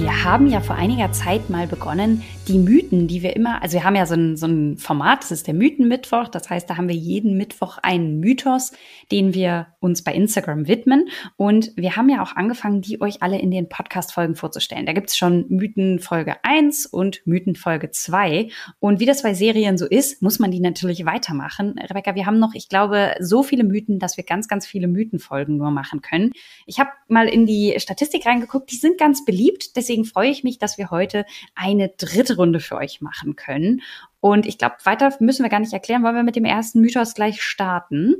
Wir 0.00 0.22
haben 0.22 0.46
ja 0.46 0.60
vor 0.60 0.76
einiger 0.76 1.10
Zeit 1.10 1.50
mal 1.50 1.66
begonnen, 1.66 2.22
die 2.46 2.58
Mythen, 2.58 3.08
die 3.08 3.22
wir 3.24 3.34
immer, 3.34 3.60
also 3.62 3.74
wir 3.74 3.82
haben 3.82 3.96
ja 3.96 4.06
so 4.06 4.14
ein, 4.14 4.36
so 4.36 4.46
ein 4.46 4.78
Format, 4.78 5.24
das 5.24 5.32
ist 5.32 5.48
der 5.48 5.54
Mythenmittwoch. 5.54 6.28
Das 6.28 6.48
heißt, 6.48 6.70
da 6.70 6.76
haben 6.76 6.88
wir 6.88 6.94
jeden 6.94 7.36
Mittwoch 7.36 7.78
einen 7.82 8.20
Mythos, 8.20 8.70
den 9.10 9.34
wir 9.34 9.66
uns 9.80 10.04
bei 10.04 10.14
Instagram 10.14 10.68
widmen. 10.68 11.08
Und 11.36 11.72
wir 11.74 11.96
haben 11.96 12.08
ja 12.08 12.22
auch 12.22 12.36
angefangen, 12.36 12.80
die 12.80 13.00
euch 13.00 13.22
alle 13.22 13.40
in 13.40 13.50
den 13.50 13.68
Podcast-Folgen 13.68 14.36
vorzustellen. 14.36 14.86
Da 14.86 14.92
gibt's 14.92 15.18
schon 15.18 15.46
Mythenfolge 15.48 16.36
1 16.44 16.86
und 16.86 17.26
Mythenfolge 17.26 17.90
2. 17.90 18.50
Und 18.78 19.00
wie 19.00 19.06
das 19.06 19.24
bei 19.24 19.34
Serien 19.34 19.78
so 19.78 19.86
ist, 19.86 20.22
muss 20.22 20.38
man 20.38 20.52
die 20.52 20.60
natürlich 20.60 21.06
weitermachen. 21.06 21.74
Rebecca, 21.76 22.14
wir 22.14 22.24
haben 22.24 22.38
noch, 22.38 22.54
ich 22.54 22.68
glaube, 22.68 23.16
so 23.18 23.42
viele 23.42 23.64
Mythen, 23.64 23.98
dass 23.98 24.16
wir 24.16 24.22
ganz, 24.22 24.46
ganz 24.46 24.64
viele 24.64 24.86
Mythenfolgen 24.86 25.56
nur 25.56 25.72
machen 25.72 26.02
können. 26.02 26.30
Ich 26.66 26.78
habe 26.78 26.90
mal 27.08 27.28
in 27.28 27.46
die 27.46 27.74
Statistik 27.78 28.26
reingeguckt, 28.26 28.70
die 28.70 28.76
sind 28.76 28.96
ganz 28.96 29.24
beliebt. 29.24 29.76
Deswegen 29.76 29.87
freue 30.04 30.30
ich 30.30 30.44
mich, 30.44 30.58
dass 30.58 30.78
wir 30.78 30.90
heute 30.90 31.24
eine 31.54 31.88
dritte 31.88 32.36
Runde 32.36 32.60
für 32.60 32.76
euch 32.76 33.00
machen 33.00 33.36
können. 33.36 33.82
Und 34.20 34.46
ich 34.46 34.58
glaube, 34.58 34.76
weiter 34.84 35.12
müssen 35.20 35.42
wir 35.42 35.50
gar 35.50 35.60
nicht 35.60 35.72
erklären, 35.72 36.02
wollen 36.02 36.16
wir 36.16 36.22
mit 36.22 36.36
dem 36.36 36.44
ersten 36.44 36.80
Mythos 36.80 37.14
gleich 37.14 37.42
starten. 37.42 38.16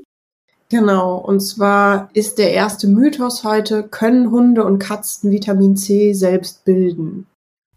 Genau, 0.71 1.17
und 1.17 1.41
zwar 1.41 2.11
ist 2.13 2.39
der 2.39 2.53
erste 2.53 2.89
Mythos 2.89 3.43
heute, 3.43 3.85
können 3.85 4.31
Hunde 4.31 4.65
und 4.65 4.79
Katzen 4.79 5.31
Vitamin 5.31 5.77
C 5.77 6.13
selbst 6.13 6.65
bilden? 6.65 7.27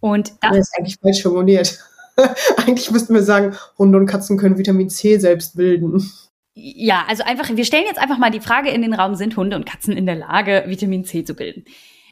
Und 0.02 0.32
das, 0.42 0.52
das 0.52 0.58
ist 0.58 0.78
eigentlich 0.78 0.98
falsch 1.02 1.22
formuliert. 1.22 1.80
eigentlich 2.58 2.92
müssten 2.92 3.14
wir 3.14 3.24
sagen, 3.24 3.56
Hunde 3.78 3.98
und 3.98 4.08
Katzen 4.08 4.38
können 4.38 4.58
Vitamin 4.58 4.90
C 4.90 5.18
selbst 5.18 5.56
bilden. 5.56 6.06
Ja, 6.54 7.06
also 7.08 7.24
einfach, 7.24 7.50
wir 7.56 7.64
stellen 7.64 7.86
jetzt 7.88 8.00
einfach 8.00 8.18
mal 8.18 8.30
die 8.30 8.42
Frage 8.42 8.72
in 8.72 8.82
den 8.82 8.94
Raum, 8.94 9.16
sind 9.16 9.38
Hunde 9.38 9.56
und 9.56 9.66
Katzen 9.66 9.96
in 9.96 10.06
der 10.06 10.16
Lage, 10.16 10.64
Vitamin 10.68 11.06
C 11.06 11.24
zu 11.24 11.34
bilden? 11.34 11.64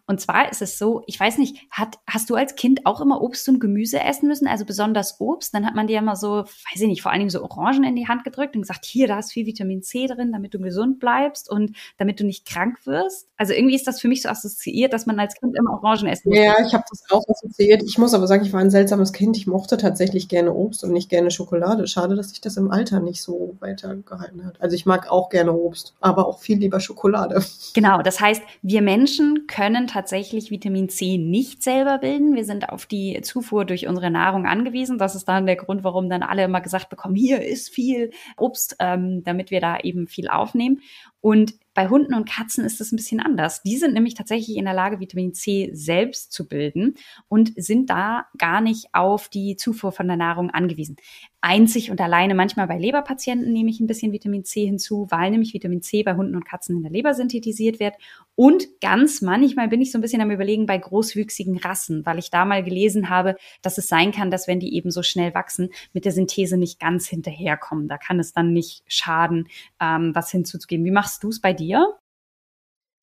Und 0.09 0.19
zwar 0.19 0.51
ist 0.51 0.63
es 0.63 0.79
so, 0.79 1.03
ich 1.05 1.19
weiß 1.19 1.37
nicht, 1.37 1.67
hat, 1.69 1.99
hast 2.07 2.31
du 2.31 2.35
als 2.35 2.55
Kind 2.55 2.87
auch 2.87 2.99
immer 2.99 3.21
Obst 3.21 3.47
und 3.47 3.59
Gemüse 3.59 3.99
essen 3.99 4.27
müssen? 4.27 4.47
Also 4.47 4.65
besonders 4.65 5.21
Obst? 5.21 5.53
Dann 5.53 5.67
hat 5.67 5.75
man 5.75 5.85
dir 5.85 6.01
mal 6.01 6.15
so, 6.15 6.45
weiß 6.45 6.81
ich 6.81 6.87
nicht, 6.87 7.03
vor 7.03 7.11
allen 7.11 7.19
Dingen 7.19 7.29
so 7.29 7.43
Orangen 7.43 7.83
in 7.83 7.95
die 7.95 8.07
Hand 8.07 8.23
gedrückt 8.23 8.55
und 8.55 8.63
gesagt, 8.63 8.85
hier, 8.85 9.07
da 9.07 9.19
ist 9.19 9.31
viel 9.31 9.45
Vitamin 9.45 9.83
C 9.83 10.07
drin, 10.07 10.31
damit 10.31 10.55
du 10.55 10.59
gesund 10.59 10.99
bleibst 10.99 11.47
und 11.47 11.75
damit 11.99 12.19
du 12.19 12.25
nicht 12.25 12.47
krank 12.47 12.87
wirst. 12.87 13.27
Also 13.37 13.53
irgendwie 13.53 13.75
ist 13.75 13.85
das 13.85 14.01
für 14.01 14.07
mich 14.07 14.23
so 14.23 14.29
assoziiert, 14.29 14.93
dass 14.93 15.05
man 15.05 15.19
als 15.19 15.35
Kind 15.35 15.55
immer 15.55 15.73
Orangen 15.73 16.07
essen 16.07 16.29
muss. 16.29 16.39
Ja, 16.39 16.55
ich 16.65 16.73
habe 16.73 16.83
das 16.89 17.03
auch 17.11 17.23
assoziiert. 17.29 17.83
Ich 17.83 17.99
muss 17.99 18.15
aber 18.15 18.25
sagen, 18.25 18.43
ich 18.43 18.51
war 18.51 18.61
ein 18.61 18.71
seltsames 18.71 19.13
Kind. 19.13 19.37
Ich 19.37 19.45
mochte 19.45 19.77
tatsächlich 19.77 20.27
gerne 20.27 20.51
Obst 20.51 20.83
und 20.83 20.91
nicht 20.91 21.09
gerne 21.09 21.29
Schokolade. 21.29 21.85
Schade, 21.85 22.15
dass 22.15 22.29
sich 22.29 22.41
das 22.41 22.57
im 22.57 22.71
Alter 22.71 22.99
nicht 22.99 23.21
so 23.21 23.57
weitergehalten 23.59 24.43
hat. 24.43 24.59
Also 24.59 24.75
ich 24.75 24.87
mag 24.87 25.11
auch 25.11 25.29
gerne 25.29 25.53
Obst, 25.53 25.93
aber 26.01 26.27
auch 26.27 26.39
viel 26.39 26.57
lieber 26.57 26.79
Schokolade. 26.79 27.45
Genau, 27.75 28.01
das 28.01 28.19
heißt, 28.19 28.41
wir 28.63 28.81
Menschen 28.81 29.45
können 29.45 29.85
tatsächlich 29.85 29.98
tatsächlich 29.99 30.49
Vitamin 30.49 30.87
C 30.87 31.17
nicht 31.17 31.61
selber 31.61 31.97
bilden. 31.97 32.33
Wir 32.33 32.45
sind 32.45 32.69
auf 32.69 32.85
die 32.85 33.19
Zufuhr 33.21 33.65
durch 33.65 33.85
unsere 33.85 34.09
Nahrung 34.09 34.45
angewiesen. 34.45 34.97
Das 34.97 35.13
ist 35.13 35.25
dann 35.25 35.45
der 35.45 35.57
Grund, 35.57 35.83
warum 35.83 36.09
dann 36.09 36.23
alle 36.23 36.45
immer 36.45 36.61
gesagt 36.61 36.89
bekommen, 36.89 37.15
hier 37.15 37.43
ist 37.43 37.69
viel 37.69 38.11
Obst, 38.37 38.77
ähm, 38.79 39.23
damit 39.25 39.51
wir 39.51 39.59
da 39.59 39.77
eben 39.79 40.07
viel 40.07 40.29
aufnehmen. 40.29 40.79
Und 41.19 41.55
bei 41.73 41.89
Hunden 41.89 42.13
und 42.13 42.29
Katzen 42.29 42.63
ist 42.63 42.79
es 42.79 42.93
ein 42.93 42.95
bisschen 42.95 43.19
anders. 43.19 43.61
Die 43.61 43.75
sind 43.75 43.93
nämlich 43.93 44.13
tatsächlich 44.13 44.55
in 44.55 44.63
der 44.63 44.73
Lage, 44.73 45.01
Vitamin 45.01 45.33
C 45.33 45.69
selbst 45.73 46.31
zu 46.31 46.47
bilden 46.47 46.95
und 47.27 47.51
sind 47.57 47.89
da 47.89 48.27
gar 48.37 48.61
nicht 48.61 48.87
auf 48.93 49.27
die 49.27 49.57
Zufuhr 49.57 49.91
von 49.91 50.07
der 50.07 50.15
Nahrung 50.15 50.49
angewiesen. 50.49 50.95
Einzig 51.41 51.89
und 51.89 52.01
alleine 52.01 52.35
manchmal 52.35 52.67
bei 52.67 52.77
Leberpatienten 52.77 53.53
nehme 53.53 53.69
ich 53.69 53.79
ein 53.79 53.87
bisschen 53.87 54.11
Vitamin 54.11 54.43
C 54.43 54.65
hinzu, 54.65 55.07
weil 55.09 55.31
nämlich 55.31 55.53
Vitamin 55.53 55.81
C 55.81 56.03
bei 56.03 56.15
Hunden 56.15 56.35
und 56.35 56.45
Katzen 56.45 56.75
in 56.75 56.83
der 56.83 56.91
Leber 56.91 57.13
synthetisiert 57.13 57.79
wird. 57.79 57.95
Und 58.35 58.67
ganz 58.81 59.21
manchmal 59.21 59.69
bin 59.69 59.81
ich 59.81 59.91
so 59.91 59.97
ein 59.97 60.01
bisschen 60.01 60.21
am 60.21 60.31
Überlegen 60.31 60.65
bei 60.65 60.77
großwüchsigen 60.77 61.57
Rassen, 61.57 62.05
weil 62.05 62.19
ich 62.19 62.29
da 62.29 62.43
mal 62.43 62.61
gelesen 62.61 63.09
habe, 63.09 63.35
dass 63.61 63.77
es 63.77 63.87
sein 63.87 64.11
kann, 64.11 64.31
dass 64.31 64.47
wenn 64.47 64.59
die 64.59 64.75
eben 64.75 64.91
so 64.91 65.01
schnell 65.01 65.33
wachsen, 65.33 65.69
mit 65.93 66.03
der 66.03 66.11
Synthese 66.11 66.57
nicht 66.57 66.79
ganz 66.79 67.07
hinterherkommen. 67.07 67.87
Da 67.87 67.97
kann 67.97 68.19
es 68.19 68.33
dann 68.33 68.51
nicht 68.51 68.83
schaden, 68.87 69.47
ähm, 69.79 70.13
was 70.13 70.31
hinzuzugeben. 70.31 70.85
Wie 70.85 70.91
machst 70.91 71.23
du 71.23 71.29
es 71.29 71.39
bei 71.39 71.53
dir? 71.53 71.99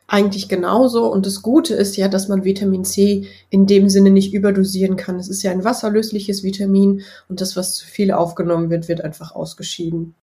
Eigentlich 0.09 0.49
genauso. 0.49 1.11
Und 1.11 1.27
das 1.27 1.43
Gute 1.43 1.75
ist 1.75 1.97
ja, 1.97 2.09
dass 2.09 2.29
man 2.29 2.45
Vitamin 2.45 2.85
C 2.85 3.27
in 3.51 3.67
dem 3.67 3.89
Sinne 3.89 4.11
nicht 4.11 4.33
überdosieren 4.33 4.97
kann. 4.97 5.17
Es 5.17 5.29
ist 5.29 5.43
ja 5.43 5.51
ein 5.51 5.65
wasserlösliches 5.65 6.45
Vitamin 6.45 7.03
und 7.29 7.41
das, 7.41 7.57
was 7.57 7.75
zu 7.75 7.87
viel 7.87 8.13
aufgenommen 8.13 8.71
wird, 8.71 8.89
wird 8.89 9.01
einfach 9.01 9.35
ausgeschieden. 9.35 10.15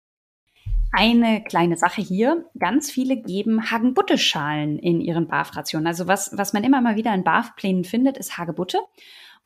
Eine 0.95 1.43
kleine 1.43 1.75
Sache 1.75 2.01
hier. 2.01 2.45
Ganz 2.57 2.91
viele 2.91 3.17
geben 3.17 3.71
Hagebutte-Schalen 3.71 4.77
in 4.77 5.01
ihren 5.01 5.27
BAF-Rationen. 5.27 5.87
Also 5.87 6.07
was, 6.07 6.31
was 6.37 6.53
man 6.53 6.63
immer 6.63 6.81
mal 6.81 6.95
wieder 6.95 7.13
in 7.13 7.23
BAF-Plänen 7.23 7.83
findet, 7.83 8.17
ist 8.17 8.37
Hagebutte. 8.37 8.77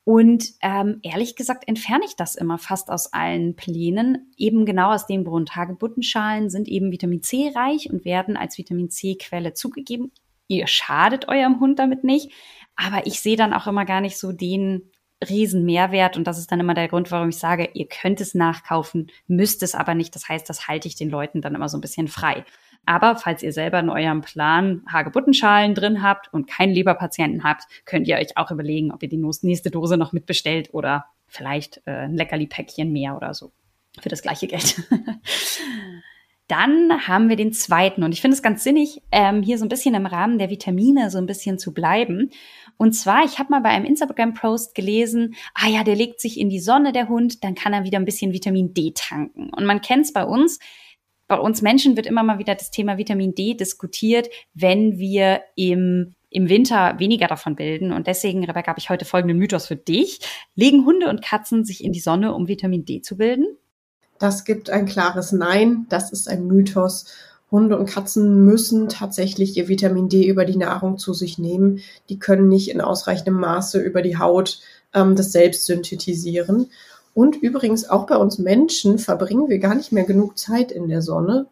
Und 0.04 0.52
ähm, 0.62 1.00
ehrlich 1.02 1.36
gesagt 1.36 1.64
entferne 1.66 2.04
ich 2.06 2.16
das 2.16 2.34
immer 2.34 2.58
fast 2.58 2.90
aus 2.90 3.12
allen 3.12 3.56
Plänen, 3.56 4.32
eben 4.36 4.66
genau 4.66 4.92
aus 4.92 5.06
dem 5.06 5.24
Grund. 5.24 5.56
Hagebuttenschalen 5.56 6.48
sind 6.48 6.68
eben 6.68 6.92
Vitamin 6.92 7.22
C 7.22 7.52
reich 7.54 7.90
und 7.90 8.04
werden 8.04 8.36
als 8.36 8.56
Vitamin 8.56 8.88
C-Quelle 8.88 9.52
zugegeben. 9.52 10.12
Ihr 10.48 10.66
schadet 10.66 11.28
eurem 11.28 11.60
Hund 11.60 11.78
damit 11.78 12.04
nicht, 12.04 12.32
aber 12.74 13.06
ich 13.06 13.20
sehe 13.20 13.36
dann 13.36 13.52
auch 13.52 13.66
immer 13.66 13.84
gar 13.84 14.00
nicht 14.00 14.18
so 14.18 14.32
den 14.32 14.90
riesen 15.28 15.64
Mehrwert 15.64 16.16
und 16.16 16.26
das 16.26 16.38
ist 16.38 16.50
dann 16.52 16.60
immer 16.60 16.74
der 16.74 16.88
Grund, 16.88 17.10
warum 17.10 17.28
ich 17.28 17.38
sage, 17.38 17.70
ihr 17.74 17.88
könnt 17.88 18.20
es 18.20 18.34
nachkaufen, 18.34 19.10
müsst 19.26 19.62
es 19.62 19.74
aber 19.74 19.94
nicht. 19.94 20.14
Das 20.14 20.28
heißt, 20.28 20.48
das 20.48 20.68
halte 20.68 20.86
ich 20.86 20.94
den 20.94 21.10
Leuten 21.10 21.40
dann 21.40 21.54
immer 21.54 21.68
so 21.68 21.76
ein 21.76 21.80
bisschen 21.80 22.08
frei. 22.08 22.44
Aber 22.86 23.16
falls 23.16 23.42
ihr 23.42 23.52
selber 23.52 23.80
in 23.80 23.90
eurem 23.90 24.22
Plan 24.22 24.82
Hagebuttenschalen 24.90 25.74
drin 25.74 26.02
habt 26.02 26.32
und 26.32 26.46
keinen 26.48 26.72
Leberpatienten 26.72 27.44
habt, 27.44 27.64
könnt 27.84 28.06
ihr 28.06 28.16
euch 28.16 28.36
auch 28.36 28.50
überlegen, 28.50 28.92
ob 28.92 29.02
ihr 29.02 29.08
die 29.08 29.22
nächste 29.42 29.70
Dose 29.70 29.96
noch 29.96 30.12
mitbestellt 30.12 30.72
oder 30.72 31.06
vielleicht 31.26 31.82
äh, 31.84 32.04
ein 32.04 32.14
Leckerli-Päckchen 32.14 32.90
mehr 32.92 33.16
oder 33.16 33.34
so 33.34 33.52
für 34.00 34.08
das 34.08 34.22
gleiche 34.22 34.46
Geld. 34.46 34.82
Dann 36.48 37.06
haben 37.06 37.28
wir 37.28 37.36
den 37.36 37.52
zweiten 37.52 38.02
und 38.02 38.12
ich 38.12 38.22
finde 38.22 38.34
es 38.34 38.42
ganz 38.42 38.64
sinnig, 38.64 39.02
ähm, 39.12 39.42
hier 39.42 39.58
so 39.58 39.66
ein 39.66 39.68
bisschen 39.68 39.94
im 39.94 40.06
Rahmen 40.06 40.38
der 40.38 40.48
Vitamine 40.48 41.10
so 41.10 41.18
ein 41.18 41.26
bisschen 41.26 41.58
zu 41.58 41.74
bleiben. 41.74 42.30
Und 42.78 42.92
zwar, 42.92 43.24
ich 43.24 43.38
habe 43.38 43.50
mal 43.50 43.60
bei 43.60 43.68
einem 43.68 43.84
Instagram-Post 43.84 44.74
gelesen, 44.74 45.34
ah 45.54 45.68
ja, 45.68 45.84
der 45.84 45.94
legt 45.94 46.20
sich 46.20 46.40
in 46.40 46.48
die 46.48 46.60
Sonne, 46.60 46.92
der 46.92 47.08
Hund, 47.08 47.44
dann 47.44 47.54
kann 47.54 47.74
er 47.74 47.84
wieder 47.84 47.98
ein 47.98 48.06
bisschen 48.06 48.32
Vitamin 48.32 48.72
D 48.72 48.92
tanken. 48.94 49.50
Und 49.50 49.66
man 49.66 49.82
kennt 49.82 50.06
es 50.06 50.12
bei 50.12 50.24
uns, 50.24 50.58
bei 51.26 51.38
uns 51.38 51.60
Menschen 51.60 51.96
wird 51.96 52.06
immer 52.06 52.22
mal 52.22 52.38
wieder 52.38 52.54
das 52.54 52.70
Thema 52.70 52.96
Vitamin 52.96 53.34
D 53.34 53.54
diskutiert, 53.54 54.28
wenn 54.54 54.98
wir 54.98 55.42
im 55.54 56.14
im 56.30 56.48
Winter 56.48 56.98
weniger 56.98 57.26
davon 57.26 57.56
bilden. 57.56 57.92
Und 57.92 58.06
deswegen, 58.06 58.44
Rebecca, 58.44 58.68
habe 58.68 58.78
ich 58.78 58.90
heute 58.90 59.04
folgenden 59.04 59.38
Mythos 59.38 59.66
für 59.66 59.76
dich. 59.76 60.20
Legen 60.54 60.84
Hunde 60.84 61.08
und 61.08 61.22
Katzen 61.22 61.64
sich 61.64 61.82
in 61.82 61.92
die 61.92 62.00
Sonne, 62.00 62.34
um 62.34 62.48
Vitamin 62.48 62.84
D 62.84 63.00
zu 63.00 63.16
bilden? 63.16 63.46
Das 64.18 64.44
gibt 64.44 64.70
ein 64.70 64.86
klares 64.86 65.32
Nein. 65.32 65.86
Das 65.88 66.12
ist 66.12 66.28
ein 66.28 66.46
Mythos. 66.46 67.06
Hunde 67.50 67.78
und 67.78 67.88
Katzen 67.88 68.44
müssen 68.44 68.88
tatsächlich 68.88 69.56
ihr 69.56 69.68
Vitamin 69.68 70.08
D 70.08 70.26
über 70.26 70.44
die 70.44 70.58
Nahrung 70.58 70.98
zu 70.98 71.14
sich 71.14 71.38
nehmen. 71.38 71.80
Die 72.08 72.18
können 72.18 72.48
nicht 72.48 72.70
in 72.70 72.80
ausreichendem 72.80 73.34
Maße 73.34 73.80
über 73.80 74.02
die 74.02 74.18
Haut 74.18 74.60
ähm, 74.94 75.16
das 75.16 75.32
selbst 75.32 75.64
synthetisieren. 75.64 76.70
Und 77.14 77.36
übrigens 77.36 77.88
auch 77.88 78.06
bei 78.06 78.16
uns 78.16 78.38
Menschen 78.38 78.98
verbringen 78.98 79.48
wir 79.48 79.58
gar 79.58 79.74
nicht 79.74 79.92
mehr 79.92 80.04
genug 80.04 80.38
Zeit 80.38 80.70
in 80.70 80.88
der 80.88 81.02
Sonne, 81.02 81.46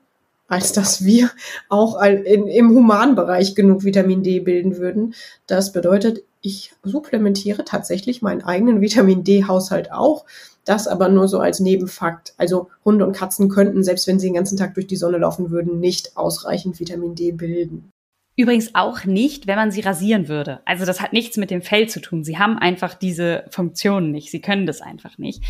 als 0.49 0.73
dass 0.73 1.05
wir 1.05 1.31
auch 1.69 2.01
in, 2.03 2.47
im 2.47 2.71
Humanbereich 2.71 3.55
genug 3.55 3.83
Vitamin 3.83 4.23
D 4.23 4.41
bilden 4.41 4.77
würden. 4.77 5.15
Das 5.47 5.73
bedeutet, 5.73 6.23
ich 6.41 6.73
supplementiere 6.85 7.65
tatsächlich 7.65 8.23
meinen 8.23 8.45
eigenen 8.45 8.81
Vitamin 8.81 9.25
D-Haushalt 9.25 9.91
auch. 9.91 10.25
Das 10.67 10.89
aber 10.89 11.09
nur 11.09 11.29
so 11.29 11.39
als 11.39 11.61
Nebenfakt. 11.61 12.35
Also 12.37 12.69
Hunde 12.85 13.07
und 13.07 13.17
Katzen 13.17 13.49
könnten, 13.49 13.83
selbst 13.85 14.07
wenn 14.07 14.19
sie 14.19 14.27
den 14.27 14.35
ganzen 14.35 14.59
Tag 14.59 14.75
durch 14.75 14.89
die 14.89 14.97
Sonne 14.97 15.19
laufen 15.19 15.51
würden, 15.51 15.81
nicht 15.81 16.17
ausreichend 16.17 16.79
Vitamin 16.79 17.15
D 17.15 17.33
bilden. 17.33 17.91
Übrigens 18.37 18.75
auch 18.75 19.05
nicht, 19.05 19.47
wenn 19.47 19.57
man 19.57 19.71
sie 19.71 19.81
rasieren 19.81 20.29
würde. 20.29 20.61
Also 20.67 20.85
das 20.85 21.01
hat 21.01 21.15
nichts 21.15 21.39
mit 21.39 21.51
dem 21.51 21.63
Fell 21.63 21.89
zu 21.89 22.01
tun. 22.01 22.23
Sie 22.23 22.37
haben 22.37 22.59
einfach 22.59 22.93
diese 22.93 23.45
Funktionen 23.49 24.11
nicht. 24.11 24.31
Sie 24.31 24.43
können 24.43 24.67
das 24.67 24.83
einfach 24.83 25.17
nicht. 25.17 25.43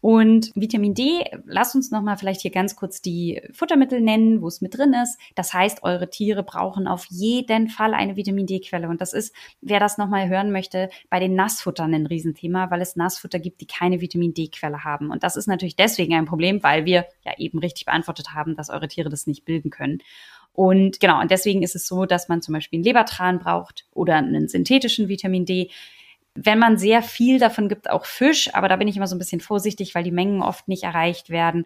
Und 0.00 0.52
Vitamin 0.54 0.94
D, 0.94 1.24
lasst 1.44 1.74
uns 1.74 1.90
nochmal 1.90 2.16
vielleicht 2.16 2.42
hier 2.42 2.52
ganz 2.52 2.76
kurz 2.76 3.02
die 3.02 3.42
Futtermittel 3.52 4.00
nennen, 4.00 4.42
wo 4.42 4.46
es 4.46 4.60
mit 4.60 4.78
drin 4.78 4.94
ist. 4.94 5.18
Das 5.34 5.52
heißt, 5.52 5.82
eure 5.82 6.08
Tiere 6.08 6.44
brauchen 6.44 6.86
auf 6.86 7.06
jeden 7.10 7.68
Fall 7.68 7.94
eine 7.94 8.14
Vitamin 8.14 8.46
D-Quelle. 8.46 8.88
Und 8.88 9.00
das 9.00 9.12
ist, 9.12 9.34
wer 9.60 9.80
das 9.80 9.98
nochmal 9.98 10.28
hören 10.28 10.52
möchte, 10.52 10.88
bei 11.10 11.18
den 11.18 11.34
Nassfuttern 11.34 11.92
ein 11.94 12.06
Riesenthema, 12.06 12.70
weil 12.70 12.80
es 12.80 12.94
Nassfutter 12.94 13.40
gibt, 13.40 13.60
die 13.60 13.66
keine 13.66 14.00
Vitamin 14.00 14.34
D-Quelle 14.34 14.84
haben. 14.84 15.10
Und 15.10 15.24
das 15.24 15.36
ist 15.36 15.48
natürlich 15.48 15.74
deswegen 15.76 16.14
ein 16.14 16.26
Problem, 16.26 16.62
weil 16.62 16.84
wir 16.84 17.06
ja 17.24 17.32
eben 17.38 17.58
richtig 17.58 17.86
beantwortet 17.86 18.34
haben, 18.34 18.54
dass 18.54 18.70
eure 18.70 18.88
Tiere 18.88 19.08
das 19.08 19.26
nicht 19.26 19.44
bilden 19.44 19.70
können. 19.70 19.98
Und 20.52 20.98
genau, 20.98 21.20
und 21.20 21.30
deswegen 21.30 21.62
ist 21.62 21.76
es 21.76 21.86
so, 21.86 22.04
dass 22.04 22.28
man 22.28 22.42
zum 22.42 22.52
Beispiel 22.52 22.78
einen 22.78 22.84
Lebertran 22.84 23.38
braucht 23.38 23.86
oder 23.92 24.16
einen 24.16 24.48
synthetischen 24.48 25.08
Vitamin 25.08 25.44
D. 25.44 25.70
Wenn 26.40 26.58
man 26.58 26.78
sehr 26.78 27.02
viel 27.02 27.38
davon 27.38 27.68
gibt, 27.68 27.90
auch 27.90 28.04
Fisch, 28.04 28.54
aber 28.54 28.68
da 28.68 28.76
bin 28.76 28.86
ich 28.86 28.96
immer 28.96 29.08
so 29.08 29.16
ein 29.16 29.18
bisschen 29.18 29.40
vorsichtig, 29.40 29.94
weil 29.94 30.04
die 30.04 30.12
Mengen 30.12 30.42
oft 30.42 30.68
nicht 30.68 30.84
erreicht 30.84 31.30
werden. 31.30 31.64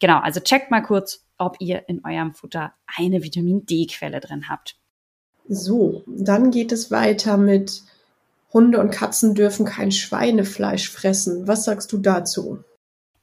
genau, 0.00 0.18
also 0.18 0.40
checkt 0.40 0.70
mal 0.70 0.82
kurz, 0.82 1.26
ob 1.36 1.56
ihr 1.60 1.88
in 1.88 2.04
eurem 2.04 2.34
Futter 2.34 2.72
eine 2.86 3.22
Vitamin 3.22 3.66
D-Quelle 3.66 4.20
drin 4.20 4.48
habt. 4.48 4.76
So, 5.48 6.02
dann 6.06 6.50
geht 6.50 6.72
es 6.72 6.90
weiter 6.90 7.36
mit 7.36 7.82
Hunde 8.52 8.80
und 8.80 8.90
Katzen 8.90 9.34
dürfen 9.34 9.66
kein 9.66 9.92
Schweinefleisch 9.92 10.88
fressen. 10.88 11.46
Was 11.46 11.64
sagst 11.64 11.92
du 11.92 11.98
dazu? 11.98 12.60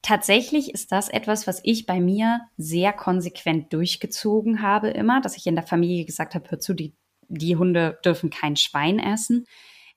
Tatsächlich 0.02 0.74
ist 0.74 0.92
das 0.92 1.08
etwas, 1.08 1.46
was 1.46 1.60
ich 1.64 1.86
bei 1.86 2.00
mir 2.00 2.40
sehr 2.56 2.92
konsequent 2.92 3.72
durchgezogen 3.72 4.62
habe 4.62 4.90
immer, 4.90 5.20
dass 5.20 5.36
ich 5.36 5.46
in 5.46 5.54
der 5.54 5.66
Familie 5.66 6.04
gesagt 6.04 6.34
habe, 6.34 6.50
hör 6.50 6.60
zu, 6.60 6.74
die, 6.74 6.94
die 7.28 7.56
Hunde 7.56 7.98
dürfen 8.04 8.28
kein 8.28 8.56
Schwein 8.56 8.98
essen. 8.98 9.46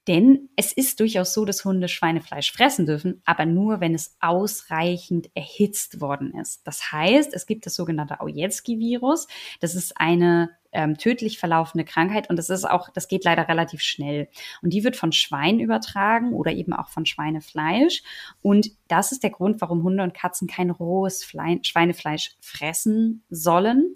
Denn 0.07 0.49
es 0.55 0.71
ist 0.71 0.99
durchaus 0.99 1.33
so, 1.33 1.45
dass 1.45 1.65
Hunde 1.65 1.87
Schweinefleisch 1.87 2.51
fressen 2.51 2.85
dürfen, 2.85 3.21
aber 3.25 3.45
nur, 3.45 3.79
wenn 3.79 3.95
es 3.95 4.15
ausreichend 4.19 5.29
erhitzt 5.33 5.99
worden 5.99 6.33
ist. 6.39 6.65
Das 6.67 6.91
heißt, 6.91 7.33
es 7.33 7.47
gibt 7.47 7.65
das 7.65 7.75
sogenannte 7.75 8.19
Aujetski-Virus. 8.19 9.27
Das 9.61 9.73
ist 9.73 9.99
eine 9.99 10.51
ähm, 10.75 10.97
tödlich 10.97 11.39
verlaufende 11.39 11.85
Krankheit 11.85 12.29
und 12.29 12.35
das 12.35 12.49
ist 12.49 12.65
auch, 12.65 12.89
das 12.89 13.07
geht 13.07 13.23
leider 13.23 13.47
relativ 13.47 13.81
schnell. 13.81 14.27
Und 14.61 14.73
die 14.73 14.83
wird 14.83 14.95
von 14.95 15.11
Schwein 15.11 15.59
übertragen 15.59 16.33
oder 16.33 16.51
eben 16.51 16.73
auch 16.73 16.89
von 16.89 17.05
Schweinefleisch. 17.05 18.03
Und 18.41 18.71
das 18.87 19.11
ist 19.11 19.23
der 19.23 19.31
Grund, 19.31 19.61
warum 19.61 19.83
Hunde 19.83 20.03
und 20.03 20.13
Katzen 20.13 20.47
kein 20.47 20.69
rohes 20.69 21.23
Fle 21.23 21.59
Schweinefleisch 21.63 22.35
fressen 22.41 23.23
sollen. 23.29 23.95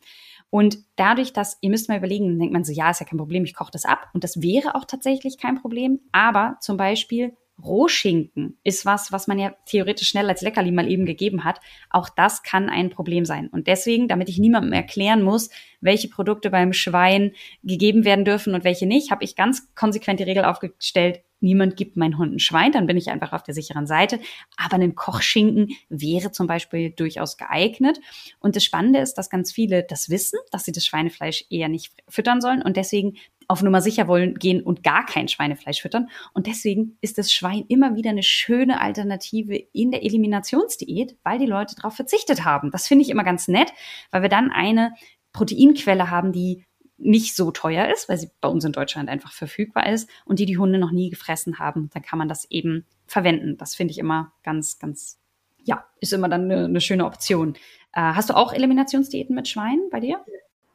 Und 0.50 0.80
dadurch, 0.96 1.34
dass, 1.34 1.57
ihr 1.62 1.69
müsst 1.69 1.90
mal 1.90 1.98
überlegen, 1.98 2.40
denkt 2.40 2.54
man 2.54 2.63
so, 2.63 2.72
ja, 2.72 2.90
ist 2.90 3.00
ja 3.00 3.06
kein 3.06 3.19
Problem, 3.19 3.44
ich 3.44 3.56
koche 3.56 3.72
das 3.72 3.86
ab. 3.86 4.10
Und 4.13 4.24
das 4.24 4.42
wäre 4.42 4.75
auch 4.75 4.86
tatsächlich 4.86 5.38
kein 5.38 5.62
Problem. 5.62 6.00
Aber 6.12 6.57
zum 6.60 6.78
Beispiel 6.78 7.34
Rohschinken 7.63 8.57
ist 8.63 8.86
was, 8.86 9.12
was 9.12 9.28
man 9.28 9.38
ja 9.38 9.54
theoretisch 9.66 10.10
schnell 10.10 10.30
als 10.30 10.42
Leckerli 10.42 10.72
mal 10.72 10.90
eben 10.90 11.06
gegeben 11.06 11.44
hat. 11.44 11.60
Auch 11.90 12.10
das 12.10 12.44
kann 12.44 12.69
ein 12.69 12.90
Problem 12.90 13.25
sein. 13.25 13.48
Und 13.48 13.68
deswegen, 13.68 14.07
damit 14.07 14.30
ich 14.30 14.40
niemandem 14.40 14.74
erklären 14.74 15.22
muss, 15.22 15.50
welche 15.81 16.10
Produkte 16.10 16.50
beim 16.50 16.74
Schwein 16.74 17.34
gegeben 17.63 18.06
werden 18.06 18.25
dürfen 18.25 18.54
und 18.56 18.63
welche 18.63 18.86
nicht, 18.86 19.12
habe 19.12 19.24
ich 19.24 19.36
ganz 19.36 19.74
konsequent 19.75 20.19
die 20.19 20.24
Regel 20.24 20.45
aufgestellt, 20.45 21.22
niemand 21.39 21.77
gibt 21.77 21.97
meinen 21.97 22.18
Hund 22.18 22.33
ein 22.33 22.39
Schwein, 22.39 22.71
dann 22.71 22.88
bin 22.88 22.97
ich 22.97 23.09
einfach 23.09 23.33
auf 23.33 23.44
der 23.44 23.53
sicheren 23.53 23.88
Seite. 23.88 24.19
Aber 24.57 24.75
ein 24.75 24.95
Kochschinken 24.95 25.69
wäre 25.89 26.31
zum 26.31 26.47
Beispiel 26.47 26.91
durchaus 26.91 27.38
geeignet. 27.38 28.00
Und 28.39 28.56
das 28.56 28.63
Spannende 28.63 29.00
ist, 29.00 29.15
dass 29.15 29.30
ganz 29.30 29.51
viele 29.51 29.83
das 29.83 30.09
wissen, 30.09 30.39
dass 30.51 30.65
sie 30.65 30.71
das 30.71 30.86
Schweinefleisch 30.86 31.45
eher 31.50 31.69
nicht 31.69 31.94
füttern 32.07 32.41
sollen 32.41 32.62
und 32.62 32.77
deswegen 32.77 33.18
auf 33.50 33.63
Nummer 33.63 33.81
sicher 33.81 34.07
wollen 34.07 34.36
gehen 34.36 34.62
und 34.62 34.83
gar 34.83 35.06
kein 35.06 35.27
Schweinefleisch 35.27 35.81
füttern. 35.81 36.09
Und 36.33 36.45
deswegen 36.45 36.97
ist 37.01 37.18
das 37.18 37.33
Schwein 37.33 37.65
immer 37.68 37.95
wieder 37.95 38.12
eine 38.12 38.21
schöne 38.21 38.80
Alternative 38.80 39.56
in 39.74 39.89
der 39.89 40.03
Eliminationsdiät, 40.03 41.18
weil 41.24 41.39
die 41.39 41.47
Leute 41.47 41.75
darauf 41.75 41.95
verzichtet 41.95 42.45
haben. 42.45 42.69
Das 42.69 42.88
finde 42.88 43.03
ich 43.03 43.09
immer 43.09 43.24
ganz 43.24 43.47
nett, 43.47 43.74
weil 44.12 44.21
wir 44.21 44.30
dann 44.30 44.51
eine 44.51 44.94
Proteinquelle 45.33 46.12
haben, 46.12 46.31
die 46.31 46.63
nicht 47.00 47.36
so 47.36 47.51
teuer 47.51 47.92
ist, 47.94 48.10
weil 48.10 48.18
sie 48.18 48.30
bei 48.42 48.50
uns 48.50 48.66
in 48.66 48.72
Deutschland 48.72 49.10
einfach 49.10 49.31
verfügbar 49.31 49.90
ist 49.90 50.10
und 50.25 50.40
die 50.40 50.46
die 50.46 50.57
Hunde 50.57 50.80
noch 50.80 50.92
nie 50.92 51.10
gefressen 51.10 51.60
haben. 51.60 51.90
Dann 51.94 52.04
kann 52.04 52.19
man 52.19 52.30
das 52.30 52.46
eben 52.51 52.86
verwenden. 53.07 53.57
Das 53.57 53.75
finde 53.75 53.92
ich 53.92 53.98
immer 53.98 54.34
ganz, 54.44 54.80
ganz, 54.80 55.18
ja, 55.63 55.86
ist 56.00 56.13
immer 56.13 56.30
dann 56.30 56.51
eine, 56.51 56.66
eine 56.66 56.81
schöne 56.81 57.06
Option. 57.06 57.56
Äh, 57.94 58.01
hast 58.01 58.30
du 58.30 58.36
auch 58.36 58.54
Eliminationsdiäten 58.54 59.36
mit 59.36 59.48
Schweinen 59.48 59.90
bei 59.92 60.00
dir? 60.00 60.19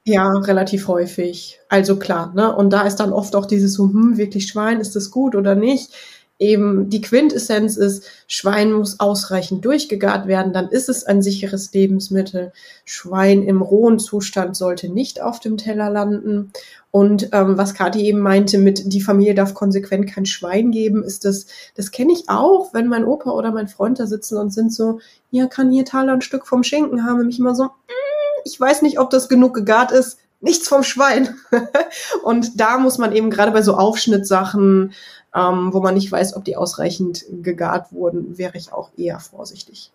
Ja, 0.06 0.30
relativ 0.30 0.88
häufig. 0.88 1.60
Also 1.68 1.98
klar, 1.98 2.34
ne? 2.34 2.54
Und 2.54 2.70
da 2.70 2.82
ist 2.82 2.96
dann 2.96 3.12
oft 3.12 3.34
auch 3.34 3.46
dieses 3.46 3.72
so, 3.74 3.84
hm, 3.84 4.18
wirklich 4.18 4.46
Schwein, 4.46 4.80
ist 4.80 4.94
das 4.96 5.10
gut 5.10 5.34
oder 5.34 5.54
nicht? 5.54 5.94
Eben 6.38 6.90
die 6.90 7.00
Quintessenz 7.00 7.76
ist, 7.76 8.04
Schwein 8.26 8.72
muss 8.72 8.98
ausreichend 8.98 9.64
durchgegart 9.64 10.26
werden, 10.26 10.52
dann 10.52 10.68
ist 10.68 10.88
es 10.88 11.04
ein 11.04 11.22
sicheres 11.22 11.72
Lebensmittel. 11.72 12.52
Schwein 12.84 13.42
im 13.42 13.62
rohen 13.62 13.98
Zustand 13.98 14.56
sollte 14.56 14.88
nicht 14.88 15.22
auf 15.22 15.38
dem 15.38 15.56
Teller 15.56 15.90
landen. 15.90 16.52
Und 16.90 17.28
ähm, 17.32 17.56
was 17.56 17.74
Kathi 17.74 18.02
eben 18.02 18.20
meinte 18.20 18.58
mit, 18.58 18.92
die 18.92 19.00
Familie 19.00 19.34
darf 19.34 19.54
konsequent 19.54 20.08
kein 20.08 20.26
Schwein 20.26 20.70
geben, 20.70 21.02
ist 21.02 21.24
das, 21.24 21.46
das 21.76 21.90
kenne 21.90 22.12
ich 22.12 22.28
auch, 22.28 22.72
wenn 22.72 22.88
mein 22.88 23.04
Opa 23.04 23.30
oder 23.30 23.52
mein 23.52 23.68
Freund 23.68 24.00
da 24.00 24.06
sitzen 24.06 24.38
und 24.38 24.52
sind 24.52 24.72
so, 24.72 25.00
ja, 25.30 25.46
kann 25.46 25.70
hier 25.70 25.84
Taler 25.84 26.12
ein 26.12 26.20
Stück 26.20 26.46
vom 26.46 26.62
Schinken 26.62 27.04
haben, 27.04 27.26
mich 27.26 27.38
immer 27.38 27.54
so, 27.54 27.64
mm, 27.64 28.42
ich 28.44 28.60
weiß 28.60 28.82
nicht, 28.82 28.98
ob 28.98 29.10
das 29.10 29.28
genug 29.28 29.54
gegart 29.54 29.92
ist, 29.92 30.18
nichts 30.40 30.68
vom 30.68 30.82
Schwein. 30.82 31.34
und 32.22 32.60
da 32.60 32.78
muss 32.78 32.98
man 32.98 33.12
eben 33.12 33.30
gerade 33.30 33.52
bei 33.52 33.62
so 33.62 33.74
Aufschnittsachen, 33.74 34.92
ähm, 35.34 35.72
wo 35.72 35.80
man 35.80 35.94
nicht 35.94 36.10
weiß, 36.10 36.36
ob 36.36 36.44
die 36.44 36.56
ausreichend 36.56 37.24
gegart 37.42 37.92
wurden, 37.92 38.38
wäre 38.38 38.56
ich 38.56 38.72
auch 38.72 38.90
eher 38.96 39.18
vorsichtig. 39.20 39.90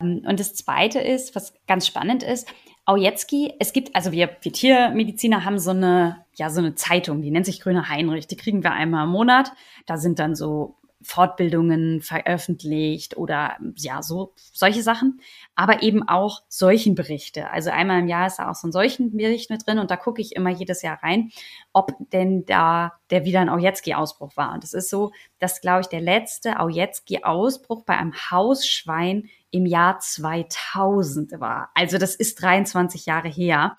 Und 0.00 0.40
das 0.40 0.54
Zweite 0.54 0.98
ist, 0.98 1.36
was 1.36 1.54
ganz 1.68 1.86
spannend 1.86 2.22
ist, 2.24 2.48
Aujetski, 2.84 3.54
es 3.60 3.72
gibt, 3.72 3.94
also 3.94 4.10
wir, 4.10 4.30
wir 4.40 4.52
Tiermediziner 4.52 5.44
haben 5.44 5.60
so 5.60 5.70
eine, 5.70 6.24
ja, 6.34 6.50
so 6.50 6.58
eine 6.58 6.74
Zeitung, 6.74 7.22
die 7.22 7.30
nennt 7.30 7.46
sich 7.46 7.60
Grüner 7.60 7.88
Heinrich, 7.88 8.26
die 8.26 8.36
kriegen 8.36 8.64
wir 8.64 8.72
einmal 8.72 9.04
im 9.04 9.10
Monat. 9.10 9.52
Da 9.86 9.98
sind 9.98 10.18
dann 10.18 10.34
so 10.34 10.74
Fortbildungen 11.02 12.00
veröffentlicht 12.00 13.16
oder 13.16 13.56
ja, 13.76 14.02
so 14.02 14.34
solche 14.36 14.82
Sachen, 14.82 15.20
aber 15.54 15.82
eben 15.82 16.06
auch 16.08 16.42
Seuchenberichte. 16.48 17.50
Also 17.50 17.70
einmal 17.70 18.00
im 18.00 18.08
Jahr 18.08 18.26
ist 18.26 18.38
da 18.38 18.50
auch 18.50 18.54
so 18.54 18.68
ein 18.68 18.72
Seuchenbericht 18.72 19.50
mit 19.50 19.66
drin 19.66 19.78
und 19.78 19.90
da 19.90 19.96
gucke 19.96 20.20
ich 20.20 20.36
immer 20.36 20.50
jedes 20.50 20.82
Jahr 20.82 21.02
rein, 21.02 21.30
ob 21.72 21.92
denn 22.12 22.44
da 22.46 22.92
der 23.10 23.24
wieder 23.24 23.40
ein 23.40 23.50
Aujetski-Ausbruch 23.50 24.36
war. 24.36 24.54
Und 24.54 24.64
es 24.64 24.72
ist 24.72 24.88
so, 24.88 25.12
dass, 25.38 25.60
glaube 25.60 25.82
ich, 25.82 25.88
der 25.88 26.00
letzte 26.00 26.58
Aujetski-Ausbruch 26.58 27.84
bei 27.84 27.96
einem 27.96 28.14
Hausschwein 28.30 29.28
im 29.50 29.66
Jahr 29.66 29.98
2000 29.98 31.38
war. 31.38 31.70
Also 31.74 31.98
das 31.98 32.14
ist 32.14 32.40
23 32.40 33.04
Jahre 33.06 33.28
her. 33.28 33.76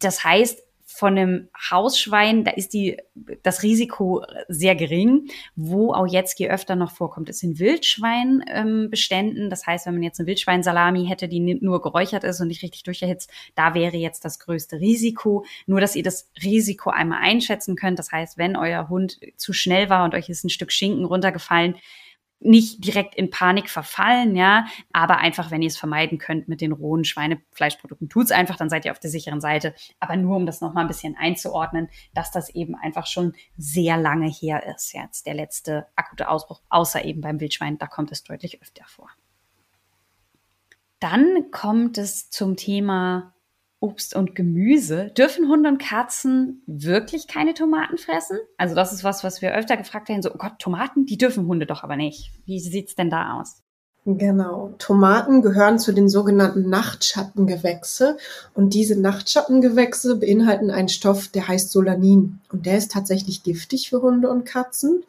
Das 0.00 0.22
heißt, 0.22 0.62
von 0.98 1.16
einem 1.16 1.48
Hausschwein, 1.70 2.42
da 2.42 2.50
ist 2.50 2.74
die, 2.74 2.96
das 3.44 3.62
Risiko 3.62 4.24
sehr 4.48 4.74
gering. 4.74 5.28
Wo 5.54 5.92
auch 5.92 6.08
jetzt 6.08 6.40
je 6.40 6.48
öfter 6.48 6.74
noch 6.74 6.90
vorkommt, 6.90 7.28
ist 7.28 7.44
in 7.44 7.60
Wildschweinbeständen. 7.60 9.44
Ähm, 9.44 9.50
das 9.50 9.64
heißt, 9.64 9.86
wenn 9.86 9.94
man 9.94 10.02
jetzt 10.02 10.18
eine 10.18 10.26
Wildschweinsalami 10.26 11.06
hätte, 11.06 11.28
die 11.28 11.38
nur 11.38 11.80
geräuchert 11.82 12.24
ist 12.24 12.40
und 12.40 12.48
nicht 12.48 12.64
richtig 12.64 12.82
durcherhitzt, 12.82 13.30
da 13.54 13.74
wäre 13.74 13.96
jetzt 13.96 14.24
das 14.24 14.40
größte 14.40 14.80
Risiko. 14.80 15.44
Nur, 15.66 15.80
dass 15.80 15.94
ihr 15.94 16.02
das 16.02 16.32
Risiko 16.42 16.90
einmal 16.90 17.20
einschätzen 17.22 17.76
könnt. 17.76 18.00
Das 18.00 18.10
heißt, 18.10 18.36
wenn 18.36 18.56
euer 18.56 18.88
Hund 18.88 19.20
zu 19.36 19.52
schnell 19.52 19.90
war 19.90 20.04
und 20.04 20.16
euch 20.16 20.28
ist 20.28 20.42
ein 20.42 20.50
Stück 20.50 20.72
Schinken 20.72 21.04
runtergefallen, 21.04 21.76
nicht 22.40 22.84
direkt 22.84 23.14
in 23.16 23.30
Panik 23.30 23.68
verfallen, 23.68 24.36
ja, 24.36 24.66
aber 24.92 25.18
einfach, 25.18 25.50
wenn 25.50 25.62
ihr 25.62 25.68
es 25.68 25.76
vermeiden 25.76 26.18
könnt 26.18 26.48
mit 26.48 26.60
den 26.60 26.72
rohen 26.72 27.04
Schweinefleischprodukten, 27.04 28.08
tut's 28.08 28.30
einfach, 28.30 28.56
dann 28.56 28.70
seid 28.70 28.84
ihr 28.84 28.92
auf 28.92 29.00
der 29.00 29.10
sicheren 29.10 29.40
Seite. 29.40 29.74
Aber 29.98 30.16
nur 30.16 30.36
um 30.36 30.46
das 30.46 30.60
nochmal 30.60 30.84
ein 30.84 30.88
bisschen 30.88 31.16
einzuordnen, 31.16 31.88
dass 32.14 32.30
das 32.30 32.48
eben 32.50 32.74
einfach 32.76 33.06
schon 33.06 33.34
sehr 33.56 33.96
lange 33.96 34.28
her 34.28 34.66
ist, 34.74 34.92
jetzt 34.92 35.26
der 35.26 35.34
letzte 35.34 35.86
akute 35.96 36.28
Ausbruch, 36.28 36.62
außer 36.68 37.04
eben 37.04 37.20
beim 37.20 37.40
Wildschwein, 37.40 37.78
da 37.78 37.86
kommt 37.86 38.12
es 38.12 38.22
deutlich 38.22 38.62
öfter 38.62 38.84
vor. 38.86 39.10
Dann 41.00 41.50
kommt 41.50 41.98
es 41.98 42.30
zum 42.30 42.56
Thema 42.56 43.34
Obst 43.80 44.16
und 44.16 44.34
Gemüse. 44.34 45.10
Dürfen 45.16 45.48
Hunde 45.48 45.68
und 45.68 45.78
Katzen 45.78 46.62
wirklich 46.66 47.28
keine 47.28 47.54
Tomaten 47.54 47.98
fressen? 47.98 48.38
Also 48.56 48.74
das 48.74 48.92
ist 48.92 49.04
was, 49.04 49.22
was 49.22 49.40
wir 49.40 49.54
öfter 49.54 49.76
gefragt 49.76 50.08
werden. 50.08 50.22
So, 50.22 50.32
oh 50.32 50.38
Gott, 50.38 50.58
Tomaten, 50.58 51.06
die 51.06 51.18
dürfen 51.18 51.46
Hunde 51.46 51.66
doch 51.66 51.84
aber 51.84 51.96
nicht. 51.96 52.32
Wie 52.44 52.60
sieht's 52.60 52.96
denn 52.96 53.10
da 53.10 53.38
aus? 53.40 53.62
Genau. 54.04 54.74
Tomaten 54.78 55.42
gehören 55.42 55.78
zu 55.78 55.92
den 55.92 56.08
sogenannten 56.08 56.70
Nachtschattengewächse. 56.70 58.16
Und 58.54 58.72
diese 58.72 58.98
Nachtschattengewächse 58.98 60.16
beinhalten 60.16 60.70
einen 60.70 60.88
Stoff, 60.88 61.28
der 61.28 61.46
heißt 61.46 61.70
Solanin. 61.70 62.40
Und 62.50 62.64
der 62.64 62.78
ist 62.78 62.90
tatsächlich 62.90 63.42
giftig 63.42 63.90
für 63.90 64.00
Hunde 64.00 64.30
und 64.30 64.44
Katzen. 64.44 65.04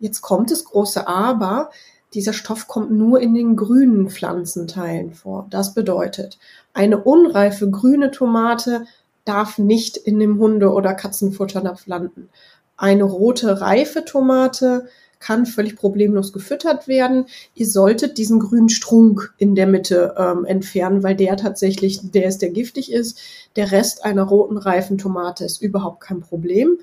Jetzt 0.00 0.20
kommt 0.20 0.50
das 0.50 0.64
große 0.66 1.08
Aber. 1.08 1.70
Dieser 2.14 2.32
Stoff 2.32 2.68
kommt 2.68 2.90
nur 2.90 3.20
in 3.20 3.34
den 3.34 3.56
grünen 3.56 4.08
Pflanzenteilen 4.08 5.12
vor. 5.12 5.46
Das 5.50 5.74
bedeutet, 5.74 6.38
eine 6.72 7.02
unreife 7.02 7.70
grüne 7.70 8.10
Tomate 8.10 8.86
darf 9.24 9.58
nicht 9.58 9.96
in 9.96 10.18
dem 10.18 10.38
Hunde- 10.38 10.72
oder 10.72 10.94
Katzenfutternapf 10.94 11.86
landen. 11.86 12.28
Eine 12.76 13.04
rote 13.04 13.60
reife 13.60 14.04
Tomate 14.04 14.86
kann 15.18 15.46
völlig 15.46 15.76
problemlos 15.76 16.32
gefüttert 16.32 16.88
werden. 16.88 17.26
Ihr 17.54 17.66
solltet 17.66 18.18
diesen 18.18 18.38
grünen 18.38 18.68
Strunk 18.68 19.34
in 19.38 19.54
der 19.54 19.66
Mitte 19.66 20.14
ähm, 20.18 20.44
entfernen, 20.44 21.02
weil 21.02 21.16
der 21.16 21.36
tatsächlich 21.36 22.00
der 22.02 22.28
ist, 22.28 22.42
der 22.42 22.50
giftig 22.50 22.92
ist. 22.92 23.18
Der 23.56 23.72
Rest 23.72 24.04
einer 24.04 24.24
roten 24.24 24.58
reifen 24.58 24.98
Tomate 24.98 25.44
ist 25.44 25.62
überhaupt 25.62 26.00
kein 26.00 26.20
Problem. 26.20 26.78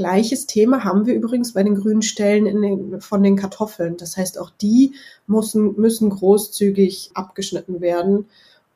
Gleiches 0.00 0.46
Thema 0.46 0.82
haben 0.82 1.04
wir 1.04 1.12
übrigens 1.12 1.52
bei 1.52 1.62
den 1.62 1.74
grünen 1.74 2.00
Stellen 2.00 2.46
den, 2.46 3.02
von 3.02 3.22
den 3.22 3.36
Kartoffeln. 3.36 3.98
Das 3.98 4.16
heißt, 4.16 4.38
auch 4.38 4.48
die 4.48 4.94
müssen, 5.26 5.78
müssen 5.78 6.08
großzügig 6.08 7.10
abgeschnitten 7.12 7.82
werden. 7.82 8.24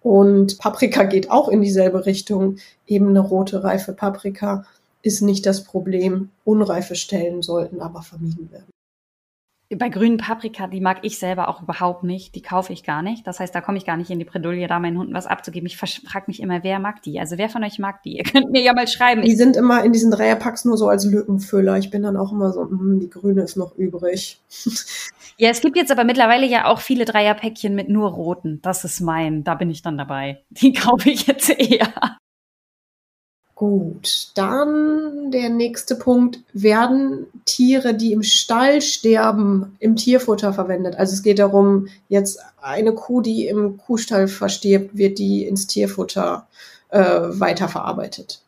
Und 0.02 0.58
Paprika 0.58 1.04
geht 1.04 1.30
auch 1.30 1.48
in 1.48 1.62
dieselbe 1.62 2.04
Richtung. 2.04 2.56
Eben 2.86 3.08
eine 3.08 3.20
rote, 3.20 3.64
reife 3.64 3.94
Paprika 3.94 4.66
ist 5.00 5.22
nicht 5.22 5.46
das 5.46 5.64
Problem. 5.64 6.28
Unreife 6.44 6.94
Stellen 6.94 7.40
sollten 7.40 7.80
aber 7.80 8.02
vermieden 8.02 8.52
werden. 8.52 8.73
Bei 9.76 9.88
grünen 9.88 10.18
Paprika, 10.18 10.66
die 10.66 10.80
mag 10.80 10.98
ich 11.02 11.18
selber 11.18 11.48
auch 11.48 11.62
überhaupt 11.62 12.04
nicht. 12.04 12.34
Die 12.34 12.42
kaufe 12.42 12.72
ich 12.72 12.84
gar 12.84 13.02
nicht. 13.02 13.26
Das 13.26 13.40
heißt, 13.40 13.54
da 13.54 13.60
komme 13.60 13.78
ich 13.78 13.84
gar 13.84 13.96
nicht 13.96 14.10
in 14.10 14.18
die 14.18 14.24
Bredouille, 14.24 14.66
da 14.66 14.78
meinen 14.78 14.98
Hunden 14.98 15.14
was 15.14 15.26
abzugeben. 15.26 15.66
Ich 15.66 15.76
frage 15.76 16.24
mich 16.26 16.40
immer, 16.40 16.62
wer 16.62 16.78
mag 16.78 17.02
die? 17.02 17.18
Also 17.20 17.38
wer 17.38 17.48
von 17.48 17.64
euch 17.64 17.78
mag 17.78 18.02
die? 18.02 18.16
Ihr 18.16 18.24
könnt 18.24 18.50
mir 18.50 18.62
ja 18.62 18.72
mal 18.72 18.88
schreiben. 18.88 19.22
Die 19.22 19.36
sind 19.36 19.56
immer 19.56 19.84
in 19.84 19.92
diesen 19.92 20.10
Dreierpacks 20.10 20.64
nur 20.64 20.76
so 20.76 20.88
als 20.88 21.04
Lückenfüller. 21.04 21.78
Ich 21.78 21.90
bin 21.90 22.02
dann 22.02 22.16
auch 22.16 22.32
immer 22.32 22.52
so, 22.52 22.62
hm, 22.62 23.00
die 23.00 23.10
grüne 23.10 23.42
ist 23.42 23.56
noch 23.56 23.76
übrig. 23.76 24.40
Ja, 25.36 25.50
es 25.50 25.60
gibt 25.60 25.76
jetzt 25.76 25.90
aber 25.90 26.04
mittlerweile 26.04 26.46
ja 26.46 26.66
auch 26.66 26.78
viele 26.78 27.04
Dreierpäckchen 27.04 27.74
mit 27.74 27.88
nur 27.88 28.10
roten. 28.10 28.60
Das 28.62 28.84
ist 28.84 29.00
mein. 29.00 29.42
Da 29.42 29.56
bin 29.56 29.68
ich 29.68 29.82
dann 29.82 29.98
dabei. 29.98 30.44
Die 30.50 30.72
kaufe 30.72 31.10
ich 31.10 31.26
jetzt 31.26 31.50
eher. 31.50 31.92
Gut, 33.54 34.32
dann 34.34 35.30
der 35.30 35.48
nächste 35.48 35.94
Punkt. 35.94 36.40
Werden 36.52 37.26
Tiere, 37.44 37.94
die 37.94 38.12
im 38.12 38.24
Stall 38.24 38.82
sterben, 38.82 39.76
im 39.78 39.94
Tierfutter 39.94 40.52
verwendet? 40.52 40.96
Also 40.96 41.14
es 41.14 41.22
geht 41.22 41.38
darum, 41.38 41.86
jetzt 42.08 42.40
eine 42.60 42.92
Kuh, 42.92 43.20
die 43.20 43.46
im 43.46 43.76
Kuhstall 43.76 44.26
verstirbt, 44.26 44.96
wird 44.96 45.18
die 45.18 45.44
ins 45.44 45.68
Tierfutter 45.68 46.48
äh, 46.88 47.00
weiterverarbeitet. 47.00 48.43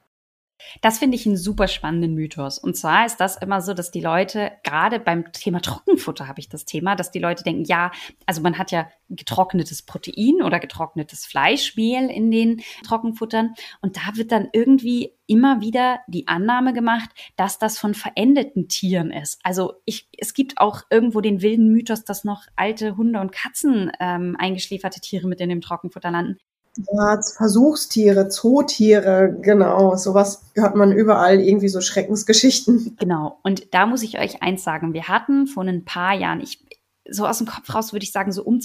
Das 0.80 0.98
finde 0.98 1.16
ich 1.16 1.26
einen 1.26 1.36
super 1.36 1.68
spannenden 1.68 2.14
Mythos. 2.14 2.58
Und 2.58 2.76
zwar 2.76 3.06
ist 3.06 3.18
das 3.18 3.36
immer 3.36 3.60
so, 3.60 3.74
dass 3.74 3.90
die 3.90 4.00
Leute, 4.00 4.52
gerade 4.62 5.00
beim 5.00 5.32
Thema 5.32 5.60
Trockenfutter 5.60 6.28
habe 6.28 6.40
ich 6.40 6.48
das 6.48 6.64
Thema, 6.64 6.96
dass 6.96 7.10
die 7.10 7.18
Leute 7.18 7.44
denken, 7.44 7.64
ja, 7.64 7.90
also 8.26 8.40
man 8.40 8.58
hat 8.58 8.70
ja 8.70 8.88
getrocknetes 9.08 9.82
Protein 9.82 10.42
oder 10.42 10.58
getrocknetes 10.58 11.26
Fleischmehl 11.26 12.10
in 12.10 12.30
den 12.30 12.62
Trockenfuttern. 12.84 13.54
Und 13.80 13.96
da 13.96 14.16
wird 14.16 14.32
dann 14.32 14.48
irgendwie 14.52 15.12
immer 15.26 15.60
wieder 15.60 16.00
die 16.06 16.28
Annahme 16.28 16.72
gemacht, 16.72 17.10
dass 17.36 17.58
das 17.58 17.78
von 17.78 17.94
verendeten 17.94 18.68
Tieren 18.68 19.10
ist. 19.10 19.40
Also 19.42 19.74
ich, 19.84 20.08
es 20.16 20.34
gibt 20.34 20.58
auch 20.58 20.82
irgendwo 20.90 21.20
den 21.20 21.42
wilden 21.42 21.72
Mythos, 21.72 22.04
dass 22.04 22.24
noch 22.24 22.42
alte 22.56 22.96
Hunde 22.96 23.20
und 23.20 23.32
Katzen 23.32 23.90
ähm, 24.00 24.36
eingeschläferte 24.38 25.00
Tiere 25.00 25.26
mit 25.26 25.40
in 25.40 25.48
dem 25.48 25.60
Trockenfutter 25.60 26.10
landen. 26.10 26.38
Ja, 26.76 27.20
Versuchstiere, 27.36 28.28
Zootiere, 28.28 29.36
genau. 29.40 29.96
Sowas 29.96 30.42
hört 30.54 30.76
man 30.76 30.92
überall, 30.92 31.40
irgendwie 31.40 31.68
so 31.68 31.80
Schreckensgeschichten. 31.80 32.96
Genau. 32.98 33.38
Und 33.42 33.74
da 33.74 33.86
muss 33.86 34.02
ich 34.02 34.18
euch 34.18 34.42
eins 34.42 34.62
sagen. 34.62 34.92
Wir 34.92 35.08
hatten 35.08 35.46
vor 35.46 35.64
ein 35.64 35.84
paar 35.84 36.14
Jahren, 36.14 36.40
ich, 36.40 36.64
so 37.08 37.26
aus 37.26 37.38
dem 37.38 37.46
Kopf 37.46 37.74
raus 37.74 37.92
würde 37.92 38.04
ich 38.04 38.12
sagen, 38.12 38.32
so 38.32 38.42
um 38.42 38.60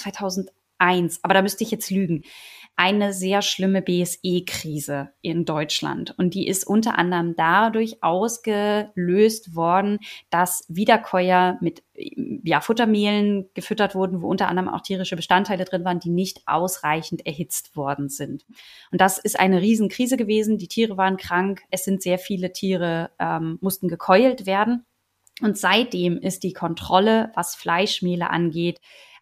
2001, 0.82 1.20
aber 1.24 1.34
da 1.34 1.42
müsste 1.42 1.64
ich 1.64 1.72
jetzt 1.72 1.92
lügen 1.92 2.24
eine 2.82 3.14
sehr 3.14 3.42
schlimme 3.42 3.82
BSE-Krise 3.82 5.10
in 5.22 5.46
Deutschland. 5.46 6.16
Und 6.18 6.34
die 6.34 6.48
ist 6.48 6.64
unter 6.64 6.98
anderem 6.98 7.36
dadurch 7.36 8.02
ausgelöst 8.02 9.56
worden, 9.56 10.00
dass 10.32 10.66
Wiederkäuer 10.68 11.58
mit 11.62 11.84
ja, 11.94 12.60
Futtermehlen 12.62 13.50
gefüttert 13.54 13.94
wurden, 13.94 14.22
wo 14.22 14.30
unter 14.30 14.48
anderem 14.48 14.70
auch 14.70 14.82
tierische 14.82 15.16
Bestandteile 15.16 15.66
drin 15.66 15.86
waren, 15.86 16.00
die 16.00 16.10
nicht 16.10 16.42
ausreichend 16.48 17.26
erhitzt 17.26 17.76
worden 17.76 18.10
sind. 18.10 18.46
Und 18.92 19.00
das 19.00 19.20
ist 19.20 19.40
eine 19.40 19.62
Riesenkrise 19.62 20.18
gewesen. 20.18 20.58
Die 20.58 20.68
Tiere 20.68 20.98
waren 20.98 21.18
krank. 21.18 21.62
Es 21.70 21.84
sind 21.84 22.02
sehr 22.02 22.18
viele 22.18 22.52
Tiere, 22.52 23.12
ähm, 23.20 23.60
mussten 23.62 23.90
gekeult 23.90 24.48
werden. 24.48 24.86
Und 25.42 25.58
seitdem 25.58 26.18
ist 26.18 26.44
die 26.44 26.54
Kontrolle, 26.54 27.32
was 27.36 27.56
Fleischmehle 27.56 28.30
angeht, 28.30 28.80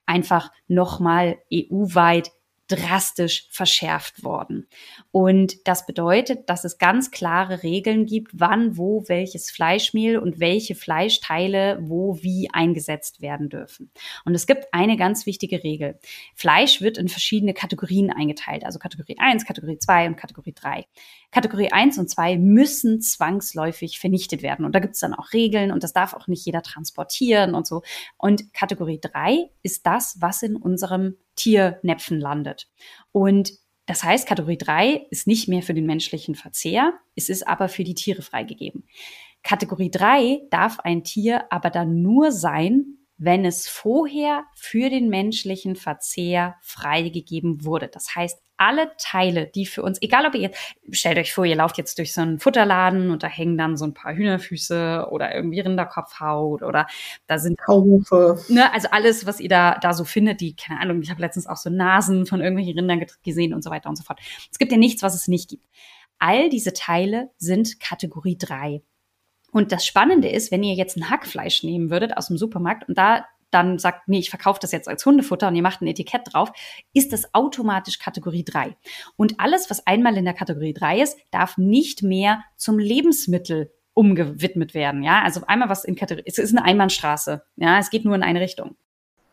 einfach 0.10 0.51
nochmal 0.68 1.38
EU-weit 1.54 2.32
drastisch 2.70 3.48
verschärft 3.50 4.24
worden. 4.24 4.68
Und 5.12 5.68
das 5.68 5.88
bedeutet, 5.88 6.50
dass 6.50 6.63
es 6.63 6.78
ganz 6.78 7.10
klare 7.10 7.63
Regeln 7.63 8.06
gibt, 8.06 8.32
wann, 8.36 8.78
wo 8.78 9.04
welches 9.08 9.50
Fleischmehl 9.50 10.20
und 10.20 10.39
welche 10.39 10.75
Fleischteile 10.75 11.80
wo 11.82 12.22
wie 12.22 12.50
eingesetzt 12.54 13.22
werden 13.22 13.50
dürfen. 13.50 13.92
Und 14.24 14.36
es 14.36 14.46
gibt 14.46 14.68
eine 14.72 14.98
ganz 14.98 15.25
wichtige 15.25 15.63
Regel. 15.63 16.00
Fleisch 16.36 16.80
wird 16.80 17.00
in 17.00 17.08
verschiedene 17.08 17.56
Kategorien 17.56 18.12
eingeteilt, 18.12 18.63
also 18.63 18.78
Kategorie 18.78 19.18
1, 19.18 19.46
Kategorie 19.46 19.80
2 19.80 20.08
und 20.08 20.16
Kategorie 20.16 20.54
3. 20.54 20.86
Kategorie 21.31 21.71
1 21.71 21.98
und 22.00 22.09
2 22.09 22.38
müssen 22.38 23.01
zwangsläufig 23.01 24.00
vernichtet 24.00 24.41
werden. 24.41 24.65
Und 24.65 24.74
da 24.74 24.79
gibt 24.79 24.95
es 24.95 25.00
dann 25.00 25.13
auch 25.13 25.31
Regeln 25.33 25.71
und 25.71 25.83
das 25.83 25.93
darf 25.93 26.13
auch 26.13 26.27
nicht 26.27 26.45
jeder 26.45 26.63
transportieren 26.63 27.53
und 27.53 27.67
so. 27.67 27.83
Und 28.17 28.53
Kategorie 28.53 29.00
3 29.00 29.50
ist 29.62 29.86
das, 29.86 30.17
was 30.19 30.41
in 30.41 30.55
unserem 30.55 31.17
Tiernäpfen 31.36 32.19
landet. 32.19 32.67
Und 33.12 33.51
das 33.86 34.03
heißt, 34.03 34.27
Kategorie 34.27 34.57
3 34.57 35.07
ist 35.09 35.27
nicht 35.27 35.48
mehr 35.48 35.62
für 35.62 35.74
den 35.74 35.86
menschlichen 35.86 36.36
Verzehr, 36.36 36.93
es 37.15 37.29
ist 37.29 37.48
aber 37.48 37.69
für 37.69 37.83
die 37.83 37.95
Tiere 37.95 38.21
freigegeben. 38.21 38.88
Kategorie 39.43 39.89
3 39.89 40.48
darf 40.51 40.79
ein 40.79 41.03
Tier 41.03 41.51
aber 41.51 41.69
dann 41.69 42.01
nur 42.01 42.31
sein, 42.31 42.98
wenn 43.17 43.45
es 43.45 43.67
vorher 43.67 44.45
für 44.55 44.89
den 44.89 45.09
menschlichen 45.09 45.75
Verzehr 45.75 46.55
freigegeben 46.62 47.65
wurde. 47.65 47.88
Das 47.88 48.15
heißt, 48.15 48.39
alle 48.60 48.92
Teile, 48.98 49.48
die 49.48 49.66
für 49.66 49.82
uns, 49.82 50.01
egal 50.01 50.25
ob 50.25 50.36
ihr 50.36 50.42
jetzt, 50.42 50.60
stellt 50.92 51.18
euch 51.18 51.34
vor, 51.34 51.46
ihr 51.46 51.56
lauft 51.56 51.78
jetzt 51.78 51.98
durch 51.98 52.13
so 52.13 52.22
einen 52.22 52.39
Futterladen 52.39 53.10
und 53.10 53.24
da 53.24 53.28
hängen 53.28 53.58
dann 53.58 53.78
so 53.78 53.86
ein 53.86 53.94
paar 53.94 54.13
Hühnerfüße 54.13 55.08
oder 55.10 55.34
irgendwie 55.34 55.62
Rinderkopfhaut 55.62 56.62
oder 56.62 56.86
da 57.28 57.38
sind 57.39 57.58
Kauhufe. 57.58 58.38
Ne, 58.50 58.72
also 58.74 58.89
alles, 58.92 59.25
was 59.25 59.39
ihr 59.39 59.50
da, 59.50 59.75
da 59.75 59.94
so 59.94 60.04
findet, 60.04 60.42
die, 60.42 60.56
keine 60.56 60.82
Ahnung, 60.82 61.01
ich 61.01 61.10
habe 61.10 61.22
letztens 61.22 61.48
auch 61.48 61.56
so 61.56 61.70
Nasen 61.70 62.25
von 62.25 62.42
irgendwelchen 62.42 62.78
Rindern 62.78 63.06
gesehen 63.24 63.54
und 63.54 63.63
so 63.63 63.70
weiter 63.70 63.88
und 63.88 63.96
so 63.96 64.04
fort. 64.04 64.20
Es 64.51 64.60
gibt 64.60 64.74
ja 64.74 64.78
nichts, 64.78 65.04
was 65.04 65.16
es 65.16 65.30
nicht 65.30 65.50
gibt. 65.50 65.66
All 66.20 66.50
diese 66.50 66.74
Teile 66.74 67.30
sind 67.38 67.80
Kategorie 67.80 68.38
3. 68.38 68.82
Und 69.51 69.72
das 69.72 69.86
Spannende 69.86 70.28
ist, 70.28 70.51
wenn 70.51 70.63
ihr 70.63 70.74
jetzt 70.75 70.98
ein 70.98 71.10
Hackfleisch 71.10 71.63
nehmen 71.63 71.89
würdet 71.89 72.18
aus 72.18 72.28
dem 72.28 72.38
Supermarkt 72.38 72.88
und 72.89 72.98
da 72.98 73.25
dann 73.51 73.79
sagt, 73.79 74.08
nee, 74.08 74.20
ich 74.20 74.29
verkaufe 74.29 74.60
das 74.62 74.72
jetzt 74.72 74.88
als 74.88 75.06
Hundefutter 75.06 75.48
und 75.48 75.56
ihr 75.56 75.62
macht 75.62 75.82
ein 75.82 75.88
Etikett 75.88 76.22
drauf, 76.32 76.51
ist 76.94 77.13
das 77.13 77.34
automatisch 77.34 78.00
Kategorie 78.00 78.44
3. 78.44 78.75
Und 79.15 79.39
alles, 79.39 79.70
was 79.70 79.86
einmal 79.86 80.18
in 80.18 80.25
der 80.25 80.34
Kategorie 80.34 80.74
3 80.74 81.01
ist, 81.01 81.18
darf 81.32 81.58
nicht 81.58 82.03
mehr 82.03 82.44
zum 82.56 82.79
Lebensmittel 82.79 83.72
umgewidmet 83.94 84.74
werden. 84.74 85.03
Ja, 85.03 85.22
also 85.24 85.41
einmal 85.48 85.70
was 85.70 85.84
in 85.84 85.96
Kategorie, 85.96 86.25
es 86.25 86.38
ist 86.38 86.56
eine 86.56 86.63
Einbahnstraße. 86.63 87.44
Ja, 87.58 87.79
es 87.79 87.89
geht 87.89 88.06
nur 88.06 88.15
in 88.15 88.24
eine 88.24 88.39
Richtung. 88.39 88.75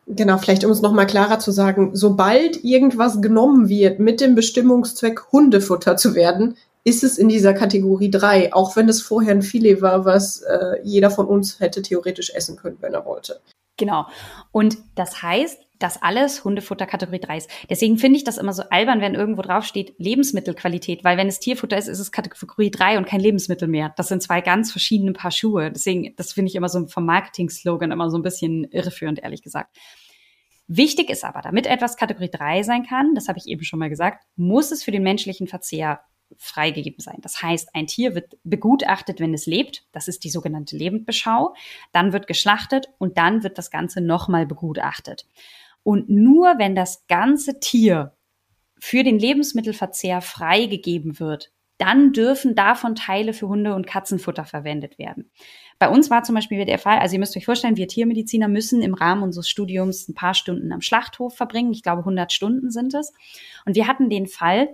Genau, 0.07 0.37
vielleicht 0.37 0.63
um 0.63 0.71
es 0.71 0.81
nochmal 0.81 1.05
klarer 1.05 1.39
zu 1.39 1.51
sagen, 1.51 1.91
sobald 1.93 2.63
irgendwas 2.63 3.21
genommen 3.21 3.67
wird 3.67 3.99
mit 3.99 4.21
dem 4.21 4.35
Bestimmungszweck, 4.35 5.33
Hundefutter 5.33 5.97
zu 5.97 6.15
werden, 6.15 6.55
ist 6.85 7.03
es 7.03 7.17
in 7.17 7.27
dieser 7.27 7.53
Kategorie 7.53 8.09
3, 8.09 8.53
auch 8.53 8.77
wenn 8.77 8.87
es 8.87 9.01
vorher 9.01 9.33
ein 9.33 9.41
Filet 9.41 9.81
war, 9.81 10.05
was 10.05 10.41
äh, 10.43 10.77
jeder 10.83 11.11
von 11.11 11.25
uns 11.25 11.59
hätte 11.59 11.81
theoretisch 11.81 12.29
essen 12.33 12.55
können, 12.55 12.77
wenn 12.79 12.93
er 12.93 13.05
wollte. 13.05 13.41
Genau. 13.77 14.07
Und 14.51 14.77
das 14.95 15.21
heißt, 15.21 15.61
dass 15.79 16.01
alles 16.01 16.43
Hundefutter 16.43 16.87
Kategorie 16.87 17.19
3 17.19 17.37
ist. 17.37 17.49
Deswegen 17.69 17.97
finde 17.97 18.17
ich 18.17 18.23
das 18.23 18.37
immer 18.37 18.53
so 18.53 18.63
albern, 18.69 19.01
wenn 19.01 19.13
irgendwo 19.13 19.43
drauf 19.43 19.63
steht 19.63 19.93
Lebensmittelqualität, 19.99 21.03
weil 21.03 21.17
wenn 21.17 21.27
es 21.27 21.39
Tierfutter 21.39 21.77
ist, 21.77 21.87
ist 21.87 21.99
es 21.99 22.11
Kategorie 22.11 22.71
3 22.71 22.97
und 22.97 23.07
kein 23.07 23.19
Lebensmittel 23.19 23.67
mehr. 23.67 23.93
Das 23.95 24.07
sind 24.07 24.23
zwei 24.23 24.41
ganz 24.41 24.71
verschiedene 24.71 25.13
Paar 25.13 25.31
Schuhe. 25.31 25.71
Deswegen, 25.71 26.15
das 26.15 26.33
finde 26.33 26.49
ich 26.49 26.55
immer 26.55 26.69
so 26.69 26.87
vom 26.87 27.05
Marketing-Slogan 27.05 27.91
immer 27.91 28.09
so 28.09 28.17
ein 28.17 28.23
bisschen 28.23 28.65
irreführend, 28.65 29.19
ehrlich 29.19 29.43
gesagt. 29.43 29.77
Wichtig 30.67 31.09
ist 31.09 31.23
aber, 31.23 31.41
damit 31.41 31.65
etwas 31.65 31.95
Kategorie 31.95 32.29
3 32.29 32.63
sein 32.63 32.83
kann, 32.83 33.15
das 33.15 33.29
habe 33.29 33.39
ich 33.39 33.47
eben 33.47 33.63
schon 33.63 33.79
mal 33.79 33.89
gesagt, 33.89 34.25
muss 34.35 34.71
es 34.71 34.83
für 34.83 34.91
den 34.91 35.03
menschlichen 35.03 35.47
Verzehr 35.47 36.01
freigegeben 36.37 36.99
sein. 36.99 37.17
Das 37.21 37.41
heißt, 37.41 37.69
ein 37.73 37.87
Tier 37.87 38.15
wird 38.15 38.37
begutachtet, 38.43 39.19
wenn 39.19 39.33
es 39.33 39.45
lebt. 39.45 39.85
Das 39.91 40.07
ist 40.07 40.23
die 40.23 40.29
sogenannte 40.29 40.75
Lebendbeschau. 40.75 41.53
Dann 41.93 42.13
wird 42.13 42.27
geschlachtet 42.27 42.89
und 42.97 43.17
dann 43.17 43.43
wird 43.43 43.57
das 43.57 43.71
Ganze 43.71 44.01
nochmal 44.01 44.45
begutachtet. 44.45 45.25
Und 45.83 46.09
nur 46.09 46.55
wenn 46.57 46.75
das 46.75 47.07
ganze 47.07 47.59
Tier 47.59 48.13
für 48.79 49.03
den 49.03 49.19
Lebensmittelverzehr 49.19 50.21
freigegeben 50.21 51.19
wird, 51.19 51.51
dann 51.77 52.11
dürfen 52.11 52.55
davon 52.55 52.95
Teile 52.95 53.33
für 53.33 53.47
Hunde- 53.47 53.75
und 53.75 53.85
Katzenfutter 53.85 54.45
verwendet 54.45 54.97
werden. 54.97 55.29
Bei 55.79 55.89
uns 55.89 56.09
war 56.09 56.23
zum 56.23 56.33
Beispiel 56.33 56.65
der 56.65 56.79
Fall, 56.79 56.97
also 56.97 57.13
ihr 57.13 57.19
müsst 57.19 57.37
euch 57.37 57.45
vorstellen, 57.45 57.77
wir 57.77 57.87
Tiermediziner 57.87 58.47
müssen 58.47 58.81
im 58.81 58.95
Rahmen 58.95 59.21
unseres 59.21 59.47
Studiums 59.47 60.07
ein 60.07 60.15
paar 60.15 60.33
Stunden 60.33 60.71
am 60.71 60.81
Schlachthof 60.81 61.35
verbringen. 61.35 61.71
Ich 61.71 61.83
glaube, 61.83 61.99
100 61.99 62.33
Stunden 62.33 62.71
sind 62.71 62.95
es. 62.95 63.13
Und 63.65 63.75
wir 63.75 63.87
hatten 63.87 64.09
den 64.09 64.25
Fall, 64.25 64.69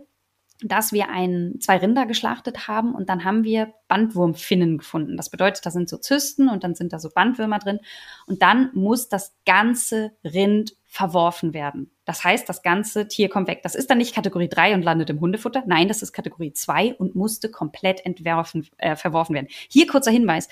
dass 0.64 0.94
wir 0.94 1.10
ein, 1.10 1.56
zwei 1.60 1.78
Rinder 1.78 2.06
geschlachtet 2.06 2.68
haben 2.68 2.96
und 2.96 3.10
dann 3.10 3.24
haben 3.24 3.44
wir 3.44 3.74
Bandwurmfinnen 3.88 4.78
gefunden. 4.78 5.18
Das 5.18 5.30
bedeutet, 5.30 5.66
da 5.66 5.72
sind 5.72 5.90
so 5.90 5.98
Zysten 5.98 6.50
und 6.50 6.64
dann 6.64 6.76
sind 6.76 6.94
da 6.94 7.00
so 7.00 7.10
Bandwürmer 7.10 7.60
drin 7.60 7.80
und 8.28 8.42
dann 8.42 8.70
muss 8.74 9.10
das 9.10 9.36
ganze 9.46 10.12
Rind 10.24 10.76
verworfen 10.86 11.54
werden. 11.54 11.90
Das 12.06 12.24
heißt, 12.24 12.48
das 12.48 12.62
ganze 12.62 13.08
Tier 13.08 13.30
kommt 13.30 13.48
weg. 13.48 13.62
Das 13.64 13.74
ist 13.74 13.90
dann 13.90 13.98
nicht 13.98 14.14
Kategorie 14.14 14.50
3 14.50 14.76
und 14.76 14.84
landet 14.84 15.10
im 15.10 15.20
Hundefutter. 15.20 15.64
Nein, 15.66 15.88
das 15.88 16.04
ist 16.04 16.14
Kategorie 16.14 16.54
2 16.54 16.96
und 16.96 17.16
musste 17.16 17.50
komplett 17.50 18.06
entwerfen, 18.06 18.68
äh, 18.78 18.96
verworfen 18.96 19.34
werden. 19.34 19.48
Hier 19.70 19.88
kurzer 19.88 20.12
Hinweis. 20.12 20.50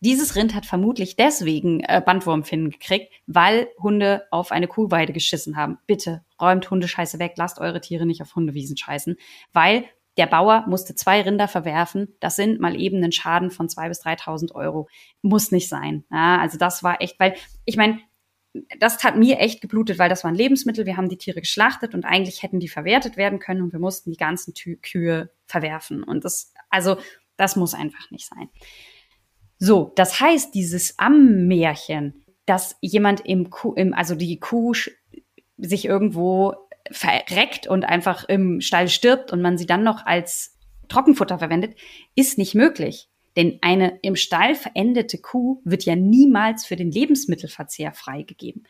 Dieses 0.00 0.36
Rind 0.36 0.54
hat 0.54 0.64
vermutlich 0.64 1.16
deswegen 1.16 1.80
äh, 1.80 2.00
Bandwurmfinnen 2.04 2.70
gekriegt, 2.70 3.12
weil 3.26 3.68
Hunde 3.78 4.26
auf 4.30 4.52
eine 4.52 4.68
Kuhweide 4.68 5.12
geschissen 5.12 5.56
haben. 5.56 5.78
Bitte 5.86 6.24
räumt 6.40 6.70
Hundescheiße 6.70 7.18
weg, 7.18 7.32
lasst 7.36 7.58
eure 7.58 7.80
Tiere 7.80 8.06
nicht 8.06 8.22
auf 8.22 8.34
Hundewiesen 8.36 8.76
scheißen, 8.76 9.16
weil 9.52 9.84
der 10.16 10.26
Bauer 10.26 10.64
musste 10.66 10.94
zwei 10.94 11.22
Rinder 11.22 11.46
verwerfen. 11.46 12.16
Das 12.20 12.36
sind 12.36 12.60
mal 12.60 12.78
eben 12.78 13.02
ein 13.02 13.12
Schaden 13.12 13.50
von 13.50 13.68
zwei 13.68 13.88
bis 13.88 14.04
3.000 14.04 14.52
Euro. 14.52 14.88
Muss 15.22 15.52
nicht 15.52 15.68
sein. 15.68 16.04
Ja, 16.10 16.38
also 16.38 16.58
das 16.58 16.82
war 16.82 17.00
echt, 17.00 17.20
weil 17.20 17.36
ich 17.64 17.76
meine, 17.76 18.00
das 18.80 18.98
tat 18.98 19.16
mir 19.16 19.38
echt 19.38 19.60
geblutet, 19.60 19.98
weil 19.98 20.08
das 20.08 20.24
waren 20.24 20.34
Lebensmittel. 20.34 20.86
Wir 20.86 20.96
haben 20.96 21.08
die 21.08 21.18
Tiere 21.18 21.40
geschlachtet 21.40 21.94
und 21.94 22.04
eigentlich 22.04 22.42
hätten 22.42 22.58
die 22.58 22.68
verwertet 22.68 23.16
werden 23.16 23.38
können 23.38 23.62
und 23.62 23.72
wir 23.72 23.78
mussten 23.78 24.10
die 24.10 24.16
ganzen 24.16 24.54
Tü 24.54 24.76
Kühe 24.76 25.30
verwerfen. 25.46 26.02
Und 26.02 26.24
das, 26.24 26.52
also, 26.68 26.96
das 27.36 27.54
muss 27.54 27.74
einfach 27.74 28.10
nicht 28.10 28.26
sein. 28.26 28.48
So, 29.58 29.92
das 29.96 30.20
heißt, 30.20 30.54
dieses 30.54 30.98
Ammärchen, 30.98 32.24
dass 32.46 32.76
jemand 32.80 33.26
im 33.26 33.50
Kuh, 33.50 33.74
im, 33.74 33.92
also 33.92 34.14
die 34.14 34.38
Kuh 34.38 34.72
sich 35.58 35.84
irgendwo 35.84 36.54
verreckt 36.90 37.66
und 37.66 37.84
einfach 37.84 38.24
im 38.28 38.60
Stall 38.60 38.88
stirbt 38.88 39.32
und 39.32 39.42
man 39.42 39.58
sie 39.58 39.66
dann 39.66 39.82
noch 39.82 40.06
als 40.06 40.56
Trockenfutter 40.88 41.38
verwendet, 41.38 41.76
ist 42.14 42.38
nicht 42.38 42.54
möglich. 42.54 43.08
Denn 43.36 43.58
eine 43.60 43.98
im 44.02 44.16
Stall 44.16 44.54
verendete 44.54 45.18
Kuh 45.18 45.60
wird 45.64 45.84
ja 45.84 45.94
niemals 45.94 46.66
für 46.66 46.74
den 46.74 46.90
Lebensmittelverzehr 46.90 47.92
freigegeben. 47.92 48.64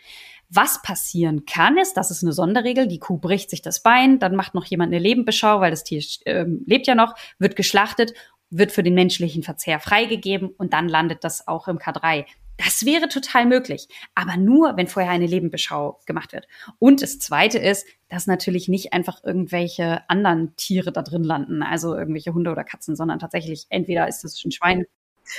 Was 0.51 0.83
passieren 0.83 1.47
kann, 1.47 1.79
ist, 1.79 1.95
das 1.95 2.11
ist 2.11 2.23
eine 2.23 2.33
Sonderregel, 2.33 2.87
die 2.87 2.99
Kuh 2.99 3.19
bricht 3.19 3.51
sich 3.51 3.63
das 3.63 3.83
Bein, 3.83 4.19
dann 4.19 4.37
macht 4.37 4.55
noch 4.55 4.67
jemand 4.67 4.93
eine 4.93 5.03
Lebenbeschau, 5.03 5.61
weil 5.61 5.71
das 5.71 5.85
Tier 5.85 6.03
äh, 6.25 6.45
lebt 6.67 6.87
ja 6.87 6.95
noch, 6.95 7.15
wird 7.39 7.57
geschlachtet, 7.57 8.13
wird 8.51 8.73
für 8.73 8.83
den 8.83 8.95
menschlichen 8.95 9.43
Verzehr 9.43 9.81
freigegeben 9.81 10.49
und 10.49 10.73
dann 10.73 10.89
landet 10.89 11.25
das 11.25 11.47
auch 11.47 11.69
im 11.69 11.79
K3. 11.79 12.25
Das 12.59 12.85
wäre 12.85 13.09
total 13.09 13.47
möglich, 13.47 13.87
aber 14.17 14.37
nur, 14.37 14.77
wenn 14.77 14.89
vorher 14.89 15.13
eine 15.13 15.27
Lebenbeschau 15.27 16.01
gemacht 16.07 16.33
wird. 16.33 16.49
Und 16.81 17.03
das 17.03 17.21
Zweite 17.21 17.59
ist, 17.59 17.87
dass 18.09 18.27
natürlich 18.27 18.67
nicht 18.67 18.93
einfach 18.93 19.23
irgendwelche 19.23 20.01
anderen 20.11 20.57
Tiere 20.57 20.91
da 20.91 21.03
drin 21.03 21.23
landen, 21.23 21.63
also 21.63 21.95
irgendwelche 21.95 22.35
Hunde 22.35 22.51
oder 22.51 22.65
Katzen, 22.65 22.97
sondern 22.97 23.21
tatsächlich 23.21 23.67
entweder 23.69 24.09
ist 24.09 24.25
es 24.25 24.45
ein 24.45 24.51
Schwein. 24.51 24.87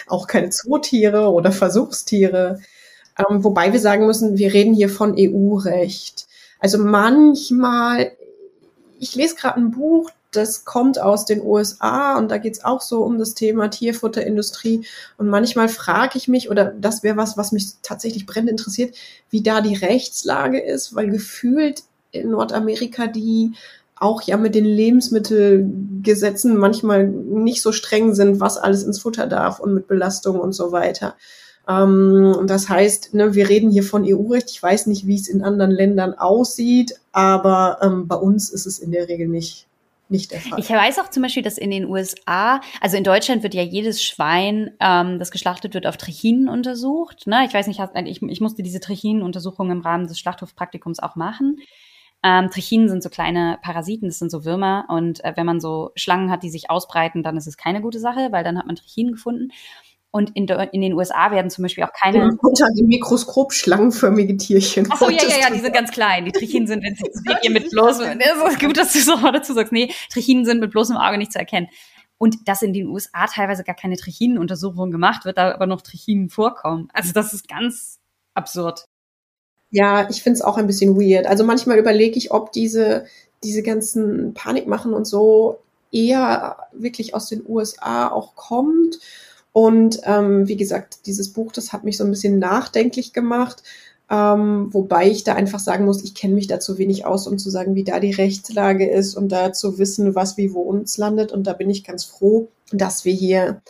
Auch 0.07 0.27
keine 0.27 0.49
Zootiere 0.49 1.29
oder 1.29 1.51
Versuchstiere. 1.51 2.61
Ähm, 3.17 3.43
wobei 3.43 3.73
wir 3.73 3.79
sagen 3.81 4.05
müssen, 4.05 4.37
wir 4.37 4.53
reden 4.53 4.73
hier 4.73 4.89
von 4.89 5.15
EU-Recht. 5.17 6.25
Also 6.59 6.77
manchmal, 6.77 8.13
ich 8.97 9.15
lese 9.15 9.35
gerade 9.35 9.57
ein 9.57 9.71
Buch, 9.71 10.09
das 10.31 10.63
kommt 10.65 11.01
aus 11.01 11.25
den 11.25 11.41
USA 11.41 12.17
und 12.17 12.29
da 12.29 12.37
geht's 12.37 12.63
auch 12.63 12.81
so 12.81 13.03
um 13.03 13.17
das 13.17 13.33
Thema 13.33 13.69
Tierfutterindustrie. 13.69 14.85
Und 15.17 15.29
manchmal 15.29 15.69
frage 15.69 16.17
ich 16.17 16.27
mich, 16.27 16.49
oder 16.49 16.65
das 16.65 17.03
wäre 17.03 17.17
was, 17.17 17.37
was 17.37 17.51
mich 17.51 17.73
tatsächlich 17.81 18.25
brennend 18.25 18.51
interessiert, 18.51 18.95
wie 19.29 19.41
da 19.41 19.61
die 19.61 19.75
Rechtslage 19.75 20.59
ist, 20.59 20.95
weil 20.95 21.09
gefühlt 21.09 21.83
in 22.11 22.31
Nordamerika 22.31 23.07
die 23.07 23.53
auch 23.95 24.21
ja 24.21 24.37
mit 24.37 24.55
den 24.55 24.65
Lebensmittelgesetzen 24.65 26.57
manchmal 26.57 27.07
nicht 27.07 27.61
so 27.61 27.71
streng 27.71 28.15
sind, 28.15 28.39
was 28.39 28.57
alles 28.57 28.83
ins 28.83 28.99
Futter 28.99 29.27
darf 29.27 29.59
und 29.59 29.73
mit 29.73 29.87
Belastung 29.87 30.39
und 30.39 30.53
so 30.53 30.71
weiter. 30.71 31.15
Ähm, 31.67 32.45
das 32.47 32.69
heißt, 32.69 33.13
ne, 33.13 33.35
wir 33.35 33.49
reden 33.49 33.69
hier 33.69 33.83
von 33.83 34.05
EU-Recht. 34.05 34.49
Ich 34.51 34.63
weiß 34.63 34.87
nicht, 34.87 35.05
wie 35.05 35.15
es 35.15 35.27
in 35.27 35.43
anderen 35.43 35.71
Ländern 35.71 36.13
aussieht, 36.13 36.95
aber 37.11 37.79
ähm, 37.81 38.07
bei 38.07 38.15
uns 38.15 38.49
ist 38.49 38.65
es 38.65 38.79
in 38.79 38.91
der 38.91 39.07
Regel 39.09 39.27
nicht 39.27 39.68
nicht 40.09 40.31
der 40.31 40.41
Fall. 40.41 40.59
Ich 40.59 40.69
weiß 40.69 40.99
auch 40.99 41.09
zum 41.09 41.23
Beispiel, 41.23 41.43
dass 41.43 41.57
in 41.57 41.71
den 41.71 41.85
USA, 41.85 42.61
also 42.81 42.97
in 42.97 43.03
Deutschland 43.03 43.43
wird 43.43 43.53
ja 43.53 43.61
jedes 43.61 44.03
Schwein, 44.03 44.71
ähm, 44.79 45.19
das 45.19 45.31
geschlachtet 45.31 45.73
wird, 45.73 45.87
auf 45.87 45.97
Trichinen 45.97 46.49
untersucht. 46.49 47.27
Ne? 47.27 47.45
Ich 47.45 47.53
weiß 47.53 47.67
nicht, 47.67 47.79
ich, 48.05 48.21
ich 48.21 48.41
musste 48.41 48.63
diese 48.63 48.79
Trichinenuntersuchung 48.79 49.71
im 49.71 49.81
Rahmen 49.81 50.07
des 50.07 50.19
Schlachthofpraktikums 50.19 50.99
auch 50.99 51.15
machen. 51.15 51.57
Ähm, 52.21 52.49
Trichinen 52.49 52.89
sind 52.89 53.01
so 53.01 53.09
kleine 53.09 53.59
Parasiten, 53.61 54.09
das 54.09 54.19
sind 54.19 54.29
so 54.29 54.43
Würmer. 54.43 54.85
Und 54.89 55.23
äh, 55.23 55.33
wenn 55.35 55.45
man 55.45 55.61
so 55.61 55.91
Schlangen 55.95 56.31
hat, 56.31 56.43
die 56.43 56.49
sich 56.49 56.69
ausbreiten, 56.69 57.23
dann 57.23 57.37
ist 57.37 57.47
es 57.47 57.55
keine 57.55 57.81
gute 57.81 57.99
Sache, 57.99 58.29
weil 58.31 58.43
dann 58.43 58.57
hat 58.57 58.65
man 58.65 58.75
Trichinen 58.75 59.13
gefunden. 59.13 59.51
Und 60.11 60.35
in, 60.35 60.47
in 60.47 60.81
den 60.81 60.93
USA 60.93 61.29
werden 61.29 61.51
zum 61.51 61.61
Beispiel 61.63 61.83
auch 61.83 61.93
keine. 61.93 62.35
Unter 62.41 62.65
dem 62.75 62.87
Mikroskop 62.87 63.53
schlangenförmige 63.53 64.37
Tierchen. 64.37 64.87
Ach 64.89 64.97
so, 64.97 65.09
ja, 65.09 65.21
ja, 65.21 65.35
ja, 65.41 65.53
die 65.53 65.59
sind 65.59 65.73
ganz 65.73 65.91
klein. 65.91 66.25
Die 66.25 66.31
Trichinen 66.31 66.67
sind, 66.67 66.83
wenn 66.83 66.95
sie 66.95 67.03
seht 67.11 67.43
ihr 67.43 67.51
mit 67.51 67.69
bloßem, 67.69 68.19
es 68.19 68.53
ist 68.53 68.59
gut, 68.59 68.77
dass 68.77 68.93
du 68.93 68.99
so 68.99 69.15
dazu 69.31 69.53
sagst, 69.53 69.71
nee, 69.71 69.93
Trichinen 70.11 70.45
sind 70.45 70.61
mit 70.61 70.71
bloßem 70.71 70.97
Auge 70.97 71.19
nicht 71.19 71.31
zu 71.31 71.37
erkennen. 71.39 71.67
Und 72.17 72.47
dass 72.47 72.63
in 72.63 72.73
den 72.73 72.87
USA 72.87 73.27
teilweise 73.27 73.63
gar 73.63 73.75
keine 73.75 73.97
Trichinenuntersuchung 73.97 74.91
gemacht 74.91 75.25
wird, 75.25 75.37
da 75.37 75.53
aber 75.53 75.67
noch 75.67 75.81
Trichinen 75.81 76.29
vorkommen. 76.29 76.89
Also 76.91 77.13
das 77.13 77.33
ist 77.33 77.47
ganz 77.47 77.99
absurd. 78.33 78.85
Ja, 79.69 80.09
ich 80.09 80.23
finde 80.23 80.37
es 80.37 80.41
auch 80.41 80.57
ein 80.57 80.67
bisschen 80.67 80.99
weird. 80.99 81.27
Also 81.27 81.43
manchmal 81.43 81.77
überlege 81.77 82.17
ich, 82.17 82.31
ob 82.31 82.51
diese, 82.51 83.05
diese 83.43 83.61
ganzen 83.61 84.33
Panikmachen 84.33 84.93
und 84.93 85.05
so 85.05 85.59
eher 85.91 86.57
wirklich 86.73 87.13
aus 87.13 87.27
den 87.27 87.43
USA 87.47 88.09
auch 88.09 88.35
kommt 88.35 88.99
und 89.59 89.99
ähm, 90.05 90.47
wie 90.47 90.55
gesagt, 90.55 91.05
dieses 91.05 91.33
Buch, 91.33 91.51
das 91.51 91.73
hat 91.73 91.83
mich 91.83 91.97
so 91.97 92.05
ein 92.05 92.11
bisschen 92.11 92.39
nachdenklich 92.39 93.11
gemacht. 93.11 93.61
Ähm, 94.09 94.73
wobei 94.73 95.09
ich 95.09 95.25
da 95.25 95.35
einfach 95.35 95.59
sagen 95.59 95.83
muss, 95.83 96.01
ich 96.01 96.15
kenne 96.15 96.33
mich 96.33 96.47
da 96.47 96.61
zu 96.61 96.77
wenig 96.77 97.05
aus, 97.05 97.27
um 97.27 97.37
zu 97.37 97.49
sagen, 97.49 97.75
wie 97.75 97.83
da 97.83 97.99
die 97.99 98.13
Rechtslage 98.13 98.89
ist 98.89 99.15
und 99.15 99.33
da 99.33 99.51
zu 99.51 99.77
wissen, 99.77 100.15
was 100.15 100.37
wie 100.37 100.53
wo 100.53 100.61
uns 100.61 100.97
landet. 100.97 101.33
Und 101.33 101.45
da 101.45 101.51
bin 101.51 101.69
ich 101.69 101.83
ganz 101.83 102.05
froh, 102.05 102.47
dass 102.71 103.03
wir 103.03 103.11
hier 103.11 103.61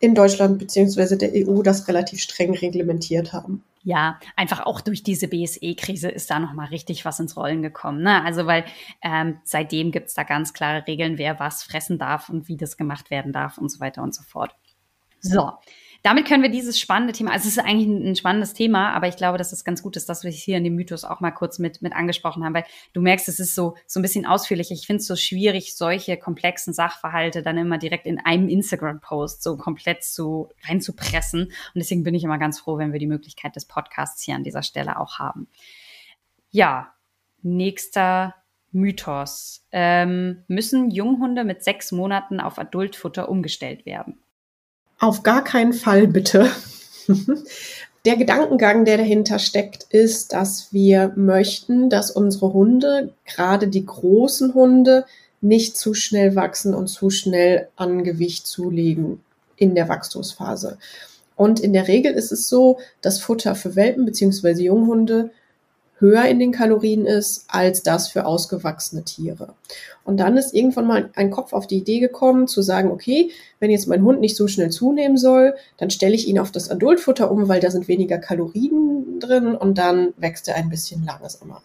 in 0.00 0.14
Deutschland 0.14 0.58
beziehungsweise 0.58 1.16
der 1.16 1.30
EU 1.32 1.62
das 1.62 1.88
relativ 1.88 2.20
streng 2.20 2.54
reglementiert 2.54 3.32
haben. 3.32 3.64
Ja, 3.84 4.20
einfach 4.36 4.66
auch 4.66 4.82
durch 4.82 5.02
diese 5.02 5.28
BSE-Krise 5.28 6.10
ist 6.10 6.30
da 6.30 6.40
nochmal 6.40 6.68
richtig 6.68 7.06
was 7.06 7.20
ins 7.20 7.38
Rollen 7.38 7.62
gekommen. 7.62 8.02
Ne? 8.02 8.22
Also 8.22 8.44
weil 8.44 8.66
ähm, 9.00 9.38
seitdem 9.44 9.92
gibt's 9.92 10.12
da 10.12 10.24
ganz 10.24 10.52
klare 10.52 10.86
Regeln, 10.86 11.16
wer 11.16 11.40
was 11.40 11.62
fressen 11.62 11.98
darf 11.98 12.28
und 12.28 12.48
wie 12.48 12.58
das 12.58 12.76
gemacht 12.76 13.10
werden 13.10 13.32
darf 13.32 13.56
und 13.56 13.72
so 13.72 13.80
weiter 13.80 14.02
und 14.02 14.14
so 14.14 14.22
fort. 14.22 14.54
So. 15.20 15.52
Damit 16.02 16.26
können 16.26 16.44
wir 16.44 16.50
dieses 16.50 16.78
spannende 16.78 17.12
Thema, 17.12 17.32
also 17.32 17.48
es 17.48 17.56
ist 17.56 17.64
eigentlich 17.64 17.88
ein, 17.88 18.14
spannendes 18.14 18.54
Thema, 18.54 18.92
aber 18.92 19.08
ich 19.08 19.16
glaube, 19.16 19.36
dass 19.36 19.52
es 19.52 19.64
ganz 19.64 19.82
gut 19.82 19.96
ist, 19.96 20.08
dass 20.08 20.22
wir 20.22 20.30
es 20.30 20.36
hier 20.36 20.56
in 20.56 20.62
dem 20.62 20.76
Mythos 20.76 21.04
auch 21.04 21.18
mal 21.20 21.32
kurz 21.32 21.58
mit, 21.58 21.82
mit 21.82 21.92
angesprochen 21.92 22.44
haben, 22.44 22.54
weil 22.54 22.64
du 22.92 23.00
merkst, 23.00 23.28
es 23.28 23.40
ist 23.40 23.54
so, 23.56 23.74
so 23.86 23.98
ein 23.98 24.02
bisschen 24.02 24.24
ausführlich. 24.24 24.70
Ich 24.70 24.86
finde 24.86 25.00
es 25.00 25.08
so 25.08 25.16
schwierig, 25.16 25.76
solche 25.76 26.16
komplexen 26.16 26.72
Sachverhalte 26.72 27.42
dann 27.42 27.58
immer 27.58 27.78
direkt 27.78 28.06
in 28.06 28.20
einem 28.20 28.48
Instagram-Post 28.48 29.42
so 29.42 29.56
komplett 29.56 30.04
zu 30.04 30.50
reinzupressen. 30.68 31.42
Und 31.42 31.52
deswegen 31.74 32.04
bin 32.04 32.14
ich 32.14 32.22
immer 32.22 32.38
ganz 32.38 32.60
froh, 32.60 32.78
wenn 32.78 32.92
wir 32.92 33.00
die 33.00 33.06
Möglichkeit 33.06 33.56
des 33.56 33.64
Podcasts 33.64 34.22
hier 34.22 34.36
an 34.36 34.44
dieser 34.44 34.62
Stelle 34.62 35.00
auch 35.00 35.18
haben. 35.18 35.48
Ja, 36.50 36.94
nächster 37.42 38.36
Mythos. 38.70 39.66
Ähm, 39.72 40.44
müssen 40.46 40.90
Junghunde 40.92 41.42
mit 41.42 41.64
sechs 41.64 41.90
Monaten 41.90 42.38
auf 42.38 42.58
Adultfutter 42.58 43.28
umgestellt 43.28 43.84
werden? 43.84 44.20
Auf 44.98 45.22
gar 45.22 45.44
keinen 45.44 45.72
Fall 45.72 46.08
bitte. 46.08 46.50
Der 48.04 48.16
Gedankengang, 48.16 48.84
der 48.84 48.96
dahinter 48.96 49.38
steckt, 49.38 49.86
ist, 49.90 50.32
dass 50.32 50.72
wir 50.72 51.12
möchten, 51.16 51.90
dass 51.90 52.10
unsere 52.10 52.52
Hunde, 52.52 53.12
gerade 53.26 53.68
die 53.68 53.84
großen 53.84 54.54
Hunde, 54.54 55.04
nicht 55.40 55.76
zu 55.76 55.94
schnell 55.94 56.34
wachsen 56.34 56.74
und 56.74 56.86
zu 56.86 57.10
schnell 57.10 57.68
an 57.76 58.04
Gewicht 58.04 58.46
zulegen 58.46 59.20
in 59.56 59.74
der 59.74 59.88
Wachstumsphase. 59.88 60.78
Und 61.36 61.60
in 61.60 61.72
der 61.72 61.86
Regel 61.86 62.14
ist 62.14 62.32
es 62.32 62.48
so, 62.48 62.78
dass 63.00 63.20
Futter 63.20 63.54
für 63.54 63.76
Welpen 63.76 64.06
bzw. 64.06 64.62
Junghunde 64.62 65.30
höher 65.98 66.24
in 66.24 66.38
den 66.38 66.52
Kalorien 66.52 67.06
ist 67.06 67.44
als 67.48 67.82
das 67.82 68.08
für 68.08 68.26
ausgewachsene 68.26 69.04
Tiere. 69.04 69.54
Und 70.04 70.18
dann 70.18 70.36
ist 70.36 70.54
irgendwann 70.54 70.86
mal 70.86 71.10
ein 71.14 71.30
Kopf 71.30 71.52
auf 71.52 71.66
die 71.66 71.78
Idee 71.78 72.00
gekommen, 72.00 72.48
zu 72.48 72.62
sagen, 72.62 72.90
okay, 72.90 73.30
wenn 73.60 73.70
jetzt 73.70 73.88
mein 73.88 74.02
Hund 74.02 74.20
nicht 74.20 74.36
so 74.36 74.48
schnell 74.48 74.70
zunehmen 74.70 75.18
soll, 75.18 75.54
dann 75.76 75.90
stelle 75.90 76.14
ich 76.14 76.28
ihn 76.28 76.38
auf 76.38 76.50
das 76.50 76.70
Adultfutter 76.70 77.30
um, 77.30 77.48
weil 77.48 77.60
da 77.60 77.70
sind 77.70 77.88
weniger 77.88 78.18
Kalorien 78.18 79.20
drin 79.20 79.54
und 79.54 79.76
dann 79.76 80.14
wächst 80.16 80.48
er 80.48 80.56
ein 80.56 80.70
bisschen 80.70 81.04
langsamer. 81.04 81.62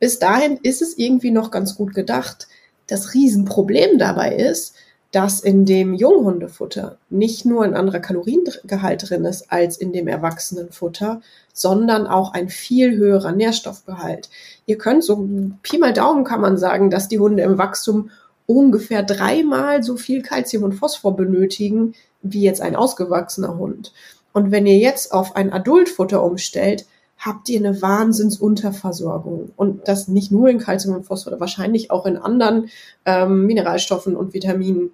Bis 0.00 0.18
dahin 0.18 0.58
ist 0.62 0.82
es 0.82 0.98
irgendwie 0.98 1.30
noch 1.30 1.50
ganz 1.50 1.76
gut 1.76 1.94
gedacht. 1.94 2.48
Das 2.86 3.14
Riesenproblem 3.14 3.98
dabei 3.98 4.34
ist, 4.34 4.74
dass 5.14 5.38
in 5.38 5.64
dem 5.64 5.94
Junghundefutter 5.94 6.98
nicht 7.08 7.44
nur 7.44 7.62
ein 7.62 7.76
anderer 7.76 8.00
Kaloriengehalt 8.00 9.08
drin 9.08 9.24
ist 9.24 9.52
als 9.52 9.76
in 9.76 9.92
dem 9.92 10.08
Erwachsenenfutter, 10.08 11.20
sondern 11.52 12.08
auch 12.08 12.32
ein 12.32 12.48
viel 12.48 12.96
höherer 12.96 13.30
Nährstoffgehalt. 13.30 14.28
Ihr 14.66 14.76
könnt 14.76 15.04
so 15.04 15.28
Pi 15.62 15.78
mal 15.78 15.92
Daumen 15.92 16.24
kann 16.24 16.40
man 16.40 16.58
sagen, 16.58 16.90
dass 16.90 17.06
die 17.06 17.20
Hunde 17.20 17.44
im 17.44 17.58
Wachstum 17.58 18.10
ungefähr 18.46 19.04
dreimal 19.04 19.84
so 19.84 19.96
viel 19.96 20.20
Kalzium 20.20 20.64
und 20.64 20.72
Phosphor 20.72 21.14
benötigen 21.14 21.94
wie 22.22 22.42
jetzt 22.42 22.60
ein 22.60 22.74
ausgewachsener 22.74 23.56
Hund. 23.56 23.92
Und 24.32 24.50
wenn 24.50 24.66
ihr 24.66 24.78
jetzt 24.78 25.12
auf 25.12 25.36
ein 25.36 25.52
Adultfutter 25.52 26.24
umstellt, 26.24 26.86
habt 27.18 27.48
ihr 27.48 27.60
eine 27.60 27.80
Wahnsinnsunterversorgung. 27.80 29.52
Und 29.54 29.86
das 29.86 30.08
nicht 30.08 30.32
nur 30.32 30.48
in 30.48 30.58
Kalzium 30.58 30.96
und 30.96 31.06
Phosphor, 31.06 31.38
wahrscheinlich 31.38 31.92
auch 31.92 32.04
in 32.04 32.16
anderen 32.16 32.68
ähm, 33.06 33.46
Mineralstoffen 33.46 34.16
und 34.16 34.34
Vitaminen. 34.34 34.90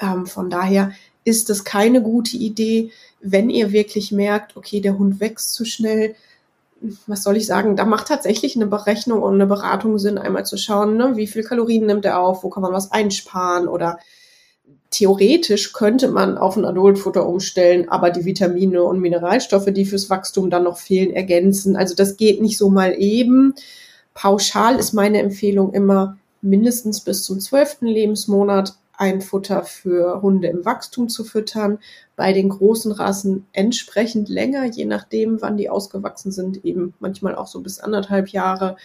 Ähm, 0.00 0.26
von 0.26 0.50
daher 0.50 0.92
ist 1.24 1.50
es 1.50 1.64
keine 1.64 2.02
gute 2.02 2.36
Idee, 2.36 2.90
wenn 3.20 3.50
ihr 3.50 3.72
wirklich 3.72 4.12
merkt, 4.12 4.56
okay, 4.56 4.80
der 4.80 4.98
Hund 4.98 5.20
wächst 5.20 5.54
zu 5.54 5.64
schnell. 5.64 6.14
Was 7.06 7.22
soll 7.22 7.36
ich 7.36 7.46
sagen? 7.46 7.76
Da 7.76 7.84
macht 7.84 8.08
tatsächlich 8.08 8.56
eine 8.56 8.66
Berechnung 8.66 9.22
und 9.22 9.34
eine 9.34 9.46
Beratung 9.46 9.98
Sinn, 9.98 10.16
einmal 10.16 10.46
zu 10.46 10.56
schauen, 10.56 10.96
ne, 10.96 11.16
wie 11.16 11.26
viel 11.26 11.42
Kalorien 11.42 11.84
nimmt 11.84 12.06
er 12.06 12.20
auf, 12.20 12.42
wo 12.42 12.48
kann 12.48 12.62
man 12.62 12.72
was 12.72 12.90
einsparen 12.90 13.68
oder 13.68 13.98
theoretisch 14.90 15.72
könnte 15.72 16.08
man 16.08 16.36
auf 16.36 16.56
ein 16.56 16.64
Adultfutter 16.64 17.26
umstellen, 17.26 17.88
aber 17.88 18.10
die 18.10 18.24
Vitamine 18.24 18.82
und 18.82 19.00
Mineralstoffe, 19.00 19.66
die 19.66 19.84
fürs 19.84 20.10
Wachstum 20.10 20.50
dann 20.50 20.64
noch 20.64 20.78
fehlen, 20.78 21.12
ergänzen. 21.12 21.76
Also 21.76 21.94
das 21.94 22.16
geht 22.16 22.40
nicht 22.40 22.58
so 22.58 22.70
mal 22.70 22.94
eben. 22.98 23.54
Pauschal 24.14 24.76
ist 24.76 24.92
meine 24.92 25.20
Empfehlung 25.20 25.72
immer 25.72 26.18
mindestens 26.42 27.02
bis 27.02 27.22
zum 27.22 27.38
zwölften 27.40 27.86
Lebensmonat 27.86 28.74
ein 29.00 29.22
Futter 29.22 29.64
für 29.64 30.20
Hunde 30.20 30.48
im 30.48 30.66
Wachstum 30.66 31.08
zu 31.08 31.24
füttern. 31.24 31.78
Bei 32.16 32.34
den 32.34 32.50
großen 32.50 32.92
Rassen 32.92 33.46
entsprechend 33.52 34.28
länger, 34.28 34.66
je 34.66 34.84
nachdem, 34.84 35.40
wann 35.40 35.56
die 35.56 35.70
ausgewachsen 35.70 36.32
sind, 36.32 36.64
eben 36.66 36.92
manchmal 37.00 37.34
auch 37.34 37.46
so 37.46 37.62
bis 37.62 37.80
anderthalb 37.80 38.28
Jahre. 38.28 38.76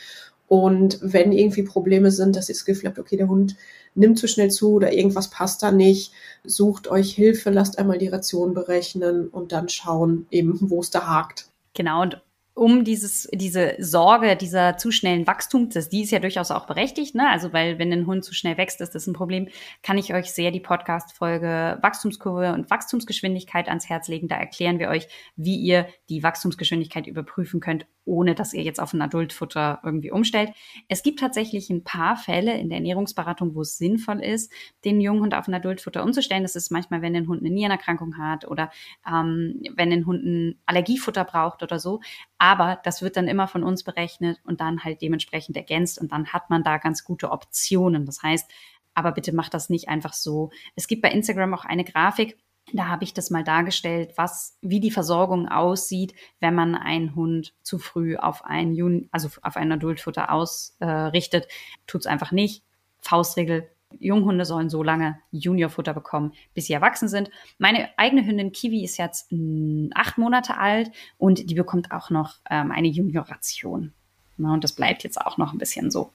Und 0.48 1.00
wenn 1.02 1.34
irgendwie 1.34 1.64
Probleme 1.64 2.12
sind, 2.12 2.38
dass 2.38 2.48
ihr 2.48 2.56
das 2.56 2.64
Gefühl 2.64 2.88
habt, 2.88 3.00
okay, 3.00 3.18
der 3.18 3.28
Hund 3.28 3.58
nimmt 3.94 4.18
zu 4.18 4.30
schnell 4.30 4.52
zu 4.52 4.72
oder 4.72 4.94
irgendwas 4.94 5.30
passt 5.30 5.62
da 5.64 5.72
nicht, 5.72 6.14
sucht 6.46 6.88
euch 6.88 7.14
Hilfe, 7.14 7.50
lasst 7.50 7.78
einmal 7.78 7.98
die 7.98 8.08
Ration 8.08 8.54
berechnen 8.54 9.28
und 9.28 9.52
dann 9.52 9.68
schauen 9.68 10.28
eben, 10.32 10.58
wo 10.62 10.80
es 10.80 10.92
da 10.92 11.08
hakt. 11.08 11.50
Genau, 11.74 12.04
und 12.04 12.22
um 12.56 12.86
dieses, 12.86 13.28
diese 13.34 13.76
Sorge 13.80 14.38
dieser 14.38 14.78
zu 14.78 14.90
schnellen 14.92 15.28
Wachstums, 15.28 15.90
die 15.90 16.04
ist 16.04 16.12
ja 16.12 16.20
durchaus 16.20 16.52
auch 16.52 16.66
berechtigt, 16.66 17.14
ne? 17.14 17.30
Also, 17.30 17.52
weil 17.52 17.78
wenn 17.80 17.92
ein 17.92 18.08
Hund 18.08 18.24
zu 18.24 18.34
schnell 18.34 18.58
wächst, 18.58 18.80
ist 18.80 18.96
das 18.96 19.08
ein 19.08 19.14
Problem, 19.14 19.50
kann 19.84 19.98
ich 19.98 20.14
euch 20.14 20.32
sehr 20.32 20.52
die 20.52 20.62
Podcast-Folge 20.62 21.78
Wachstumskurve 21.82 22.54
und 22.54 22.70
Wachstumsgeschwindigkeit 22.72 23.68
ans 23.68 23.90
Herz 23.90 24.08
legen. 24.08 24.30
Da 24.30 24.38
erklären 24.38 24.80
wir 24.80 24.88
euch, 24.88 25.08
wie 25.36 25.58
ihr 25.58 25.88
die 26.10 26.24
Wachstumsgeschwindigkeit 26.24 27.08
überprüfen 27.08 27.60
könnt, 27.60 27.86
ohne 28.06 28.36
dass 28.36 28.54
ihr 28.54 28.64
jetzt 28.64 28.80
auf 28.80 28.94
ein 28.94 29.02
Adultfutter 29.02 29.80
irgendwie 29.84 30.12
umstellt. 30.12 30.52
Es 30.88 31.04
gibt 31.04 31.20
tatsächlich 31.20 31.70
ein 31.70 31.84
paar 31.84 32.16
Fälle 32.16 32.58
in 32.58 32.70
der 32.70 32.78
Ernährungsberatung, 32.78 33.56
wo 33.56 33.62
es 33.62 33.78
sinnvoll 33.78 34.22
ist, 34.22 34.52
den 34.86 35.02
Junghund 35.02 35.34
auf 35.34 35.48
ein 35.48 35.54
Adultfutter 35.54 36.04
umzustellen. 36.04 36.44
Das 36.44 36.56
ist 36.56 36.72
manchmal, 36.72 37.02
wenn 37.02 37.16
ein 37.16 37.28
Hund 37.28 37.42
eine 37.42 37.50
Nierenerkrankung 37.50 38.18
hat 38.18 38.48
oder 38.48 38.72
ähm, 39.08 39.62
wenn 39.76 39.92
ein 39.92 40.06
Hund 40.06 40.24
ein 40.24 40.60
Allergiefutter 40.66 41.26
braucht 41.26 41.64
oder 41.64 41.80
so. 41.80 42.02
Aber 42.38 42.80
das 42.84 43.02
wird 43.02 43.18
dann 43.18 43.28
immer 43.28 43.48
von 43.48 43.64
uns 43.64 43.84
berechnet 43.84 44.40
und 44.44 44.62
dann 44.62 44.84
halt 44.84 45.02
dementsprechend 45.02 45.58
ergänzt 45.58 46.00
und 46.00 46.12
dann 46.12 46.28
hat 46.28 46.50
man 46.50 46.64
da 46.64 46.78
ganz 46.78 47.04
gute 47.04 47.32
Optionen. 47.32 48.06
Das 48.06 48.22
heißt, 48.22 48.50
aber 48.94 49.12
bitte 49.12 49.36
macht 49.36 49.54
das 49.54 49.70
nicht 49.70 49.90
einfach 49.90 50.14
so. 50.14 50.52
Es 50.76 50.88
gibt 50.88 51.02
bei 51.02 51.12
Instagram 51.12 51.54
auch 51.54 51.66
eine 51.66 51.84
Grafik, 51.84 52.38
da 52.74 52.88
habe 52.88 53.04
ich 53.04 53.14
das 53.14 53.30
mal 53.30 53.44
dargestellt, 53.44 54.14
was, 54.16 54.58
wie 54.62 54.80
die 54.80 54.92
Versorgung 54.92 55.48
aussieht, 55.48 56.14
wenn 56.40 56.56
man 56.56 56.76
einen 56.76 57.16
Hund 57.16 57.54
zu 57.62 57.78
früh 57.78 58.16
auf 58.18 58.44
ein 58.44 58.74
Jun 58.74 59.08
also 59.12 59.30
auf 59.42 59.56
ein 59.56 59.72
Adultfutter 59.72 60.32
ausrichtet. 60.32 61.46
Äh, 61.46 61.98
es 61.98 62.06
einfach 62.06 62.32
nicht. 62.32 62.64
Faustregel. 63.00 63.70
Junghunde 64.00 64.46
sollen 64.46 64.70
so 64.70 64.84
lange 64.84 65.20
Juniorfutter 65.32 65.94
bekommen, 65.94 66.34
bis 66.54 66.66
sie 66.66 66.74
erwachsen 66.74 67.08
sind. 67.08 67.30
Meine 67.60 67.90
eigene 67.98 68.26
Hündin 68.26 68.52
Kiwi 68.52 68.84
ist 68.84 68.98
jetzt 68.98 69.32
hm, 69.32 69.92
acht 69.94 70.18
Monate 70.18 70.58
alt 70.58 70.92
und 71.18 71.50
die 71.50 71.56
bekommt 71.56 71.92
auch 71.92 72.10
noch 72.10 72.36
ähm, 72.50 72.72
eine 72.72 72.88
Juniorration. 72.88 73.94
Na, 74.38 74.54
und 74.54 74.64
das 74.64 74.74
bleibt 74.74 75.04
jetzt 75.04 75.22
auch 75.22 75.38
noch 75.38 75.54
ein 75.54 75.60
bisschen 75.60 75.92
so. 75.92 76.12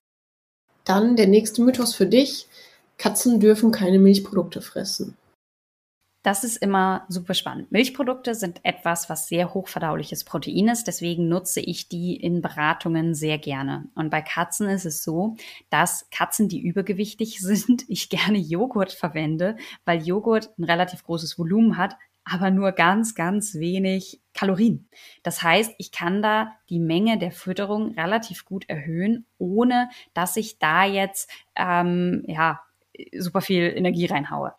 Dann 0.84 1.16
der 1.16 1.26
nächste 1.26 1.62
Mythos 1.62 1.94
für 1.94 2.06
dich. 2.06 2.48
Katzen 2.98 3.40
dürfen 3.40 3.70
keine 3.70 3.98
Milchprodukte 3.98 4.60
fressen. 4.60 5.16
Das 6.22 6.44
ist 6.44 6.58
immer 6.58 7.06
super 7.08 7.32
spannend. 7.32 7.72
Milchprodukte 7.72 8.34
sind 8.34 8.62
etwas, 8.62 9.08
was 9.08 9.26
sehr 9.26 9.54
hochverdauliches 9.54 10.24
Protein 10.24 10.68
ist. 10.68 10.86
Deswegen 10.86 11.28
nutze 11.28 11.60
ich 11.60 11.88
die 11.88 12.14
in 12.14 12.42
Beratungen 12.42 13.14
sehr 13.14 13.38
gerne. 13.38 13.88
Und 13.94 14.10
bei 14.10 14.20
Katzen 14.20 14.68
ist 14.68 14.84
es 14.84 15.02
so, 15.02 15.36
dass 15.70 16.08
Katzen, 16.10 16.48
die 16.48 16.60
übergewichtig 16.60 17.40
sind, 17.40 17.84
ich 17.88 18.10
gerne 18.10 18.38
Joghurt 18.38 18.92
verwende, 18.92 19.56
weil 19.86 20.02
Joghurt 20.02 20.50
ein 20.58 20.64
relativ 20.64 21.04
großes 21.04 21.38
Volumen 21.38 21.78
hat, 21.78 21.96
aber 22.24 22.50
nur 22.50 22.72
ganz, 22.72 23.14
ganz 23.14 23.54
wenig 23.54 24.20
Kalorien. 24.34 24.88
Das 25.22 25.42
heißt, 25.42 25.74
ich 25.78 25.90
kann 25.90 26.20
da 26.20 26.52
die 26.68 26.78
Menge 26.78 27.18
der 27.18 27.32
Fütterung 27.32 27.94
relativ 27.94 28.44
gut 28.44 28.68
erhöhen, 28.68 29.24
ohne 29.38 29.88
dass 30.12 30.36
ich 30.36 30.58
da 30.58 30.84
jetzt 30.84 31.30
ähm, 31.56 32.24
ja 32.26 32.60
super 33.18 33.40
viel 33.40 33.72
Energie 33.74 34.06
reinhaue. 34.06 34.54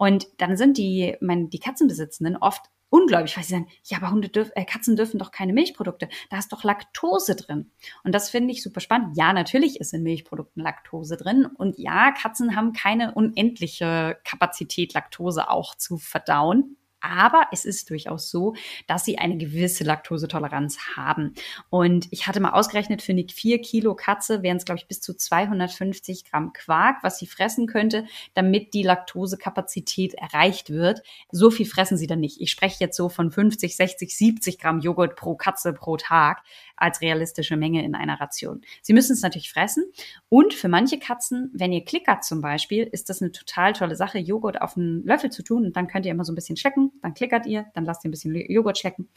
Und 0.00 0.28
dann 0.38 0.56
sind 0.56 0.78
die, 0.78 1.14
meine, 1.20 1.48
die 1.48 1.58
Katzenbesitzenden 1.58 2.38
oft 2.38 2.62
unglaublich, 2.88 3.36
weil 3.36 3.44
sie 3.44 3.50
sagen, 3.50 3.68
ja, 3.84 3.98
aber 3.98 4.10
Hunde 4.10 4.30
dürfen, 4.30 4.52
äh, 4.54 4.64
Katzen 4.64 4.96
dürfen 4.96 5.18
doch 5.18 5.30
keine 5.30 5.52
Milchprodukte. 5.52 6.08
Da 6.30 6.38
ist 6.38 6.50
doch 6.54 6.64
Laktose 6.64 7.36
drin. 7.36 7.70
Und 8.02 8.14
das 8.14 8.30
finde 8.30 8.50
ich 8.50 8.62
super 8.62 8.80
spannend. 8.80 9.18
Ja, 9.18 9.34
natürlich 9.34 9.78
ist 9.78 9.92
in 9.92 10.02
Milchprodukten 10.02 10.62
Laktose 10.62 11.18
drin. 11.18 11.44
Und 11.44 11.78
ja, 11.78 12.12
Katzen 12.12 12.56
haben 12.56 12.72
keine 12.72 13.12
unendliche 13.12 14.16
Kapazität, 14.24 14.94
Laktose 14.94 15.50
auch 15.50 15.74
zu 15.74 15.98
verdauen. 15.98 16.78
Aber 17.00 17.46
es 17.52 17.64
ist 17.64 17.90
durchaus 17.90 18.30
so, 18.30 18.54
dass 18.86 19.04
sie 19.04 19.18
eine 19.18 19.36
gewisse 19.36 19.84
Laktosetoleranz 19.84 20.78
haben. 20.96 21.34
Und 21.70 22.08
ich 22.10 22.26
hatte 22.26 22.40
mal 22.40 22.52
ausgerechnet, 22.52 23.02
für 23.02 23.12
eine 23.12 23.26
4 23.28 23.60
Kilo 23.60 23.94
Katze 23.94 24.42
wären 24.42 24.58
es, 24.58 24.64
glaube 24.64 24.78
ich, 24.78 24.86
bis 24.86 25.00
zu 25.00 25.14
250 25.14 26.24
Gramm 26.24 26.52
Quark, 26.52 26.98
was 27.02 27.18
sie 27.18 27.26
fressen 27.26 27.66
könnte, 27.66 28.06
damit 28.34 28.74
die 28.74 28.82
Laktosekapazität 28.82 30.14
erreicht 30.14 30.70
wird. 30.70 31.02
So 31.30 31.50
viel 31.50 31.66
fressen 31.66 31.96
sie 31.96 32.06
dann 32.06 32.20
nicht. 32.20 32.40
Ich 32.40 32.50
spreche 32.50 32.76
jetzt 32.80 32.96
so 32.96 33.08
von 33.08 33.30
50, 33.30 33.76
60, 33.76 34.16
70 34.16 34.58
Gramm 34.58 34.80
Joghurt 34.80 35.16
pro 35.16 35.34
Katze 35.34 35.72
pro 35.72 35.96
Tag 35.96 36.42
als 36.80 37.00
realistische 37.00 37.56
Menge 37.56 37.84
in 37.84 37.94
einer 37.94 38.20
Ration. 38.20 38.62
Sie 38.82 38.92
müssen 38.92 39.12
es 39.12 39.22
natürlich 39.22 39.52
fressen. 39.52 39.84
Und 40.28 40.54
für 40.54 40.68
manche 40.68 40.98
Katzen, 40.98 41.50
wenn 41.52 41.72
ihr 41.72 41.84
klickert 41.84 42.24
zum 42.24 42.40
Beispiel, 42.40 42.84
ist 42.84 43.08
das 43.08 43.22
eine 43.22 43.32
total 43.32 43.72
tolle 43.72 43.96
Sache, 43.96 44.18
Joghurt 44.18 44.60
auf 44.60 44.76
einen 44.76 45.04
Löffel 45.04 45.30
zu 45.30 45.42
tun 45.42 45.66
und 45.66 45.76
dann 45.76 45.86
könnt 45.86 46.06
ihr 46.06 46.12
immer 46.12 46.24
so 46.24 46.32
ein 46.32 46.36
bisschen 46.36 46.56
schlecken, 46.56 46.92
dann 47.02 47.14
klickert 47.14 47.46
ihr, 47.46 47.66
dann 47.74 47.84
lasst 47.84 48.04
ihr 48.04 48.08
ein 48.08 48.12
bisschen 48.12 48.34
Joghurt 48.34 48.78
schlecken. 48.78 49.08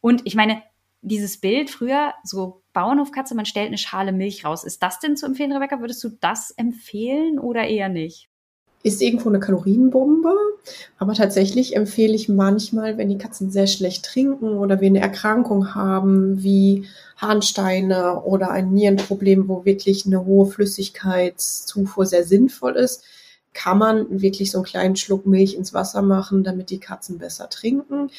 Und 0.00 0.22
ich 0.24 0.34
meine, 0.34 0.62
dieses 1.02 1.40
Bild 1.40 1.70
früher, 1.70 2.14
so 2.24 2.62
Bauernhofkatze, 2.72 3.34
man 3.34 3.46
stellt 3.46 3.68
eine 3.68 3.78
Schale 3.78 4.12
Milch 4.12 4.44
raus. 4.44 4.64
Ist 4.64 4.82
das 4.82 4.98
denn 4.98 5.16
zu 5.16 5.26
empfehlen, 5.26 5.52
Rebecca? 5.52 5.80
Würdest 5.80 6.04
du 6.04 6.10
das 6.10 6.50
empfehlen 6.50 7.38
oder 7.38 7.66
eher 7.66 7.88
nicht? 7.88 8.29
Ist 8.82 9.02
irgendwo 9.02 9.28
eine 9.28 9.40
Kalorienbombe. 9.40 10.34
Aber 10.98 11.14
tatsächlich 11.14 11.76
empfehle 11.76 12.14
ich 12.14 12.28
manchmal, 12.28 12.98
wenn 12.98 13.08
die 13.08 13.18
Katzen 13.18 13.50
sehr 13.50 13.66
schlecht 13.66 14.04
trinken 14.04 14.58
oder 14.58 14.80
wir 14.80 14.88
eine 14.88 15.00
Erkrankung 15.00 15.74
haben, 15.74 16.42
wie 16.42 16.86
Harnsteine 17.16 18.22
oder 18.22 18.50
ein 18.50 18.72
Nierenproblem, 18.72 19.48
wo 19.48 19.64
wirklich 19.64 20.06
eine 20.06 20.24
hohe 20.24 20.46
Flüssigkeitszufuhr 20.46 22.06
sehr 22.06 22.24
sinnvoll 22.24 22.76
ist, 22.76 23.04
kann 23.52 23.78
man 23.78 24.22
wirklich 24.22 24.50
so 24.50 24.58
einen 24.58 24.64
kleinen 24.64 24.96
Schluck 24.96 25.26
Milch 25.26 25.54
ins 25.54 25.74
Wasser 25.74 26.02
machen, 26.02 26.44
damit 26.44 26.70
die 26.70 26.78
Katzen 26.78 27.18
besser 27.18 27.50
trinken. 27.50 28.10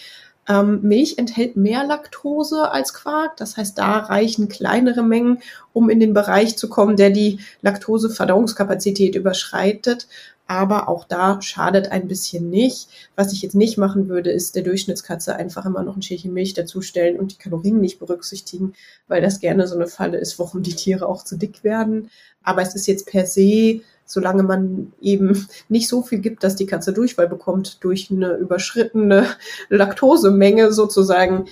Ähm, 0.47 0.81
Milch 0.81 1.17
enthält 1.17 1.55
mehr 1.55 1.85
Laktose 1.85 2.71
als 2.71 2.93
Quark, 2.93 3.37
das 3.37 3.57
heißt, 3.57 3.77
da 3.77 3.99
reichen 3.99 4.49
kleinere 4.49 5.03
Mengen, 5.03 5.39
um 5.71 5.89
in 5.89 5.99
den 5.99 6.13
Bereich 6.13 6.57
zu 6.57 6.67
kommen, 6.67 6.97
der 6.97 7.11
die 7.11 7.39
Laktoseverdauungskapazität 7.61 9.15
überschreitet 9.15 10.07
aber 10.47 10.89
auch 10.89 11.05
da 11.05 11.41
schadet 11.41 11.91
ein 11.91 12.07
bisschen 12.07 12.49
nicht. 12.49 12.89
Was 13.15 13.31
ich 13.31 13.41
jetzt 13.41 13.55
nicht 13.55 13.77
machen 13.77 14.09
würde, 14.09 14.31
ist 14.31 14.55
der 14.55 14.63
Durchschnittskatze 14.63 15.35
einfach 15.35 15.65
immer 15.65 15.83
noch 15.83 15.95
ein 15.95 16.01
Schälchen 16.01 16.33
Milch 16.33 16.53
dazustellen 16.53 17.17
und 17.17 17.31
die 17.31 17.37
Kalorien 17.37 17.79
nicht 17.79 17.99
berücksichtigen, 17.99 18.73
weil 19.07 19.21
das 19.21 19.39
gerne 19.39 19.67
so 19.67 19.75
eine 19.75 19.87
Falle 19.87 20.17
ist, 20.17 20.37
warum 20.39 20.61
die 20.63 20.75
Tiere 20.75 21.07
auch 21.07 21.23
zu 21.23 21.37
dick 21.37 21.63
werden. 21.63 22.09
Aber 22.43 22.61
es 22.61 22.75
ist 22.75 22.87
jetzt 22.87 23.07
per 23.07 23.25
se, 23.25 23.81
solange 24.05 24.43
man 24.43 24.93
eben 25.01 25.47
nicht 25.69 25.87
so 25.87 26.01
viel 26.01 26.19
gibt, 26.19 26.43
dass 26.43 26.55
die 26.55 26.65
Katze 26.65 26.93
Durchfall 26.93 27.29
bekommt 27.29 27.83
durch 27.83 28.11
eine 28.11 28.33
überschrittene 28.33 29.27
Laktosemenge 29.69 30.73
sozusagen, 30.73 31.45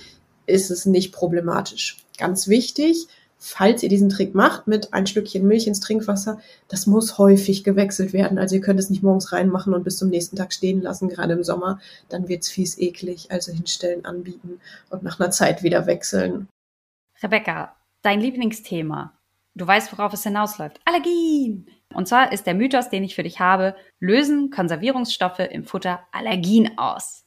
ist 0.46 0.70
es 0.70 0.84
nicht 0.84 1.12
problematisch. 1.12 2.04
Ganz 2.18 2.48
wichtig, 2.48 3.06
falls 3.40 3.82
ihr 3.82 3.88
diesen 3.88 4.10
Trick 4.10 4.34
macht 4.34 4.66
mit 4.66 4.92
ein 4.92 5.06
Stückchen 5.06 5.48
Milch 5.48 5.66
ins 5.66 5.80
Trinkwasser, 5.80 6.38
das 6.68 6.86
muss 6.86 7.18
häufig 7.18 7.64
gewechselt 7.64 8.12
werden. 8.12 8.38
Also 8.38 8.56
ihr 8.56 8.60
könnt 8.60 8.78
es 8.78 8.90
nicht 8.90 9.02
morgens 9.02 9.32
reinmachen 9.32 9.74
und 9.74 9.82
bis 9.82 9.96
zum 9.96 10.10
nächsten 10.10 10.36
Tag 10.36 10.52
stehen 10.52 10.82
lassen, 10.82 11.08
gerade 11.08 11.32
im 11.32 11.42
Sommer. 11.42 11.80
Dann 12.10 12.28
wird's 12.28 12.50
fies 12.50 12.78
eklig. 12.78 13.30
Also 13.30 13.52
hinstellen, 13.52 14.04
anbieten 14.04 14.60
und 14.90 15.02
nach 15.02 15.18
einer 15.18 15.30
Zeit 15.30 15.62
wieder 15.62 15.86
wechseln. 15.86 16.48
Rebecca, 17.22 17.74
dein 18.02 18.20
Lieblingsthema. 18.20 19.12
Du 19.54 19.66
weißt, 19.66 19.90
worauf 19.92 20.12
es 20.12 20.22
hinausläuft. 20.22 20.78
Allergien! 20.84 21.66
Und 21.92 22.06
zwar 22.06 22.32
ist 22.32 22.46
der 22.46 22.54
Mythos, 22.54 22.88
den 22.88 23.02
ich 23.02 23.14
für 23.14 23.24
dich 23.24 23.40
habe, 23.40 23.74
lösen 23.98 24.50
Konservierungsstoffe 24.50 25.40
im 25.40 25.64
Futter 25.64 26.00
Allergien 26.12 26.78
aus. 26.78 27.24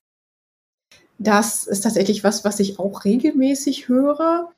Das 1.19 1.67
ist 1.67 1.81
tatsächlich 1.81 2.23
was, 2.23 2.43
was 2.43 2.59
ich 2.59 2.79
auch 2.79 3.05
regelmäßig 3.05 3.87
höre. 3.87 4.51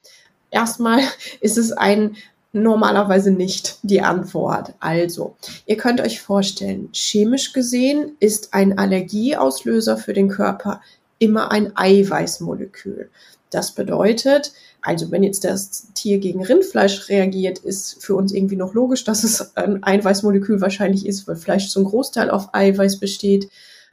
Erstmal 0.55 1.01
ist 1.41 1.57
es 1.57 1.73
ein 1.73 2.15
normalerweise 2.53 3.29
nicht 3.29 3.79
die 3.83 3.99
Antwort. 3.99 4.73
Also, 4.79 5.35
ihr 5.65 5.75
könnt 5.75 5.99
euch 5.99 6.21
vorstellen, 6.21 6.87
chemisch 6.93 7.51
gesehen 7.51 8.15
ist 8.21 8.53
ein 8.53 8.77
Allergieauslöser 8.77 9.97
für 9.97 10.13
den 10.13 10.29
Körper 10.29 10.79
immer 11.19 11.51
ein 11.51 11.75
Eiweißmolekül. 11.75 13.09
Das 13.49 13.73
bedeutet, 13.73 14.53
Also 14.81 15.11
wenn 15.11 15.23
jetzt 15.23 15.43
das 15.43 15.91
Tier 15.93 16.19
gegen 16.19 16.45
Rindfleisch 16.45 17.09
reagiert, 17.09 17.59
ist 17.59 18.01
für 18.01 18.15
uns 18.15 18.31
irgendwie 18.31 18.55
noch 18.55 18.73
logisch, 18.73 19.03
dass 19.03 19.25
es 19.25 19.57
ein 19.57 19.83
Eiweißmolekül 19.83 20.61
wahrscheinlich 20.61 21.05
ist, 21.05 21.27
weil 21.27 21.35
Fleisch 21.35 21.69
zum 21.69 21.83
Großteil 21.83 22.29
auf 22.29 22.53
Eiweiß 22.53 22.99
besteht. 23.01 23.49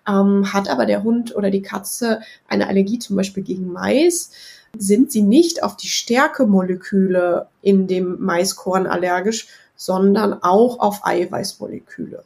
Ähm, 0.07 0.53
hat 0.53 0.69
aber 0.69 0.87
der 0.87 1.03
Hund 1.03 1.35
oder 1.35 1.51
die 1.51 1.63
Katze 1.63 2.21
eine 2.47 2.69
Allergie 2.69 2.99
zum 3.01 3.17
Beispiel 3.17 3.43
gegen 3.43 3.73
Mais, 3.73 4.31
sind 4.77 5.13
sie 5.13 5.23
nicht 5.23 5.63
auf 5.63 5.77
die 5.77 5.89
Stärkemoleküle 5.89 7.49
in 7.61 7.87
dem 7.87 8.21
Maiskorn 8.21 8.87
allergisch, 8.87 9.49
sondern 9.77 10.33
auch 10.43 10.79
auf 10.81 11.05
Eiweißmoleküle. 11.05 12.25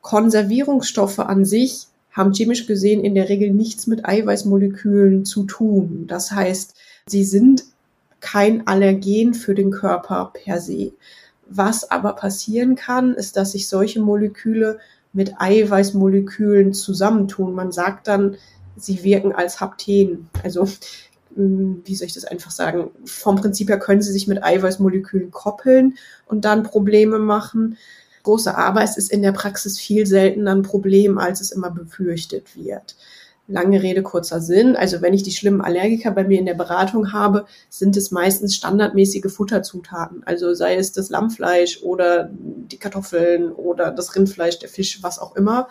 Konservierungsstoffe 0.00 1.18
an 1.18 1.44
sich 1.44 1.86
haben 2.12 2.32
chemisch 2.32 2.66
gesehen 2.66 3.04
in 3.04 3.14
der 3.14 3.28
Regel 3.28 3.50
nichts 3.50 3.86
mit 3.86 4.04
Eiweißmolekülen 4.04 5.24
zu 5.24 5.44
tun. 5.44 6.06
Das 6.08 6.32
heißt, 6.32 6.74
sie 7.06 7.24
sind 7.24 7.64
kein 8.20 8.66
Allergen 8.66 9.34
für 9.34 9.54
den 9.54 9.70
Körper 9.70 10.32
per 10.32 10.60
se. 10.60 10.92
Was 11.48 11.90
aber 11.90 12.14
passieren 12.14 12.76
kann, 12.76 13.14
ist, 13.14 13.36
dass 13.36 13.52
sich 13.52 13.68
solche 13.68 14.00
Moleküle 14.00 14.78
mit 15.12 15.34
Eiweißmolekülen 15.38 16.72
zusammentun. 16.72 17.54
Man 17.54 17.72
sagt 17.72 18.06
dann, 18.06 18.36
sie 18.76 19.02
wirken 19.02 19.32
als 19.32 19.60
Hapten. 19.60 20.28
Also, 20.44 20.68
wie 21.34 21.94
soll 21.94 22.06
ich 22.06 22.14
das 22.14 22.24
einfach 22.24 22.50
sagen? 22.50 22.90
Vom 23.04 23.36
Prinzip 23.36 23.68
her 23.68 23.78
können 23.78 24.02
sie 24.02 24.12
sich 24.12 24.26
mit 24.26 24.42
Eiweißmolekülen 24.42 25.30
koppeln 25.30 25.96
und 26.26 26.44
dann 26.44 26.64
Probleme 26.64 27.18
machen. 27.18 27.76
Große 28.22 28.56
Arbeit 28.56 28.96
ist 28.96 29.10
in 29.10 29.22
der 29.22 29.32
Praxis 29.32 29.78
viel 29.78 30.06
seltener 30.06 30.52
ein 30.52 30.62
Problem, 30.62 31.18
als 31.18 31.40
es 31.40 31.52
immer 31.52 31.70
befürchtet 31.70 32.56
wird. 32.56 32.96
Lange 33.46 33.82
Rede, 33.82 34.02
kurzer 34.02 34.40
Sinn. 34.40 34.76
Also 34.76 35.02
wenn 35.02 35.14
ich 35.14 35.22
die 35.22 35.32
schlimmen 35.32 35.60
Allergiker 35.60 36.12
bei 36.12 36.22
mir 36.22 36.38
in 36.38 36.46
der 36.46 36.54
Beratung 36.54 37.12
habe, 37.12 37.46
sind 37.68 37.96
es 37.96 38.10
meistens 38.10 38.54
standardmäßige 38.54 39.32
Futterzutaten. 39.32 40.22
Also 40.24 40.54
sei 40.54 40.76
es 40.76 40.92
das 40.92 41.10
Lammfleisch 41.10 41.82
oder 41.82 42.30
die 42.32 42.78
Kartoffeln 42.78 43.50
oder 43.50 43.90
das 43.90 44.14
Rindfleisch, 44.14 44.58
der 44.60 44.68
Fisch, 44.68 45.02
was 45.02 45.18
auch 45.18 45.34
immer. 45.34 45.68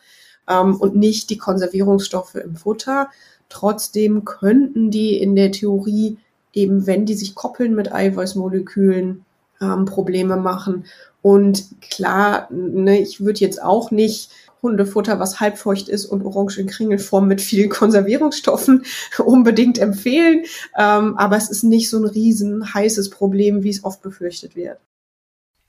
Ähm, 0.50 0.76
und 0.76 0.96
nicht 0.96 1.30
die 1.30 1.38
Konservierungsstoffe 1.38 2.36
im 2.36 2.56
Futter. 2.56 3.10
Trotzdem 3.50 4.26
könnten 4.26 4.92
die 4.92 5.18
in 5.18 5.36
der 5.36 5.52
Theorie 5.52 6.18
eben, 6.54 6.88
wenn 6.88 7.06
die 7.06 7.16
sich 7.16 7.36
koppeln 7.36 7.76
mit 7.76 7.92
Eiweißmolekülen, 7.92 9.26
ähm, 9.62 9.86
Probleme 9.86 10.38
machen. 10.38 10.86
Und 11.22 11.66
klar, 11.82 12.48
ne, 12.52 13.00
ich 13.00 13.22
würde 13.22 13.40
jetzt 13.40 13.62
auch 13.62 13.92
nicht 13.92 14.32
Hundefutter, 14.62 15.20
was 15.20 15.40
halbfeucht 15.40 15.88
ist 15.88 16.06
und 16.06 16.24
orange 16.26 16.58
in 16.58 16.68
Kringelform 16.68 17.28
mit 17.28 17.42
vielen 17.42 17.70
Konservierungsstoffen 17.70 18.84
unbedingt 19.18 19.78
empfehlen. 19.78 20.44
Ähm, 20.78 21.18
aber 21.18 21.38
es 21.38 21.50
ist 21.50 21.64
nicht 21.64 21.90
so 21.90 21.98
ein 21.98 22.06
riesen 22.06 22.74
heißes 22.74 23.10
Problem, 23.10 23.64
wie 23.64 23.70
es 23.70 23.84
oft 23.84 24.02
befürchtet 24.02 24.56
wird. 24.56 24.80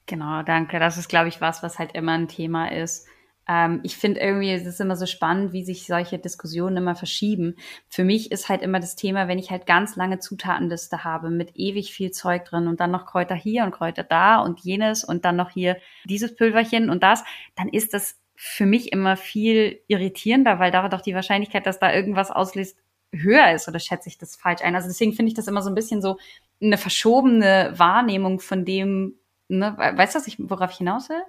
Genau, 0.06 0.42
danke. 0.42 0.80
Das 0.80 0.98
ist, 0.98 1.08
glaube 1.08 1.28
ich, 1.28 1.40
was, 1.40 1.62
was 1.62 1.78
halt 1.78 1.94
immer 1.94 2.12
ein 2.12 2.26
Thema 2.26 2.72
ist. 2.72 3.06
Ähm, 3.48 3.80
ich 3.82 3.96
finde 3.96 4.20
irgendwie, 4.20 4.52
es 4.52 4.66
ist 4.66 4.80
immer 4.80 4.96
so 4.96 5.06
spannend, 5.06 5.52
wie 5.52 5.64
sich 5.64 5.86
solche 5.86 6.18
Diskussionen 6.18 6.78
immer 6.78 6.94
verschieben. 6.94 7.56
Für 7.88 8.04
mich 8.04 8.32
ist 8.32 8.48
halt 8.48 8.62
immer 8.62 8.80
das 8.80 8.96
Thema, 8.96 9.28
wenn 9.28 9.38
ich 9.38 9.50
halt 9.50 9.66
ganz 9.66 9.96
lange 9.96 10.18
Zutatenliste 10.18 11.04
habe 11.04 11.30
mit 11.30 11.52
ewig 11.54 11.92
viel 11.92 12.10
Zeug 12.10 12.44
drin 12.44 12.68
und 12.68 12.80
dann 12.80 12.90
noch 12.90 13.06
Kräuter 13.06 13.34
hier 13.34 13.64
und 13.64 13.72
Kräuter 13.72 14.04
da 14.04 14.38
und 14.38 14.60
jenes 14.60 15.04
und 15.04 15.24
dann 15.24 15.36
noch 15.36 15.50
hier 15.50 15.76
dieses 16.04 16.34
Pülverchen 16.36 16.90
und 16.90 17.02
das, 17.02 17.24
dann 17.56 17.68
ist 17.68 17.94
das 17.94 18.20
für 18.36 18.64
mich 18.64 18.92
immer 18.92 19.16
viel 19.16 19.80
irritierender, 19.86 20.58
weil 20.58 20.70
da 20.70 20.88
doch 20.88 21.02
die 21.02 21.14
Wahrscheinlichkeit, 21.14 21.66
dass 21.66 21.78
da 21.78 21.92
irgendwas 21.92 22.30
auslöst, 22.30 22.78
höher 23.12 23.52
ist 23.52 23.68
oder 23.68 23.78
schätze 23.78 24.08
ich 24.08 24.18
das 24.18 24.36
falsch 24.36 24.62
ein? 24.62 24.74
Also 24.74 24.88
deswegen 24.88 25.12
finde 25.12 25.30
ich 25.30 25.34
das 25.34 25.48
immer 25.48 25.62
so 25.62 25.68
ein 25.68 25.74
bisschen 25.74 26.00
so 26.00 26.18
eine 26.62 26.78
verschobene 26.78 27.72
Wahrnehmung 27.76 28.40
von 28.40 28.64
dem, 28.64 29.18
ne, 29.48 29.76
weißt 29.76 30.14
du, 30.14 30.48
worauf 30.48 30.70
ich 30.70 30.78
hinaus 30.78 31.08
will? 31.08 31.22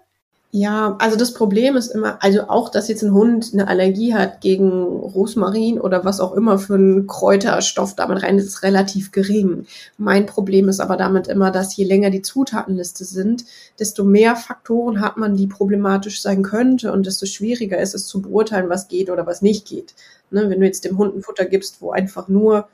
Ja, 0.53 0.97
also 0.99 1.15
das 1.15 1.33
Problem 1.33 1.77
ist 1.77 1.87
immer, 1.87 2.21
also 2.21 2.49
auch, 2.49 2.67
dass 2.67 2.89
jetzt 2.89 3.03
ein 3.03 3.13
Hund 3.13 3.51
eine 3.53 3.69
Allergie 3.69 4.13
hat 4.13 4.41
gegen 4.41 4.83
Rosmarin 4.83 5.79
oder 5.79 6.03
was 6.03 6.19
auch 6.19 6.33
immer 6.33 6.59
für 6.59 6.73
einen 6.73 7.07
Kräuterstoff 7.07 7.95
damit 7.95 8.21
rein, 8.21 8.37
ist 8.37 8.61
relativ 8.61 9.13
gering. 9.13 9.65
Mein 9.97 10.25
Problem 10.25 10.67
ist 10.67 10.81
aber 10.81 10.97
damit 10.97 11.27
immer, 11.27 11.51
dass 11.51 11.77
je 11.77 11.85
länger 11.85 12.09
die 12.09 12.21
Zutatenliste 12.21 13.05
sind, 13.05 13.45
desto 13.79 14.03
mehr 14.03 14.35
Faktoren 14.35 14.99
hat 14.99 15.15
man, 15.15 15.37
die 15.37 15.47
problematisch 15.47 16.21
sein 16.21 16.43
könnte 16.43 16.91
und 16.91 17.05
desto 17.05 17.27
schwieriger 17.27 17.79
ist 17.79 17.95
es 17.95 18.07
zu 18.07 18.21
beurteilen, 18.21 18.67
was 18.67 18.89
geht 18.89 19.09
oder 19.09 19.25
was 19.25 19.41
nicht 19.41 19.65
geht. 19.65 19.93
Ne, 20.31 20.49
wenn 20.49 20.59
du 20.59 20.65
jetzt 20.65 20.83
dem 20.83 20.97
Hund 20.97 21.15
ein 21.15 21.21
Futter 21.21 21.45
gibst, 21.45 21.81
wo 21.81 21.91
einfach 21.91 22.27
nur 22.27 22.67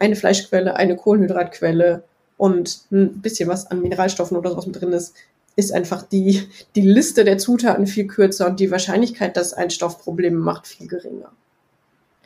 eine 0.00 0.16
Fleischquelle, 0.16 0.74
eine 0.74 0.96
Kohlenhydratquelle 0.96 2.02
und 2.36 2.80
ein 2.90 3.20
bisschen 3.20 3.48
was 3.48 3.70
an 3.70 3.82
Mineralstoffen 3.82 4.36
oder 4.36 4.50
sowas 4.50 4.66
mit 4.66 4.80
drin 4.80 4.92
ist, 4.92 5.14
ist 5.60 5.72
einfach 5.72 6.02
die, 6.02 6.48
die 6.74 6.80
Liste 6.80 7.24
der 7.24 7.38
Zutaten 7.38 7.86
viel 7.86 8.06
kürzer 8.06 8.48
und 8.48 8.58
die 8.58 8.70
Wahrscheinlichkeit, 8.70 9.36
dass 9.36 9.52
ein 9.52 9.70
Stoff 9.70 10.02
Probleme 10.02 10.38
macht, 10.38 10.66
viel 10.66 10.88
geringer. 10.88 11.30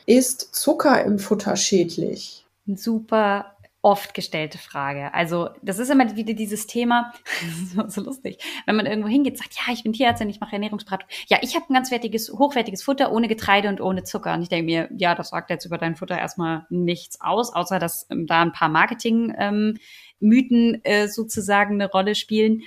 Ist 0.07 0.55
Zucker 0.55 1.03
im 1.03 1.19
Futter 1.19 1.55
schädlich? 1.55 2.45
Super 2.67 3.55
oft 3.85 4.15
gestellte 4.15 4.57
Frage. 4.57 5.13
Also 5.13 5.49
das 5.61 5.77
ist 5.77 5.91
immer 5.91 6.15
wieder 6.15 6.33
dieses 6.33 6.65
Thema, 6.65 7.13
so, 7.75 7.87
so 7.87 8.01
lustig, 8.01 8.39
wenn 8.65 8.75
man 8.75 8.87
irgendwo 8.87 9.07
hingeht, 9.07 9.37
sagt, 9.37 9.53
ja, 9.55 9.71
ich 9.71 9.83
bin 9.83 9.93
Tierärztin, 9.93 10.27
ich 10.27 10.39
mache 10.39 10.53
Ernährungsberatung. 10.53 11.07
Ja, 11.27 11.37
ich 11.43 11.55
habe 11.55 11.65
ein 11.69 11.75
ganz 11.75 11.91
wertiges, 11.91 12.31
hochwertiges 12.31 12.81
Futter 12.81 13.11
ohne 13.11 13.27
Getreide 13.27 13.69
und 13.69 13.81
ohne 13.81 14.03
Zucker. 14.03 14.33
Und 14.33 14.41
ich 14.41 14.49
denke 14.49 14.65
mir, 14.65 14.89
ja, 14.97 15.13
das 15.13 15.29
sagt 15.29 15.51
jetzt 15.51 15.65
über 15.65 15.77
dein 15.77 15.95
Futter 15.95 16.17
erstmal 16.17 16.65
nichts 16.71 17.21
aus, 17.21 17.53
außer 17.53 17.77
dass 17.77 18.07
ähm, 18.09 18.25
da 18.25 18.41
ein 18.41 18.53
paar 18.53 18.69
Marketing-Mythen 18.69 19.77
ähm, 20.19 20.81
äh, 20.83 21.07
sozusagen 21.07 21.75
eine 21.75 21.91
Rolle 21.91 22.15
spielen. 22.15 22.63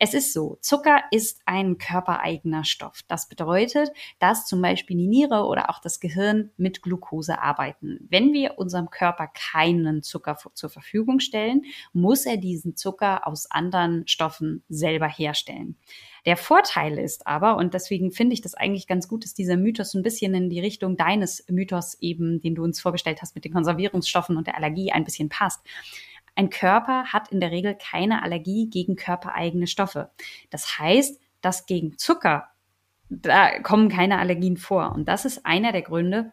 Es 0.00 0.12
ist 0.12 0.32
so, 0.32 0.58
Zucker 0.60 1.02
ist 1.12 1.40
ein 1.46 1.78
körpereigener 1.78 2.64
Stoff. 2.64 3.02
Das 3.06 3.28
bedeutet, 3.28 3.90
dass 4.18 4.44
zum 4.44 4.60
Beispiel 4.60 4.96
die 4.96 5.06
Niere 5.06 5.44
oder 5.44 5.70
auch 5.70 5.80
das 5.80 6.00
Gehirn 6.00 6.50
mit 6.56 6.82
Glucose 6.82 7.38
arbeiten. 7.38 8.00
Wenn 8.10 8.32
wir 8.32 8.58
unserem 8.58 8.90
Körper 8.90 9.28
keinen 9.28 10.02
Zucker 10.02 10.36
zur 10.52 10.68
Verfügung 10.68 11.20
stellen, 11.20 11.62
muss 11.92 12.26
er 12.26 12.36
diesen 12.36 12.76
Zucker 12.76 13.26
aus 13.26 13.48
anderen 13.50 14.06
Stoffen 14.08 14.64
selber 14.68 15.08
herstellen. 15.08 15.76
Der 16.26 16.36
Vorteil 16.36 16.98
ist 16.98 17.26
aber, 17.26 17.56
und 17.56 17.74
deswegen 17.74 18.10
finde 18.10 18.34
ich 18.34 18.40
das 18.40 18.54
eigentlich 18.54 18.86
ganz 18.86 19.08
gut, 19.08 19.24
dass 19.24 19.34
dieser 19.34 19.56
Mythos 19.56 19.94
ein 19.94 20.02
bisschen 20.02 20.34
in 20.34 20.50
die 20.50 20.60
Richtung 20.60 20.96
deines 20.96 21.44
Mythos 21.48 21.98
eben, 22.00 22.40
den 22.40 22.54
du 22.54 22.64
uns 22.64 22.80
vorgestellt 22.80 23.20
hast 23.22 23.34
mit 23.34 23.44
den 23.44 23.52
Konservierungsstoffen 23.52 24.36
und 24.36 24.46
der 24.46 24.56
Allergie 24.56 24.90
ein 24.90 25.04
bisschen 25.04 25.28
passt. 25.28 25.60
Ein 26.34 26.50
Körper 26.50 27.06
hat 27.06 27.28
in 27.28 27.40
der 27.40 27.50
Regel 27.50 27.76
keine 27.76 28.22
Allergie 28.22 28.68
gegen 28.68 28.96
körpereigene 28.96 29.66
Stoffe. 29.66 30.10
Das 30.50 30.78
heißt, 30.78 31.20
dass 31.40 31.66
gegen 31.66 31.96
Zucker, 31.98 32.48
da 33.08 33.60
kommen 33.60 33.88
keine 33.88 34.18
Allergien 34.18 34.56
vor. 34.56 34.92
Und 34.92 35.08
das 35.08 35.24
ist 35.24 35.46
einer 35.46 35.72
der 35.72 35.82
Gründe, 35.82 36.32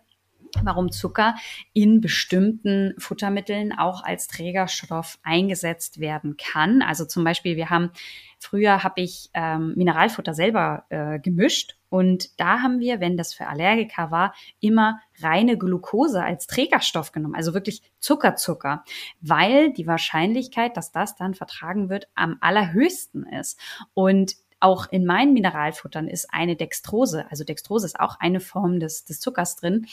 warum 0.63 0.91
Zucker 0.91 1.35
in 1.73 2.01
bestimmten 2.01 2.93
Futtermitteln 2.97 3.73
auch 3.77 4.03
als 4.03 4.27
Trägerstoff 4.27 5.19
eingesetzt 5.23 5.99
werden 5.99 6.35
kann. 6.37 6.81
Also 6.81 7.05
zum 7.05 7.23
Beispiel, 7.23 7.55
wir 7.55 7.69
haben 7.69 7.91
früher 8.39 8.83
habe 8.83 9.01
ich 9.01 9.29
ähm, 9.33 9.73
Mineralfutter 9.75 10.33
selber 10.33 10.85
äh, 10.89 11.19
gemischt 11.19 11.77
und 11.91 12.39
da 12.39 12.61
haben 12.61 12.79
wir, 12.79 13.01
wenn 13.01 13.17
das 13.17 13.33
für 13.33 13.47
Allergiker 13.47 14.11
war, 14.11 14.33
immer 14.61 15.01
reine 15.19 15.57
Glucose 15.57 16.23
als 16.23 16.47
Trägerstoff 16.47 17.11
genommen, 17.11 17.35
also 17.35 17.53
wirklich 17.53 17.81
Zuckerzucker, 17.99 18.85
weil 19.19 19.73
die 19.73 19.87
Wahrscheinlichkeit, 19.87 20.77
dass 20.77 20.93
das 20.93 21.17
dann 21.17 21.33
vertragen 21.33 21.89
wird, 21.89 22.07
am 22.15 22.37
allerhöchsten 22.39 23.25
ist. 23.25 23.59
Und 23.93 24.37
auch 24.61 24.89
in 24.89 25.05
meinen 25.05 25.33
Mineralfuttern 25.33 26.07
ist 26.07 26.29
eine 26.31 26.55
Dextrose, 26.55 27.29
also 27.29 27.43
Dextrose 27.43 27.87
ist 27.87 27.99
auch 27.99 28.21
eine 28.21 28.39
Form 28.39 28.79
des, 28.79 29.03
des 29.03 29.19
Zuckers 29.19 29.57
drin, 29.57 29.85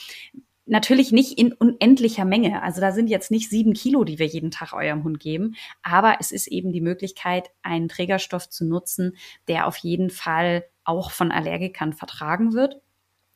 Natürlich 0.70 1.12
nicht 1.12 1.38
in 1.38 1.54
unendlicher 1.54 2.26
Menge. 2.26 2.62
Also 2.62 2.82
da 2.82 2.92
sind 2.92 3.08
jetzt 3.08 3.30
nicht 3.30 3.48
sieben 3.48 3.72
Kilo, 3.72 4.04
die 4.04 4.18
wir 4.18 4.26
jeden 4.26 4.50
Tag 4.50 4.74
eurem 4.74 5.02
Hund 5.02 5.18
geben. 5.18 5.56
Aber 5.82 6.16
es 6.20 6.30
ist 6.30 6.46
eben 6.46 6.72
die 6.72 6.82
Möglichkeit, 6.82 7.50
einen 7.62 7.88
Trägerstoff 7.88 8.50
zu 8.50 8.66
nutzen, 8.66 9.16
der 9.48 9.66
auf 9.66 9.78
jeden 9.78 10.11
Fall 10.11 10.66
auch 10.88 11.11
von 11.11 11.31
Allergikern 11.31 11.92
vertragen 11.92 12.55
wird. 12.55 12.81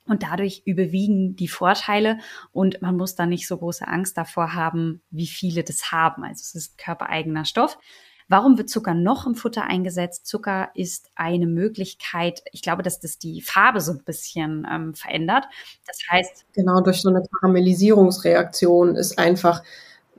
Und 0.09 0.25
dadurch 0.25 0.62
überwiegen 0.65 1.37
die 1.37 1.47
Vorteile 1.47 2.19
und 2.51 2.83
man 2.83 2.97
muss 2.97 3.15
da 3.15 3.25
nicht 3.25 3.47
so 3.47 3.57
große 3.57 3.87
Angst 3.87 4.19
davor 4.19 4.53
haben, 4.53 5.01
wie 5.11 5.29
viele 5.29 5.62
das 5.62 5.93
haben. 5.93 6.25
Also 6.25 6.41
es 6.41 6.55
ist 6.57 6.79
körpereigener 6.79 7.45
Stoff. 7.45 7.79
Warum 8.27 8.59
wird 8.59 8.69
Zucker 8.69 8.95
noch 8.95 9.27
im 9.27 9.37
Futter 9.37 9.62
eingesetzt? 9.65 10.27
Zucker 10.27 10.71
ist 10.75 11.11
eine 11.15 11.47
Möglichkeit, 11.47 12.43
ich 12.51 12.62
glaube, 12.62 12.83
dass 12.83 12.99
das 12.99 13.19
die 13.19 13.43
Farbe 13.43 13.81
so 13.81 13.93
ein 13.93 14.03
bisschen 14.05 14.67
ähm, 14.69 14.95
verändert. 14.95 15.45
Das 15.87 15.99
heißt. 16.11 16.47
Genau, 16.53 16.81
durch 16.81 17.03
so 17.03 17.11
eine 17.11 17.23
Karamellisierungsreaktion 17.23 18.97
ist 18.97 19.19
einfach 19.19 19.62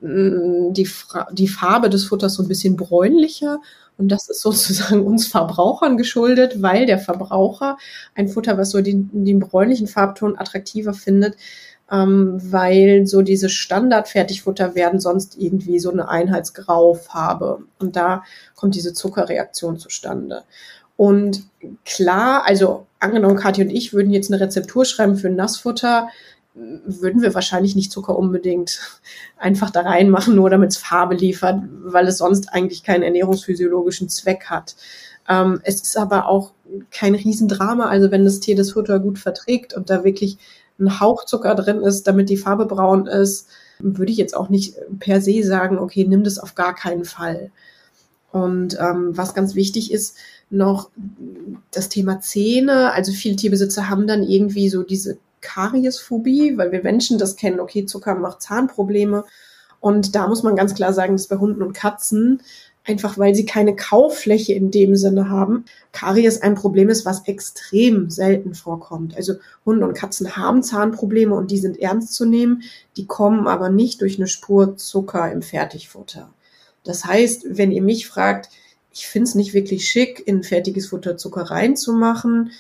die, 0.04 0.89
die 1.32 1.48
Farbe 1.48 1.89
des 1.89 2.06
Futters 2.06 2.34
so 2.34 2.44
ein 2.44 2.50
bisschen 2.50 2.76
bräunlicher. 2.76 3.62
Und 3.98 4.10
das 4.10 4.30
ist 4.30 4.42
sozusagen 4.42 5.06
uns 5.06 5.28
Verbrauchern 5.28 5.98
geschuldet, 5.98 6.62
weil 6.62 6.86
der 6.86 7.00
Verbraucher 7.00 7.78
ein 8.16 8.28
Futter, 8.28 8.58
was 8.58 8.72
so 8.72 8.82
den, 8.82 9.10
den 9.13 9.39
bräunlichen 9.39 9.88
Farbton 9.88 10.38
attraktiver 10.38 10.94
findet, 10.94 11.36
ähm, 11.89 12.38
weil 12.44 13.08
so 13.08 13.22
diese 13.22 13.50
Standardfertigfutter 13.50 14.76
werden 14.76 15.00
sonst 15.00 15.38
irgendwie 15.38 15.80
so 15.80 15.92
eine 15.92 16.10
Einheitsgraufarbe. 16.10 17.63
Und 17.80 17.96
da 17.96 18.24
kommt 18.56 18.76
diese 18.76 18.94
Zuckerreaktion 18.94 19.78
zustande. 19.78 20.44
Und 20.98 21.44
klar, 21.86 22.44
also 22.46 22.86
angenommen, 23.00 23.38
Kathi 23.38 23.62
und 23.62 23.70
ich 23.70 23.94
würden 23.94 24.12
jetzt 24.12 24.32
eine 24.32 24.42
Rezeptur 24.42 24.86
schreiben 24.86 25.16
für 25.16 25.30
Nassfutter, 25.30 26.10
würden 26.56 27.22
wir 27.22 27.34
wahrscheinlich 27.34 27.76
nicht 27.76 27.92
Zucker 27.92 28.18
unbedingt 28.18 28.80
einfach 29.38 29.72
da 29.72 29.82
reinmachen, 29.82 30.36
nur 30.36 30.50
damit 30.50 30.72
es 30.72 30.78
Farbe 30.78 31.16
liefert, 31.16 31.63
weil 31.84 32.08
es 32.08 32.20
sonst 32.20 32.54
eigentlich 32.54 32.84
keinen 32.84 33.04
ernährungsphysiologischen 33.04 34.10
Zweck 34.10 34.46
hat. 34.46 34.76
Ähm, 35.28 35.62
es 35.63 35.82
ist 35.82 35.98
aber 35.98 36.28
auch 36.28 36.52
kein 36.92 37.16
Riesendrama, 37.16 37.86
also 37.86 38.12
wenn 38.12 38.26
das 38.26 38.39
Tier 38.39 38.56
das 38.56 38.72
Futter 38.72 39.00
gut 39.00 39.20
verträgt 39.20 39.74
und 39.74 39.89
da 39.89 40.04
wirklich 40.04 40.38
ein 40.80 41.00
Hauch 41.00 41.26
Zucker 41.26 41.56
drin 41.56 41.82
ist, 41.82 42.08
damit 42.08 42.30
die 42.30 42.38
Farbe 42.38 42.66
braun 42.66 43.08
ist, 43.08 43.48
würde 43.80 44.12
ich 44.12 44.18
jetzt 44.18 44.36
auch 44.36 44.50
nicht 44.50 44.76
per 45.00 45.22
se 45.22 45.44
sagen, 45.44 45.80
okay, 45.80 46.06
nimm 46.06 46.24
das 46.24 46.39
auf 46.39 46.56
gar 46.56 46.76
keinen 46.76 47.06
Fall. 47.06 47.52
Und 48.32 48.78
ähm, 48.80 49.16
was 49.16 49.36
ganz 49.36 49.56
wichtig 49.56 49.92
ist, 49.92 50.18
noch 50.50 50.89
das 51.72 51.89
Thema 51.89 52.20
Zähne. 52.20 52.92
Also 52.92 53.12
viele 53.12 53.36
Tierbesitzer 53.36 53.89
haben 53.89 54.08
dann 54.08 54.24
irgendwie 54.24 54.70
so 54.70 54.84
diese 54.84 55.18
Kariesphobie, 55.43 56.58
weil 56.58 56.71
wir 56.71 56.82
Menschen 56.82 57.19
das 57.19 57.36
kennen, 57.36 57.60
okay, 57.60 57.86
Zucker 57.86 58.15
macht 58.15 58.41
Zahnprobleme. 58.41 59.25
Und 59.79 60.15
da 60.15 60.27
muss 60.27 60.41
man 60.41 60.56
ganz 60.56 60.73
klar 60.73 60.93
sagen, 60.93 61.13
dass 61.13 61.27
bei 61.27 61.38
Hunden 61.38 61.62
und 61.62 61.73
Katzen 61.73 62.41
einfach 62.86 63.17
weil 63.17 63.34
sie 63.34 63.45
keine 63.45 63.75
Kauffläche 63.75 64.53
in 64.53 64.71
dem 64.71 64.95
Sinne 64.95 65.29
haben, 65.29 65.65
Karies 65.91 66.41
ein 66.41 66.56
Problem 66.56 66.89
ist, 66.89 67.06
was 67.06 67.27
extrem 67.27 68.10
selten 68.10 68.56
vorkommt. 68.56 69.15
Also 69.15 69.36
Hunde 69.65 69.88
und 69.88 69.93
Katzen 69.93 70.36
haben 70.36 70.63
Zahnprobleme 70.63 71.34
und 71.34 71.51
die 71.51 71.60
sind 71.60 71.79
ernst 71.79 72.13
zu 72.13 72.25
nehmen, 72.25 72.63
die 72.97 73.06
kommen 73.06 73.47
aber 73.47 73.69
nicht 73.69 74.01
durch 74.01 74.17
eine 74.17 74.27
Spur 74.27 74.75
Zucker 74.75 75.32
im 75.32 75.41
Fertigfutter. 75.41 76.34
Das 76.84 77.06
heißt, 77.06 77.45
wenn 77.58 77.71
ihr 77.71 77.82
mich 77.82 78.08
fragt, 78.08 78.49
ich 78.91 79.08
finde 79.08 79.29
es 79.29 79.36
nicht 79.36 79.53
wirklich 79.53 79.88
schick, 79.88 80.21
in 80.27 80.43
fertiges 80.43 80.88
Futter 80.88 81.17
Zucker 81.17 81.43
reinzumachen, 81.43 82.51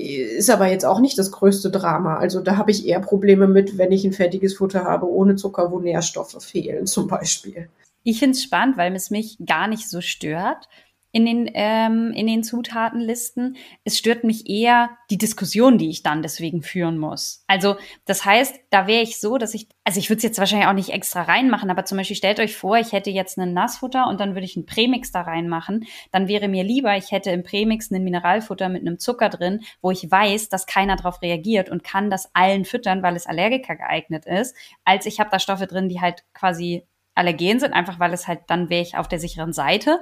ist 0.00 0.50
aber 0.50 0.66
jetzt 0.66 0.84
auch 0.84 1.00
nicht 1.00 1.18
das 1.18 1.32
größte 1.32 1.70
Drama. 1.70 2.16
Also 2.16 2.40
da 2.40 2.56
habe 2.56 2.70
ich 2.70 2.86
eher 2.86 3.00
Probleme 3.00 3.46
mit, 3.46 3.78
wenn 3.78 3.92
ich 3.92 4.04
ein 4.04 4.12
fertiges 4.12 4.54
Futter 4.54 4.84
habe 4.84 5.08
ohne 5.08 5.36
Zucker, 5.36 5.70
wo 5.70 5.80
Nährstoffe 5.80 6.36
fehlen 6.40 6.86
zum 6.86 7.08
Beispiel. 7.08 7.68
Ich 8.02 8.18
finde 8.18 8.36
es 8.36 8.42
spannend, 8.42 8.76
weil 8.76 8.94
es 8.94 9.10
mich 9.10 9.36
gar 9.44 9.68
nicht 9.68 9.88
so 9.88 10.00
stört 10.00 10.68
in 11.12 11.26
den, 11.26 11.50
ähm, 11.54 12.12
in 12.12 12.26
den 12.26 12.44
Zutatenlisten. 12.44 13.56
Es 13.84 13.98
stört 13.98 14.22
mich 14.22 14.48
eher 14.48 14.90
die 15.10 15.18
Diskussion, 15.18 15.76
die 15.76 15.90
ich 15.90 16.02
dann 16.02 16.22
deswegen 16.22 16.62
führen 16.62 16.98
muss. 16.98 17.44
Also 17.48 17.76
das 18.04 18.24
heißt, 18.24 18.60
da 18.70 18.86
wäre 18.86 19.02
ich 19.02 19.18
so, 19.18 19.36
dass 19.36 19.54
ich, 19.54 19.68
also 19.84 19.98
ich 19.98 20.08
würde 20.08 20.18
es 20.18 20.22
jetzt 20.22 20.38
wahrscheinlich 20.38 20.68
auch 20.68 20.72
nicht 20.72 20.90
extra 20.90 21.22
reinmachen, 21.22 21.70
aber 21.70 21.84
zum 21.84 21.98
Beispiel 21.98 22.16
stellt 22.16 22.38
euch 22.38 22.56
vor, 22.56 22.76
ich 22.78 22.92
hätte 22.92 23.10
jetzt 23.10 23.38
einen 23.38 23.52
Nassfutter 23.52 24.06
und 24.06 24.20
dann 24.20 24.34
würde 24.34 24.44
ich 24.44 24.56
einen 24.56 24.66
Prämix 24.66 25.10
da 25.10 25.22
reinmachen. 25.22 25.86
Dann 26.12 26.28
wäre 26.28 26.48
mir 26.48 26.62
lieber, 26.62 26.96
ich 26.96 27.10
hätte 27.10 27.30
im 27.30 27.42
Prämix 27.42 27.90
einen 27.90 28.04
Mineralfutter 28.04 28.68
mit 28.68 28.82
einem 28.82 28.98
Zucker 28.98 29.28
drin, 29.30 29.62
wo 29.82 29.90
ich 29.90 30.08
weiß, 30.08 30.48
dass 30.48 30.66
keiner 30.66 30.96
darauf 30.96 31.22
reagiert 31.22 31.70
und 31.70 31.82
kann 31.82 32.10
das 32.10 32.30
allen 32.34 32.64
füttern, 32.64 33.02
weil 33.02 33.16
es 33.16 33.26
Allergiker 33.26 33.74
geeignet 33.74 34.26
ist, 34.26 34.54
als 34.84 35.06
ich 35.06 35.18
habe 35.18 35.30
da 35.30 35.40
Stoffe 35.40 35.66
drin, 35.66 35.88
die 35.88 36.00
halt 36.00 36.24
quasi 36.34 36.84
allergen 37.14 37.60
sind, 37.60 37.72
einfach 37.72 37.98
weil 37.98 38.12
es 38.12 38.28
halt, 38.28 38.42
dann 38.46 38.70
wäre 38.70 38.82
ich 38.82 38.96
auf 38.96 39.08
der 39.08 39.18
sicheren 39.18 39.52
Seite. 39.52 40.00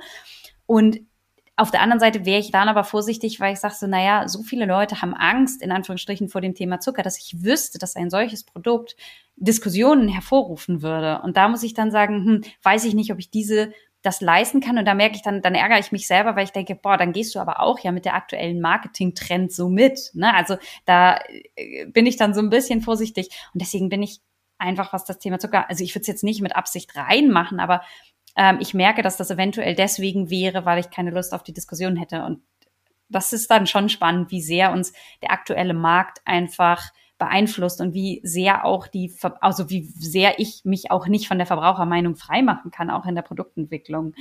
Und 0.69 1.01
auf 1.57 1.73
der 1.73 1.81
anderen 1.81 1.99
Seite 1.99 2.25
wäre 2.25 2.39
ich 2.39 2.53
dann 2.53 2.69
aber 2.69 2.85
vorsichtig, 2.85 3.41
weil 3.41 3.55
ich 3.55 3.59
sage 3.59 3.75
so, 3.75 3.87
naja, 3.89 4.29
so 4.29 4.43
viele 4.43 4.67
Leute 4.67 5.01
haben 5.03 5.15
Angst, 5.15 5.63
in 5.63 5.73
Anführungsstrichen, 5.73 6.29
vor 6.29 6.41
dem 6.41 6.55
Thema 6.55 6.79
Zucker, 6.79 7.03
dass 7.03 7.19
ich 7.19 7.43
wüsste, 7.43 7.79
dass 7.79 7.97
ein 7.97 8.11
solches 8.11 8.45
Produkt 8.45 8.95
Diskussionen 9.35 10.09
hervorrufen 10.09 10.83
würde. 10.83 11.21
Und 11.23 11.37
da 11.37 11.49
muss 11.49 11.63
ich 11.63 11.75
dann 11.75 11.91
sagen, 11.91 12.25
hm, 12.25 12.45
weiß 12.63 12.85
ich 12.85 12.95
nicht, 12.95 13.11
ob 13.11 13.19
ich 13.19 13.31
diese 13.31 13.73
das 14.03 14.21
leisten 14.21 14.61
kann. 14.61 14.79
Und 14.79 14.85
da 14.85 14.95
merke 14.95 15.17
ich 15.17 15.23
dann, 15.23 15.43
dann 15.43 15.55
ärgere 15.55 15.81
ich 15.81 15.91
mich 15.91 16.07
selber, 16.07 16.37
weil 16.37 16.45
ich 16.45 16.53
denke, 16.53 16.77
boah, 16.77 16.97
dann 16.97 17.13
gehst 17.13 17.35
du 17.35 17.41
aber 17.41 17.61
auch 17.61 17.81
ja 17.81 17.93
mit 17.93 18.05
der 18.05 18.15
aktuellen 18.15 18.61
Marketing-Trend 18.61 19.51
so 19.51 19.69
mit. 19.69 20.11
Ne? 20.15 20.33
Also 20.35 20.57
da 20.85 21.19
äh, 21.57 21.87
bin 21.87 22.07
ich 22.07 22.17
dann 22.17 22.35
so 22.35 22.41
ein 22.41 22.51
bisschen 22.51 22.83
vorsichtig. 22.83 23.31
Und 23.53 23.63
deswegen 23.63 23.89
bin 23.89 24.03
ich 24.03 24.21
einfach, 24.59 24.93
was 24.93 25.05
das 25.05 25.19
Thema 25.19 25.39
Zucker, 25.39 25.69
also 25.69 25.83
ich 25.83 25.95
würde 25.95 26.03
es 26.03 26.09
jetzt 26.09 26.25
nicht 26.25 26.43
mit 26.43 26.55
Absicht 26.55 26.95
reinmachen, 26.97 27.61
aber 27.61 27.83
ähm, 28.39 28.59
ich 28.61 28.73
merke, 28.73 29.03
dass 29.03 29.17
das 29.17 29.31
eventuell 29.31 29.75
deswegen 29.75 30.31
wäre, 30.31 30.65
weil 30.65 30.79
ich 30.79 30.91
keine 30.91 31.11
Lust 31.11 31.35
auf 31.35 31.43
die 31.43 31.53
Diskussion 31.53 31.97
hätte. 31.97 32.23
Und 32.25 32.41
das 33.09 33.33
ist 33.33 33.51
dann 33.51 33.67
schon 33.67 33.89
spannend, 33.89 34.31
wie 34.31 34.41
sehr 34.41 34.73
uns 34.73 34.93
der 35.23 35.33
aktuelle 35.33 35.75
Markt 35.75 36.21
einfach 36.25 36.93
beeinflusst 37.19 37.81
und 37.81 37.95
wie 37.95 38.21
sehr 38.23 38.65
auch 38.65 38.87
die, 38.87 39.13
also 39.41 39.69
wie 39.71 39.83
sehr 39.87 40.39
ich 40.39 40.61
mich 40.65 40.93
auch 40.93 41.09
nicht 41.09 41.27
von 41.27 41.39
der 41.39 41.49
Verbrauchermeinung 41.49 42.15
freimachen 42.15 42.71
kann, 42.71 42.91
auch 42.91 43.07
in 43.07 43.17
der 43.17 43.23
Produktentwicklung 43.23 44.15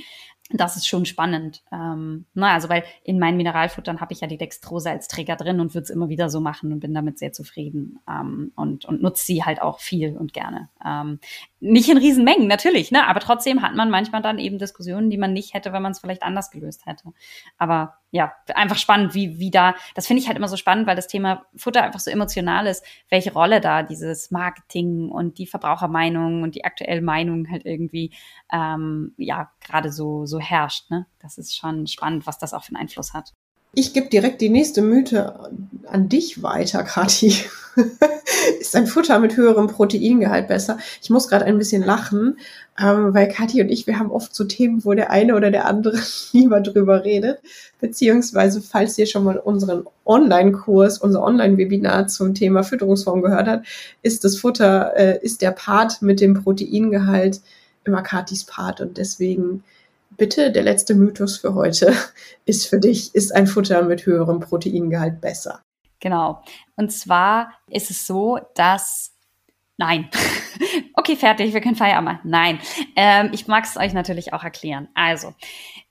das 0.50 0.76
ist 0.76 0.86
schon 0.86 1.04
spannend. 1.04 1.62
Ähm, 1.70 2.24
na, 2.32 2.54
also 2.54 2.68
weil 2.68 2.84
in 3.04 3.18
meinen 3.18 3.36
Mineralfuttern 3.36 4.00
habe 4.00 4.12
ich 4.12 4.20
ja 4.20 4.26
die 4.26 4.38
Dextrose 4.38 4.90
als 4.90 5.08
Träger 5.08 5.36
drin 5.36 5.60
und 5.60 5.74
würde 5.74 5.84
es 5.84 5.90
immer 5.90 6.08
wieder 6.08 6.30
so 6.30 6.40
machen 6.40 6.72
und 6.72 6.80
bin 6.80 6.94
damit 6.94 7.18
sehr 7.18 7.32
zufrieden 7.32 7.98
ähm, 8.08 8.52
und, 8.56 8.86
und 8.86 9.02
nutze 9.02 9.26
sie 9.26 9.44
halt 9.44 9.60
auch 9.60 9.80
viel 9.80 10.16
und 10.16 10.32
gerne. 10.32 10.70
Ähm, 10.84 11.20
nicht 11.60 11.88
in 11.88 11.98
Riesenmengen, 11.98 12.46
natürlich, 12.46 12.92
ne? 12.92 13.06
Aber 13.06 13.20
trotzdem 13.20 13.62
hat 13.62 13.74
man 13.74 13.90
manchmal 13.90 14.22
dann 14.22 14.38
eben 14.38 14.58
Diskussionen, 14.58 15.10
die 15.10 15.18
man 15.18 15.32
nicht 15.32 15.54
hätte, 15.54 15.72
wenn 15.72 15.82
man 15.82 15.92
es 15.92 15.98
vielleicht 15.98 16.22
anders 16.22 16.50
gelöst 16.50 16.86
hätte. 16.86 17.12
Aber 17.56 17.98
ja, 18.10 18.32
einfach 18.54 18.76
spannend, 18.76 19.14
wie, 19.14 19.38
wie 19.38 19.50
da, 19.50 19.74
das 19.94 20.06
finde 20.06 20.22
ich 20.22 20.28
halt 20.28 20.38
immer 20.38 20.48
so 20.48 20.56
spannend, 20.56 20.86
weil 20.86 20.96
das 20.96 21.08
Thema 21.08 21.44
Futter 21.56 21.82
einfach 21.82 22.00
so 22.00 22.10
emotional 22.10 22.66
ist, 22.66 22.84
welche 23.10 23.32
Rolle 23.32 23.60
da 23.60 23.82
dieses 23.82 24.30
Marketing 24.30 25.08
und 25.10 25.38
die 25.38 25.46
Verbrauchermeinung 25.46 26.42
und 26.42 26.54
die 26.54 26.64
aktuelle 26.64 27.02
Meinung 27.02 27.50
halt 27.50 27.66
irgendwie, 27.66 28.12
ähm, 28.52 29.14
ja, 29.16 29.50
gerade 29.60 29.90
so, 29.90 30.26
so 30.26 30.38
herrscht. 30.38 30.90
Ne? 30.90 31.06
Das 31.18 31.38
ist 31.38 31.56
schon 31.56 31.86
spannend, 31.86 32.26
was 32.26 32.38
das 32.38 32.54
auch 32.54 32.62
für 32.62 32.74
einen 32.74 32.82
Einfluss 32.82 33.14
hat. 33.14 33.34
Ich 33.74 33.92
gebe 33.92 34.08
direkt 34.08 34.40
die 34.40 34.48
nächste 34.48 34.82
Mythe 34.82 35.50
an 35.86 36.08
dich 36.08 36.42
weiter, 36.42 36.82
Kathi. 36.82 37.34
ist 38.60 38.74
ein 38.74 38.86
Futter 38.86 39.18
mit 39.18 39.36
höherem 39.36 39.66
Proteingehalt 39.66 40.48
besser? 40.48 40.78
Ich 41.02 41.10
muss 41.10 41.28
gerade 41.28 41.44
ein 41.44 41.58
bisschen 41.58 41.84
lachen, 41.84 42.38
ähm, 42.80 43.14
weil 43.14 43.28
Kathi 43.28 43.60
und 43.60 43.68
ich, 43.68 43.86
wir 43.86 43.98
haben 43.98 44.10
oft 44.10 44.34
so 44.34 44.44
Themen, 44.44 44.84
wo 44.84 44.94
der 44.94 45.10
eine 45.10 45.34
oder 45.36 45.50
der 45.50 45.66
andere 45.66 45.98
lieber 46.32 46.60
drüber 46.60 47.04
redet. 47.04 47.40
Beziehungsweise, 47.80 48.62
falls 48.62 48.98
ihr 48.98 49.06
schon 49.06 49.24
mal 49.24 49.38
unseren 49.38 49.84
Online-Kurs, 50.04 50.98
unser 50.98 51.22
Online-Webinar 51.22 52.08
zum 52.08 52.34
Thema 52.34 52.62
Fütterungsform 52.62 53.22
gehört 53.22 53.48
habt, 53.48 53.66
ist 54.02 54.24
das 54.24 54.36
Futter, 54.36 54.96
äh, 54.96 55.18
ist 55.22 55.42
der 55.42 55.52
Part 55.52 56.02
mit 56.02 56.20
dem 56.20 56.42
Proteingehalt 56.42 57.40
immer 57.84 58.02
Kathis 58.02 58.44
Part 58.44 58.80
und 58.80 58.98
deswegen 58.98 59.62
bitte, 60.18 60.52
der 60.52 60.62
letzte 60.62 60.94
Mythos 60.94 61.38
für 61.38 61.54
heute 61.54 61.94
ist 62.44 62.66
für 62.66 62.78
dich, 62.78 63.14
ist 63.14 63.34
ein 63.34 63.46
Futter 63.46 63.82
mit 63.82 64.04
höherem 64.04 64.40
Proteingehalt 64.40 65.22
besser? 65.22 65.62
Genau. 66.00 66.42
Und 66.76 66.92
zwar 66.92 67.54
ist 67.70 67.90
es 67.90 68.06
so, 68.06 68.38
dass 68.54 69.14
Nein. 69.80 70.10
okay, 70.94 71.14
fertig, 71.14 71.54
wir 71.54 71.60
können 71.60 71.76
Feierabend 71.76 72.04
machen. 72.10 72.30
Nein. 72.30 72.58
Ähm, 72.96 73.30
ich 73.32 73.46
mag 73.46 73.64
es 73.64 73.76
euch 73.76 73.92
natürlich 73.92 74.32
auch 74.32 74.42
erklären. 74.42 74.88
Also, 74.94 75.34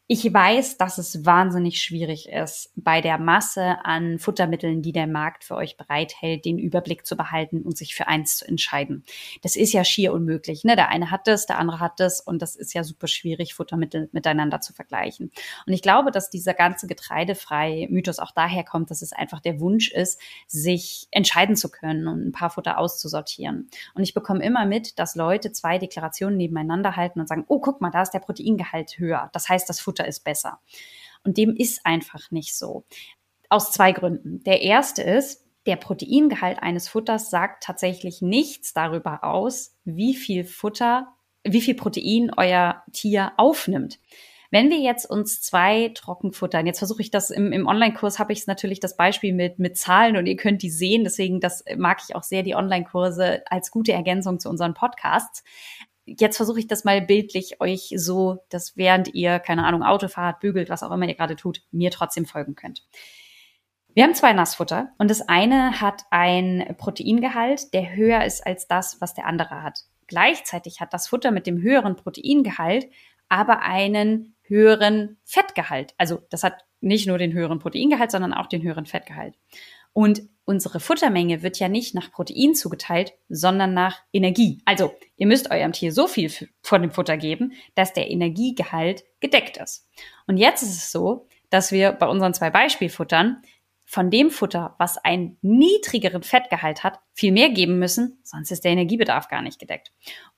ich 0.09 0.33
weiß, 0.33 0.77
dass 0.77 0.97
es 0.97 1.25
wahnsinnig 1.25 1.81
schwierig 1.81 2.29
ist, 2.29 2.71
bei 2.77 3.01
der 3.01 3.17
Masse 3.17 3.83
an 3.83 4.19
Futtermitteln, 4.19 4.81
die 4.81 4.93
der 4.93 5.05
Markt 5.05 5.43
für 5.43 5.55
euch 5.55 5.75
bereithält, 5.75 6.45
den 6.45 6.57
Überblick 6.57 7.05
zu 7.05 7.17
behalten 7.17 7.61
und 7.63 7.77
sich 7.77 7.93
für 7.93 8.07
eins 8.07 8.37
zu 8.37 8.47
entscheiden. 8.47 9.03
Das 9.41 9.57
ist 9.57 9.73
ja 9.73 9.83
schier 9.83 10.13
unmöglich. 10.13 10.63
Ne? 10.63 10.77
Der 10.77 10.87
eine 10.87 11.11
hat 11.11 11.27
das, 11.27 11.45
der 11.45 11.59
andere 11.59 11.81
hat 11.81 11.99
das 11.99 12.21
und 12.21 12.41
das 12.41 12.55
ist 12.55 12.73
ja 12.73 12.85
super 12.85 13.07
schwierig, 13.07 13.53
Futtermittel 13.53 14.07
miteinander 14.13 14.61
zu 14.61 14.71
vergleichen. 14.71 15.29
Und 15.65 15.73
ich 15.73 15.81
glaube, 15.81 16.11
dass 16.11 16.29
dieser 16.29 16.53
ganze 16.53 16.87
getreidefrei 16.87 17.87
Mythos 17.89 18.19
auch 18.19 18.31
daher 18.31 18.63
kommt, 18.63 18.91
dass 18.91 19.01
es 19.01 19.11
einfach 19.11 19.41
der 19.41 19.59
Wunsch 19.59 19.91
ist, 19.91 20.21
sich 20.47 21.09
entscheiden 21.11 21.57
zu 21.57 21.69
können 21.69 22.07
und 22.07 22.25
ein 22.25 22.31
paar 22.31 22.49
Futter 22.49 22.77
auszusortieren. 22.77 23.69
Und 23.93 24.03
ich 24.03 24.13
bekomme 24.13 24.41
immer 24.41 24.65
mit, 24.65 24.99
dass 24.99 25.15
Leute 25.15 25.51
zwei 25.51 25.79
Deklarationen 25.79 26.37
nebeneinander 26.37 26.95
halten 26.95 27.19
und 27.19 27.27
sagen, 27.27 27.43
oh, 27.49 27.59
guck 27.59 27.81
mal, 27.81 27.91
da 27.91 28.03
ist 28.03 28.11
der 28.11 28.19
Proteingehalt 28.19 28.97
höher. 28.99 29.29
Das 29.33 29.49
heißt, 29.49 29.67
das 29.67 29.81
Futter 29.81 29.96
Futter 29.97 30.07
ist 30.07 30.23
besser. 30.23 30.59
Und 31.23 31.37
dem 31.37 31.55
ist 31.55 31.85
einfach 31.85 32.31
nicht 32.31 32.55
so. 32.55 32.85
Aus 33.49 33.71
zwei 33.71 33.91
Gründen. 33.91 34.43
Der 34.43 34.61
erste 34.61 35.01
ist, 35.01 35.45
der 35.65 35.75
Proteingehalt 35.75 36.59
eines 36.61 36.87
Futters 36.87 37.29
sagt 37.29 37.63
tatsächlich 37.63 38.21
nichts 38.21 38.73
darüber 38.73 39.23
aus, 39.23 39.75
wie 39.83 40.15
viel 40.15 40.45
Futter, 40.45 41.13
wie 41.43 41.61
viel 41.61 41.75
Protein 41.75 42.31
euer 42.35 42.83
Tier 42.93 43.33
aufnimmt. 43.37 43.99
Wenn 44.49 44.69
wir 44.69 44.79
jetzt 44.79 45.09
uns 45.09 45.41
zwei 45.41 45.91
Trockenfuttern, 45.93 46.65
jetzt 46.65 46.79
versuche 46.79 47.01
ich 47.01 47.11
das 47.11 47.31
im, 47.31 47.51
im 47.51 47.67
Online-Kurs, 47.67 48.17
habe 48.17 48.31
ich 48.31 48.39
es 48.39 48.47
natürlich 48.47 48.79
das 48.79 48.95
Beispiel 48.95 49.33
mit, 49.33 49.59
mit 49.59 49.77
Zahlen 49.77 50.15
und 50.15 50.25
ihr 50.25 50.37
könnt 50.37 50.61
die 50.61 50.69
sehen, 50.69 51.03
deswegen 51.03 51.41
das 51.41 51.65
mag 51.75 51.99
ich 52.07 52.15
auch 52.15 52.23
sehr, 52.23 52.43
die 52.43 52.55
Online-Kurse 52.55 53.43
als 53.47 53.71
gute 53.71 53.91
Ergänzung 53.91 54.39
zu 54.39 54.49
unseren 54.49 54.73
Podcasts 54.73 55.43
jetzt 56.07 56.37
versuche 56.37 56.59
ich 56.59 56.67
das 56.67 56.83
mal 56.83 57.01
bildlich 57.01 57.61
euch 57.61 57.93
so, 57.95 58.39
dass 58.49 58.77
während 58.77 59.13
ihr, 59.13 59.39
keine 59.39 59.65
Ahnung, 59.65 59.83
Auto 59.83 60.07
fahrt, 60.07 60.39
bügelt, 60.39 60.69
was 60.69 60.83
auch 60.83 60.91
immer 60.91 61.07
ihr 61.07 61.15
gerade 61.15 61.35
tut, 61.35 61.61
mir 61.71 61.91
trotzdem 61.91 62.25
folgen 62.25 62.55
könnt. 62.55 62.83
Wir 63.93 64.03
haben 64.03 64.15
zwei 64.15 64.33
Nassfutter 64.33 64.89
und 64.97 65.09
das 65.09 65.27
eine 65.27 65.81
hat 65.81 66.03
ein 66.11 66.75
Proteingehalt, 66.77 67.73
der 67.73 67.95
höher 67.95 68.23
ist 68.25 68.45
als 68.45 68.67
das, 68.67 69.01
was 69.01 69.13
der 69.13 69.25
andere 69.25 69.63
hat. 69.63 69.81
Gleichzeitig 70.07 70.79
hat 70.79 70.93
das 70.93 71.07
Futter 71.07 71.31
mit 71.31 71.47
dem 71.47 71.61
höheren 71.61 71.95
Proteingehalt 71.95 72.87
aber 73.29 73.61
einen 73.61 74.35
höheren 74.43 75.17
Fettgehalt. 75.25 75.93
Also 75.97 76.21
das 76.29 76.43
hat 76.43 76.65
nicht 76.79 77.07
nur 77.07 77.17
den 77.17 77.33
höheren 77.33 77.59
Proteingehalt, 77.59 78.11
sondern 78.11 78.33
auch 78.33 78.47
den 78.47 78.61
höheren 78.61 78.85
Fettgehalt. 78.85 79.35
Und 79.97 80.21
unsere 80.45 80.79
Futtermenge 80.79 81.41
wird 81.41 81.57
ja 81.57 81.69
nicht 81.69 81.95
nach 81.95 82.11
Protein 82.11 82.53
zugeteilt, 82.53 83.13
sondern 83.29 83.73
nach 83.73 83.97
Energie. 84.13 84.61
Also 84.63 84.93
ihr 85.15 85.25
müsst 85.25 85.49
eurem 85.49 85.71
Tier 85.71 85.91
so 85.91 86.05
viel 86.05 86.31
von 86.61 86.83
dem 86.83 86.91
Futter 86.91 87.17
geben, 87.17 87.53
dass 87.73 87.93
der 87.93 88.11
Energiegehalt 88.11 89.05
gedeckt 89.21 89.57
ist. 89.57 89.89
Und 90.27 90.37
jetzt 90.37 90.61
ist 90.61 90.77
es 90.77 90.91
so, 90.91 91.27
dass 91.49 91.71
wir 91.71 91.93
bei 91.93 92.05
unseren 92.07 92.35
zwei 92.35 92.51
Beispielfuttern 92.51 93.41
von 93.87 94.11
dem 94.11 94.29
Futter, 94.29 94.75
was 94.77 94.99
einen 94.99 95.39
niedrigeren 95.41 96.21
Fettgehalt 96.21 96.83
hat, 96.83 96.99
viel 97.13 97.31
mehr 97.31 97.49
geben 97.49 97.79
müssen, 97.79 98.19
sonst 98.21 98.51
ist 98.51 98.65
der 98.65 98.73
Energiebedarf 98.73 99.29
gar 99.29 99.41
nicht 99.41 99.57
gedeckt. 99.57 99.91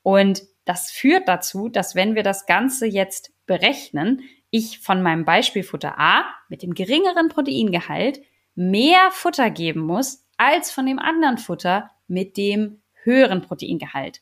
Und 0.04 0.44
das 0.64 0.90
führt 0.90 1.28
dazu, 1.28 1.68
dass 1.68 1.96
wenn 1.96 2.16
wir 2.16 2.24
das 2.24 2.46
Ganze 2.46 2.86
jetzt 2.86 3.34
berechnen, 3.46 4.22
ich 4.52 4.80
von 4.80 5.02
meinem 5.02 5.26
Beispielfutter 5.26 6.00
A 6.00 6.24
mit 6.48 6.64
dem 6.64 6.74
geringeren 6.74 7.28
Proteingehalt 7.28 8.22
mehr 8.56 9.10
Futter 9.12 9.50
geben 9.50 9.82
muss 9.82 10.26
als 10.38 10.72
von 10.72 10.86
dem 10.86 11.00
anderen 11.00 11.38
Futter 11.38 11.92
mit 12.08 12.38
dem 12.38 12.82
höheren 13.04 13.42
Proteingehalt. 13.42 14.22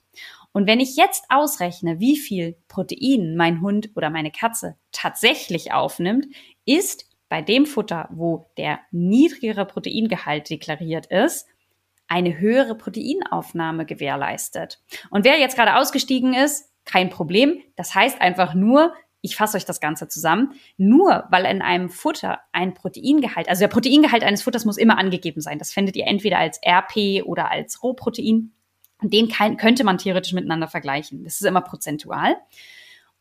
Und 0.52 0.68
wenn 0.68 0.80
ich 0.80 0.96
jetzt 0.96 1.26
ausrechne, 1.30 2.00
wie 2.00 2.18
viel 2.18 2.58
Protein 2.68 3.36
mein 3.36 3.62
Hund 3.62 3.92
oder 3.96 4.10
meine 4.10 4.32
Katze 4.32 4.76
tatsächlich 4.92 5.72
aufnimmt, 5.72 6.26
ist 6.66 7.06
bei 7.30 7.42
dem 7.42 7.66
Futter, 7.66 8.10
wo 8.12 8.46
der 8.58 8.80
niedrigere 8.92 9.66
Proteingehalt 9.66 10.50
deklariert 10.50 11.08
ist, 11.08 11.48
eine 12.08 12.40
höhere 12.40 12.76
Proteinaufnahme 12.76 13.86
gewährleistet. 13.86 14.82
Und 15.10 15.26
wer 15.26 15.38
jetzt 15.40 15.56
gerade 15.56 15.76
ausgestiegen 15.76 16.34
ist, 16.34 16.72
kein 16.86 17.10
Problem. 17.10 17.62
Das 17.76 17.94
heißt 17.94 18.22
einfach 18.22 18.54
nur, 18.54 18.94
ich 19.22 19.36
fasse 19.36 19.58
euch 19.58 19.66
das 19.66 19.80
Ganze 19.80 20.08
zusammen, 20.08 20.54
nur 20.78 21.26
weil 21.30 21.46
in 21.46 21.62
einem 21.62 21.90
Futter 21.90 22.40
ein 22.52 22.74
Proteingehalt, 22.74 23.50
also 23.50 23.62
der 23.62 23.68
Proteingehalt 23.68 24.24
eines 24.24 24.44
Futters 24.44 24.66
muss 24.66 24.78
immer 24.78 24.98
angegeben 24.98 25.42
sein. 25.42 25.60
Das 25.60 25.72
findet 25.72 25.96
ihr 25.96 26.06
entweder 26.08 26.38
als 26.40 26.60
RP 26.64 27.24
oder 27.26 27.52
als 27.52 27.84
Rohprotein. 27.84 28.52
Und 29.02 29.14
den 29.14 29.30
kann, 29.30 29.58
könnte 29.58 29.84
man 29.84 29.98
theoretisch 29.98 30.34
miteinander 30.34 30.68
vergleichen. 30.68 31.24
Das 31.24 31.36
ist 31.36 31.46
immer 31.46 31.62
prozentual. 31.62 32.36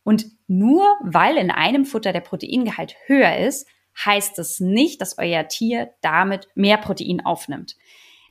Und 0.03 0.25
nur 0.47 0.85
weil 1.01 1.37
in 1.37 1.51
einem 1.51 1.85
Futter 1.85 2.13
der 2.13 2.21
Proteingehalt 2.21 2.95
höher 3.07 3.37
ist, 3.37 3.67
heißt 4.05 4.39
es 4.39 4.59
nicht, 4.59 5.01
dass 5.01 5.17
euer 5.17 5.47
Tier 5.47 5.93
damit 6.01 6.47
mehr 6.55 6.77
Protein 6.77 7.25
aufnimmt. 7.25 7.75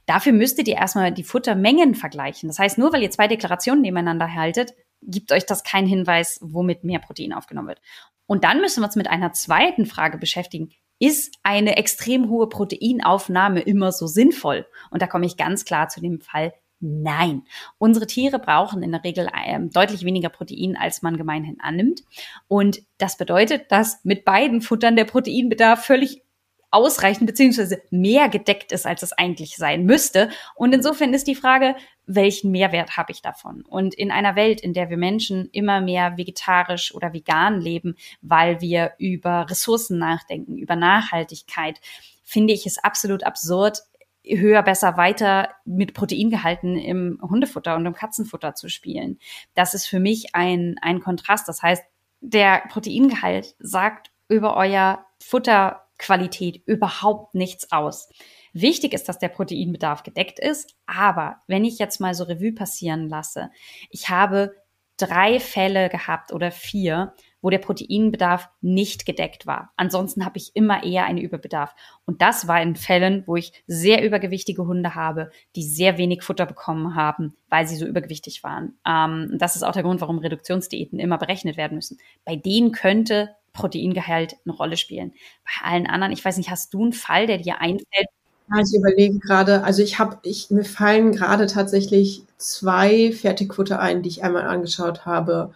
Dafür 0.06 0.32
müsstet 0.32 0.68
ihr 0.68 0.76
erstmal 0.76 1.12
die 1.12 1.24
Futtermengen 1.24 1.96
vergleichen. 1.96 2.48
Das 2.48 2.60
heißt, 2.60 2.78
nur 2.78 2.92
weil 2.92 3.02
ihr 3.02 3.10
zwei 3.10 3.26
Deklarationen 3.26 3.82
nebeneinander 3.82 4.32
haltet, 4.34 4.74
gibt 5.02 5.32
euch 5.32 5.46
das 5.46 5.64
keinen 5.64 5.86
Hinweis, 5.86 6.38
womit 6.42 6.84
mehr 6.84 6.98
Protein 6.98 7.32
aufgenommen 7.32 7.68
wird. 7.68 7.80
Und 8.26 8.44
dann 8.44 8.60
müssen 8.60 8.80
wir 8.82 8.86
uns 8.86 8.96
mit 8.96 9.08
einer 9.08 9.32
zweiten 9.32 9.86
Frage 9.86 10.18
beschäftigen. 10.18 10.70
Ist 10.98 11.36
eine 11.42 11.76
extrem 11.76 12.28
hohe 12.30 12.48
Proteinaufnahme 12.48 13.60
immer 13.60 13.92
so 13.92 14.06
sinnvoll? 14.06 14.66
Und 14.90 15.02
da 15.02 15.06
komme 15.06 15.26
ich 15.26 15.36
ganz 15.36 15.64
klar 15.64 15.88
zu 15.88 16.00
dem 16.00 16.20
Fall 16.20 16.52
Nein. 16.78 17.44
Unsere 17.78 18.06
Tiere 18.06 18.38
brauchen 18.38 18.82
in 18.82 18.92
der 18.92 19.02
Regel 19.02 19.30
ähm, 19.46 19.70
deutlich 19.70 20.04
weniger 20.04 20.28
Protein, 20.28 20.76
als 20.76 21.00
man 21.00 21.16
gemeinhin 21.16 21.58
annimmt. 21.60 22.02
Und 22.48 22.82
das 22.98 23.16
bedeutet, 23.16 23.72
dass 23.72 24.04
mit 24.04 24.26
beiden 24.26 24.60
Futtern 24.60 24.94
der 24.94 25.06
Proteinbedarf 25.06 25.84
völlig 25.84 26.22
ausreichend 26.70 27.26
beziehungsweise 27.26 27.80
mehr 27.90 28.28
gedeckt 28.28 28.72
ist, 28.72 28.86
als 28.86 29.02
es 29.02 29.12
eigentlich 29.12 29.56
sein 29.56 29.84
müsste. 29.84 30.30
Und 30.54 30.74
insofern 30.74 31.14
ist 31.14 31.26
die 31.26 31.34
Frage, 31.34 31.76
welchen 32.06 32.50
Mehrwert 32.50 32.96
habe 32.96 33.12
ich 33.12 33.22
davon? 33.22 33.62
Und 33.62 33.94
in 33.94 34.10
einer 34.10 34.36
Welt, 34.36 34.60
in 34.60 34.74
der 34.74 34.90
wir 34.90 34.96
Menschen 34.96 35.48
immer 35.52 35.80
mehr 35.80 36.16
vegetarisch 36.16 36.94
oder 36.94 37.12
vegan 37.12 37.60
leben, 37.60 37.96
weil 38.20 38.60
wir 38.60 38.92
über 38.98 39.48
Ressourcen 39.48 39.98
nachdenken, 39.98 40.58
über 40.58 40.76
Nachhaltigkeit, 40.76 41.80
finde 42.22 42.52
ich 42.52 42.66
es 42.66 42.78
absolut 42.78 43.24
absurd, 43.24 43.78
höher, 44.24 44.62
besser, 44.62 44.96
weiter 44.96 45.50
mit 45.64 45.94
Proteingehalten 45.94 46.76
im 46.76 47.20
Hundefutter 47.22 47.76
und 47.76 47.86
im 47.86 47.94
Katzenfutter 47.94 48.54
zu 48.54 48.68
spielen. 48.68 49.18
Das 49.54 49.74
ist 49.74 49.86
für 49.86 50.00
mich 50.00 50.34
ein, 50.34 50.76
ein 50.82 51.00
Kontrast. 51.00 51.48
Das 51.48 51.62
heißt, 51.62 51.84
der 52.20 52.64
Proteingehalt 52.68 53.54
sagt 53.60 54.10
über 54.28 54.56
euer 54.56 55.06
Futter 55.22 55.85
Qualität 55.98 56.62
überhaupt 56.66 57.34
nichts 57.34 57.72
aus. 57.72 58.08
Wichtig 58.52 58.94
ist, 58.94 59.08
dass 59.08 59.18
der 59.18 59.28
Proteinbedarf 59.28 60.02
gedeckt 60.02 60.38
ist, 60.38 60.76
aber 60.86 61.42
wenn 61.46 61.64
ich 61.64 61.78
jetzt 61.78 62.00
mal 62.00 62.14
so 62.14 62.24
Revue 62.24 62.52
passieren 62.52 63.08
lasse, 63.08 63.50
ich 63.90 64.08
habe 64.08 64.54
drei 64.96 65.40
Fälle 65.40 65.88
gehabt 65.88 66.32
oder 66.32 66.50
vier, 66.50 67.14
wo 67.42 67.50
der 67.50 67.58
Proteinbedarf 67.58 68.48
nicht 68.60 69.06
gedeckt 69.06 69.46
war. 69.46 69.72
Ansonsten 69.76 70.24
habe 70.24 70.38
ich 70.38 70.52
immer 70.54 70.82
eher 70.82 71.04
einen 71.04 71.18
Überbedarf. 71.18 71.74
Und 72.04 72.22
das 72.22 72.48
war 72.48 72.60
in 72.60 72.76
Fällen, 72.76 73.22
wo 73.26 73.36
ich 73.36 73.52
sehr 73.66 74.04
übergewichtige 74.04 74.66
Hunde 74.66 74.94
habe, 74.94 75.30
die 75.54 75.62
sehr 75.62 75.98
wenig 75.98 76.22
Futter 76.22 76.46
bekommen 76.46 76.94
haben, 76.94 77.36
weil 77.48 77.66
sie 77.68 77.76
so 77.76 77.86
übergewichtig 77.86 78.42
waren. 78.42 78.78
Ähm, 78.86 79.36
das 79.38 79.54
ist 79.54 79.62
auch 79.62 79.72
der 79.72 79.82
Grund, 79.82 80.00
warum 80.00 80.18
Reduktionsdiäten 80.18 80.98
immer 80.98 81.18
berechnet 81.18 81.56
werden 81.56 81.76
müssen. 81.76 81.98
Bei 82.24 82.36
denen 82.36 82.72
könnte 82.72 83.36
Proteingehalt 83.56 84.36
eine 84.44 84.54
Rolle 84.54 84.76
spielen. 84.76 85.12
Bei 85.44 85.70
allen 85.70 85.86
anderen, 85.86 86.12
ich 86.12 86.24
weiß 86.24 86.36
nicht, 86.36 86.50
hast 86.50 86.72
du 86.74 86.82
einen 86.82 86.92
Fall, 86.92 87.26
der 87.26 87.38
dir 87.38 87.60
einfällt? 87.60 88.06
Ja, 88.48 88.62
ich 88.62 88.78
überlege 88.78 89.18
gerade, 89.18 89.64
also 89.64 89.82
ich 89.82 89.98
habe, 89.98 90.18
ich, 90.22 90.50
mir 90.50 90.64
fallen 90.64 91.10
gerade 91.10 91.46
tatsächlich 91.46 92.22
zwei 92.38 93.10
Fertigfutter 93.12 93.80
ein, 93.80 94.02
die 94.02 94.08
ich 94.08 94.22
einmal 94.22 94.46
angeschaut 94.46 95.04
habe, 95.04 95.52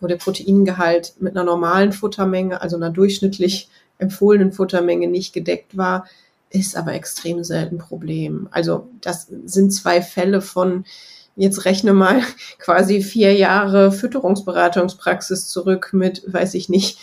wo 0.00 0.08
der 0.08 0.16
Proteingehalt 0.16 1.14
mit 1.20 1.36
einer 1.36 1.44
normalen 1.44 1.92
Futtermenge, 1.92 2.60
also 2.60 2.76
einer 2.76 2.90
durchschnittlich 2.90 3.68
empfohlenen 3.98 4.52
Futtermenge 4.52 5.06
nicht 5.06 5.32
gedeckt 5.32 5.76
war, 5.76 6.06
ist 6.50 6.76
aber 6.76 6.94
extrem 6.94 7.44
selten 7.44 7.78
Problem. 7.78 8.48
Also 8.50 8.88
das 9.00 9.28
sind 9.44 9.72
zwei 9.72 10.02
Fälle 10.02 10.42
von, 10.42 10.84
jetzt 11.36 11.64
rechne 11.64 11.92
mal 11.92 12.22
quasi 12.58 13.02
vier 13.02 13.34
Jahre 13.34 13.92
Fütterungsberatungspraxis 13.92 15.48
zurück 15.48 15.90
mit, 15.92 16.24
weiß 16.26 16.54
ich 16.54 16.68
nicht, 16.68 16.98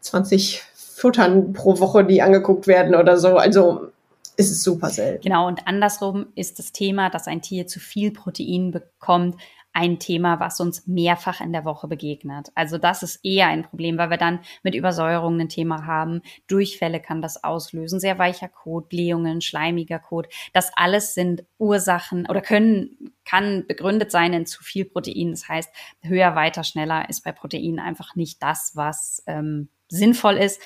20 0.00 0.62
Futtern 0.74 1.52
pro 1.52 1.78
Woche, 1.78 2.04
die 2.04 2.22
angeguckt 2.22 2.66
werden 2.66 2.94
oder 2.94 3.18
so. 3.18 3.36
Also 3.36 3.90
ist 4.36 4.50
es 4.50 4.62
super 4.62 4.90
selten. 4.90 5.22
Genau, 5.22 5.46
und 5.46 5.66
andersrum 5.66 6.26
ist 6.34 6.58
das 6.58 6.72
Thema, 6.72 7.10
dass 7.10 7.26
ein 7.26 7.42
Tier 7.42 7.66
zu 7.66 7.80
viel 7.80 8.10
Protein 8.10 8.70
bekommt, 8.70 9.36
ein 9.72 9.98
Thema, 9.98 10.40
was 10.40 10.58
uns 10.60 10.86
mehrfach 10.86 11.40
in 11.40 11.52
der 11.52 11.64
Woche 11.64 11.86
begegnet. 11.86 12.50
Also 12.54 12.76
das 12.76 13.02
ist 13.02 13.24
eher 13.24 13.46
ein 13.46 13.62
Problem, 13.62 13.98
weil 13.98 14.10
wir 14.10 14.16
dann 14.16 14.40
mit 14.62 14.74
Übersäuerungen 14.74 15.42
ein 15.42 15.48
Thema 15.48 15.86
haben. 15.86 16.22
Durchfälle 16.48 17.00
kann 17.00 17.22
das 17.22 17.44
auslösen, 17.44 18.00
sehr 18.00 18.18
weicher 18.18 18.48
Kot, 18.48 18.88
Blähungen, 18.88 19.40
schleimiger 19.40 20.00
Kot. 20.00 20.26
Das 20.52 20.72
alles 20.74 21.14
sind 21.14 21.44
Ursachen 21.58 22.26
oder 22.28 22.40
können, 22.40 23.12
kann 23.24 23.64
begründet 23.68 24.10
sein 24.10 24.32
in 24.32 24.46
zu 24.46 24.64
viel 24.64 24.86
Protein. 24.86 25.30
Das 25.30 25.48
heißt, 25.48 25.70
höher, 26.02 26.34
weiter, 26.34 26.64
schneller 26.64 27.08
ist 27.08 27.22
bei 27.22 27.30
Protein 27.30 27.78
einfach 27.78 28.16
nicht 28.16 28.42
das, 28.42 28.72
was 28.74 29.22
ähm, 29.28 29.68
sinnvoll 29.90 30.36
ist. 30.36 30.60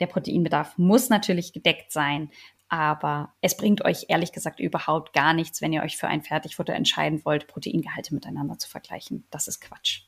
Der 0.00 0.06
Proteinbedarf 0.06 0.78
muss 0.78 1.08
natürlich 1.08 1.52
gedeckt 1.52 1.90
sein, 1.90 2.30
aber 2.68 3.32
es 3.40 3.56
bringt 3.56 3.84
euch 3.84 4.06
ehrlich 4.08 4.32
gesagt 4.32 4.60
überhaupt 4.60 5.12
gar 5.12 5.32
nichts, 5.32 5.62
wenn 5.62 5.72
ihr 5.72 5.82
euch 5.82 5.96
für 5.96 6.08
ein 6.08 6.22
Fertigfutter 6.22 6.74
entscheiden 6.74 7.24
wollt, 7.24 7.46
Proteingehalte 7.46 8.14
miteinander 8.14 8.58
zu 8.58 8.68
vergleichen. 8.68 9.24
Das 9.30 9.48
ist 9.48 9.60
Quatsch. 9.60 10.02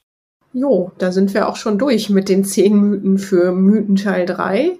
Jo, 0.52 0.92
da 0.98 1.12
sind 1.12 1.34
wir 1.34 1.48
auch 1.48 1.56
schon 1.56 1.78
durch 1.78 2.08
mit 2.08 2.28
den 2.28 2.44
zehn 2.44 2.74
Mythen 2.74 3.18
für 3.18 3.52
Mythenteil 3.52 4.26
3. 4.26 4.78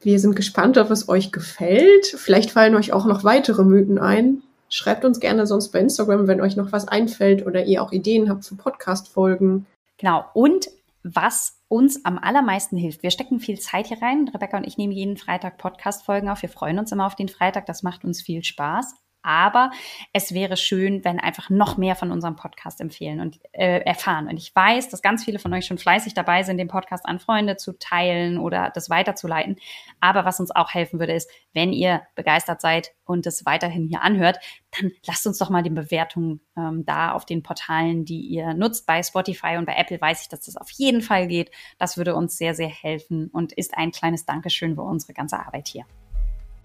Wir 0.00 0.18
sind 0.18 0.34
gespannt, 0.34 0.78
ob 0.78 0.90
es 0.90 1.08
euch 1.08 1.30
gefällt. 1.30 2.06
Vielleicht 2.06 2.50
fallen 2.50 2.74
euch 2.74 2.92
auch 2.92 3.06
noch 3.06 3.22
weitere 3.22 3.64
Mythen 3.64 3.98
ein. 3.98 4.42
Schreibt 4.68 5.04
uns 5.04 5.20
gerne 5.20 5.46
sonst 5.46 5.70
bei 5.70 5.80
Instagram, 5.80 6.26
wenn 6.26 6.40
euch 6.40 6.56
noch 6.56 6.72
was 6.72 6.88
einfällt 6.88 7.46
oder 7.46 7.64
ihr 7.64 7.82
auch 7.82 7.92
Ideen 7.92 8.30
habt 8.30 8.44
für 8.44 8.54
Podcast-Folgen. 8.54 9.66
Genau. 9.98 10.24
Und 10.32 10.68
was 11.02 11.62
uns 11.68 12.04
am 12.04 12.18
allermeisten 12.18 12.76
hilft. 12.76 13.02
Wir 13.02 13.10
stecken 13.10 13.40
viel 13.40 13.58
Zeit 13.58 13.86
hier 13.86 14.02
rein. 14.02 14.28
Rebecca 14.28 14.56
und 14.56 14.66
ich 14.66 14.76
nehmen 14.76 14.92
jeden 14.92 15.16
Freitag 15.16 15.58
Podcast-Folgen 15.58 16.28
auf. 16.28 16.42
Wir 16.42 16.48
freuen 16.48 16.78
uns 16.78 16.92
immer 16.92 17.06
auf 17.06 17.16
den 17.16 17.28
Freitag. 17.28 17.66
Das 17.66 17.82
macht 17.82 18.04
uns 18.04 18.22
viel 18.22 18.44
Spaß. 18.44 18.94
Aber 19.22 19.70
es 20.12 20.32
wäre 20.32 20.56
schön, 20.56 21.04
wenn 21.04 21.20
einfach 21.20 21.50
noch 21.50 21.76
mehr 21.76 21.96
von 21.96 22.10
unserem 22.10 22.36
Podcast 22.36 22.80
empfehlen 22.80 23.20
und 23.20 23.38
äh, 23.52 23.80
erfahren. 23.80 24.28
Und 24.28 24.36
ich 24.36 24.54
weiß, 24.54 24.88
dass 24.88 25.02
ganz 25.02 25.24
viele 25.24 25.38
von 25.38 25.52
euch 25.52 25.66
schon 25.66 25.78
fleißig 25.78 26.14
dabei 26.14 26.42
sind, 26.42 26.58
den 26.58 26.68
Podcast 26.68 27.06
an 27.06 27.18
Freunde 27.18 27.56
zu 27.56 27.78
teilen 27.78 28.38
oder 28.38 28.70
das 28.74 28.90
weiterzuleiten. 28.90 29.56
Aber 30.00 30.24
was 30.24 30.40
uns 30.40 30.50
auch 30.50 30.72
helfen 30.72 30.98
würde, 30.98 31.12
ist, 31.12 31.30
wenn 31.52 31.72
ihr 31.72 32.02
begeistert 32.14 32.60
seid 32.60 32.92
und 33.04 33.26
es 33.26 33.44
weiterhin 33.44 33.88
hier 33.88 34.02
anhört, 34.02 34.38
dann 34.78 34.92
lasst 35.06 35.26
uns 35.26 35.38
doch 35.38 35.50
mal 35.50 35.62
die 35.62 35.70
Bewertungen 35.70 36.40
ähm, 36.56 36.84
da 36.86 37.12
auf 37.12 37.26
den 37.26 37.42
Portalen, 37.42 38.04
die 38.04 38.20
ihr 38.20 38.54
nutzt. 38.54 38.86
Bei 38.86 39.02
Spotify 39.02 39.56
und 39.58 39.66
bei 39.66 39.74
Apple 39.76 40.00
weiß 40.00 40.22
ich, 40.22 40.28
dass 40.28 40.40
das 40.42 40.56
auf 40.56 40.70
jeden 40.70 41.02
Fall 41.02 41.26
geht. 41.26 41.50
Das 41.78 41.96
würde 41.96 42.14
uns 42.14 42.36
sehr, 42.36 42.54
sehr 42.54 42.68
helfen 42.68 43.28
und 43.32 43.52
ist 43.52 43.76
ein 43.76 43.90
kleines 43.90 44.24
Dankeschön 44.24 44.76
für 44.76 44.82
unsere 44.82 45.12
ganze 45.12 45.38
Arbeit 45.38 45.68
hier. 45.68 45.84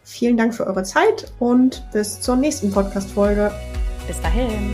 Vielen 0.05 0.37
Dank 0.37 0.53
für 0.53 0.67
eure 0.67 0.83
Zeit 0.83 1.31
und 1.39 1.83
bis 1.91 2.21
zur 2.21 2.35
nächsten 2.35 2.71
Podcast-Folge. 2.71 3.51
Bis 4.07 4.21
dahin. 4.21 4.71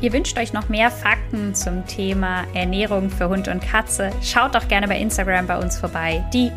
Ihr 0.00 0.12
wünscht 0.12 0.36
euch 0.38 0.54
noch 0.54 0.68
mehr 0.68 0.90
Fakten 0.90 1.54
zum 1.54 1.86
Thema 1.86 2.44
Ernährung 2.54 3.10
für 3.10 3.28
Hund 3.28 3.46
und 3.46 3.60
Katze? 3.62 4.10
Schaut 4.22 4.54
doch 4.54 4.66
gerne 4.66 4.88
bei 4.88 4.98
Instagram 4.98 5.46
bei 5.46 5.58
uns 5.58 5.78
vorbei, 5.78 6.24
die 6.32 6.50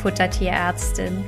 Futtertierärztin. 0.00 1.24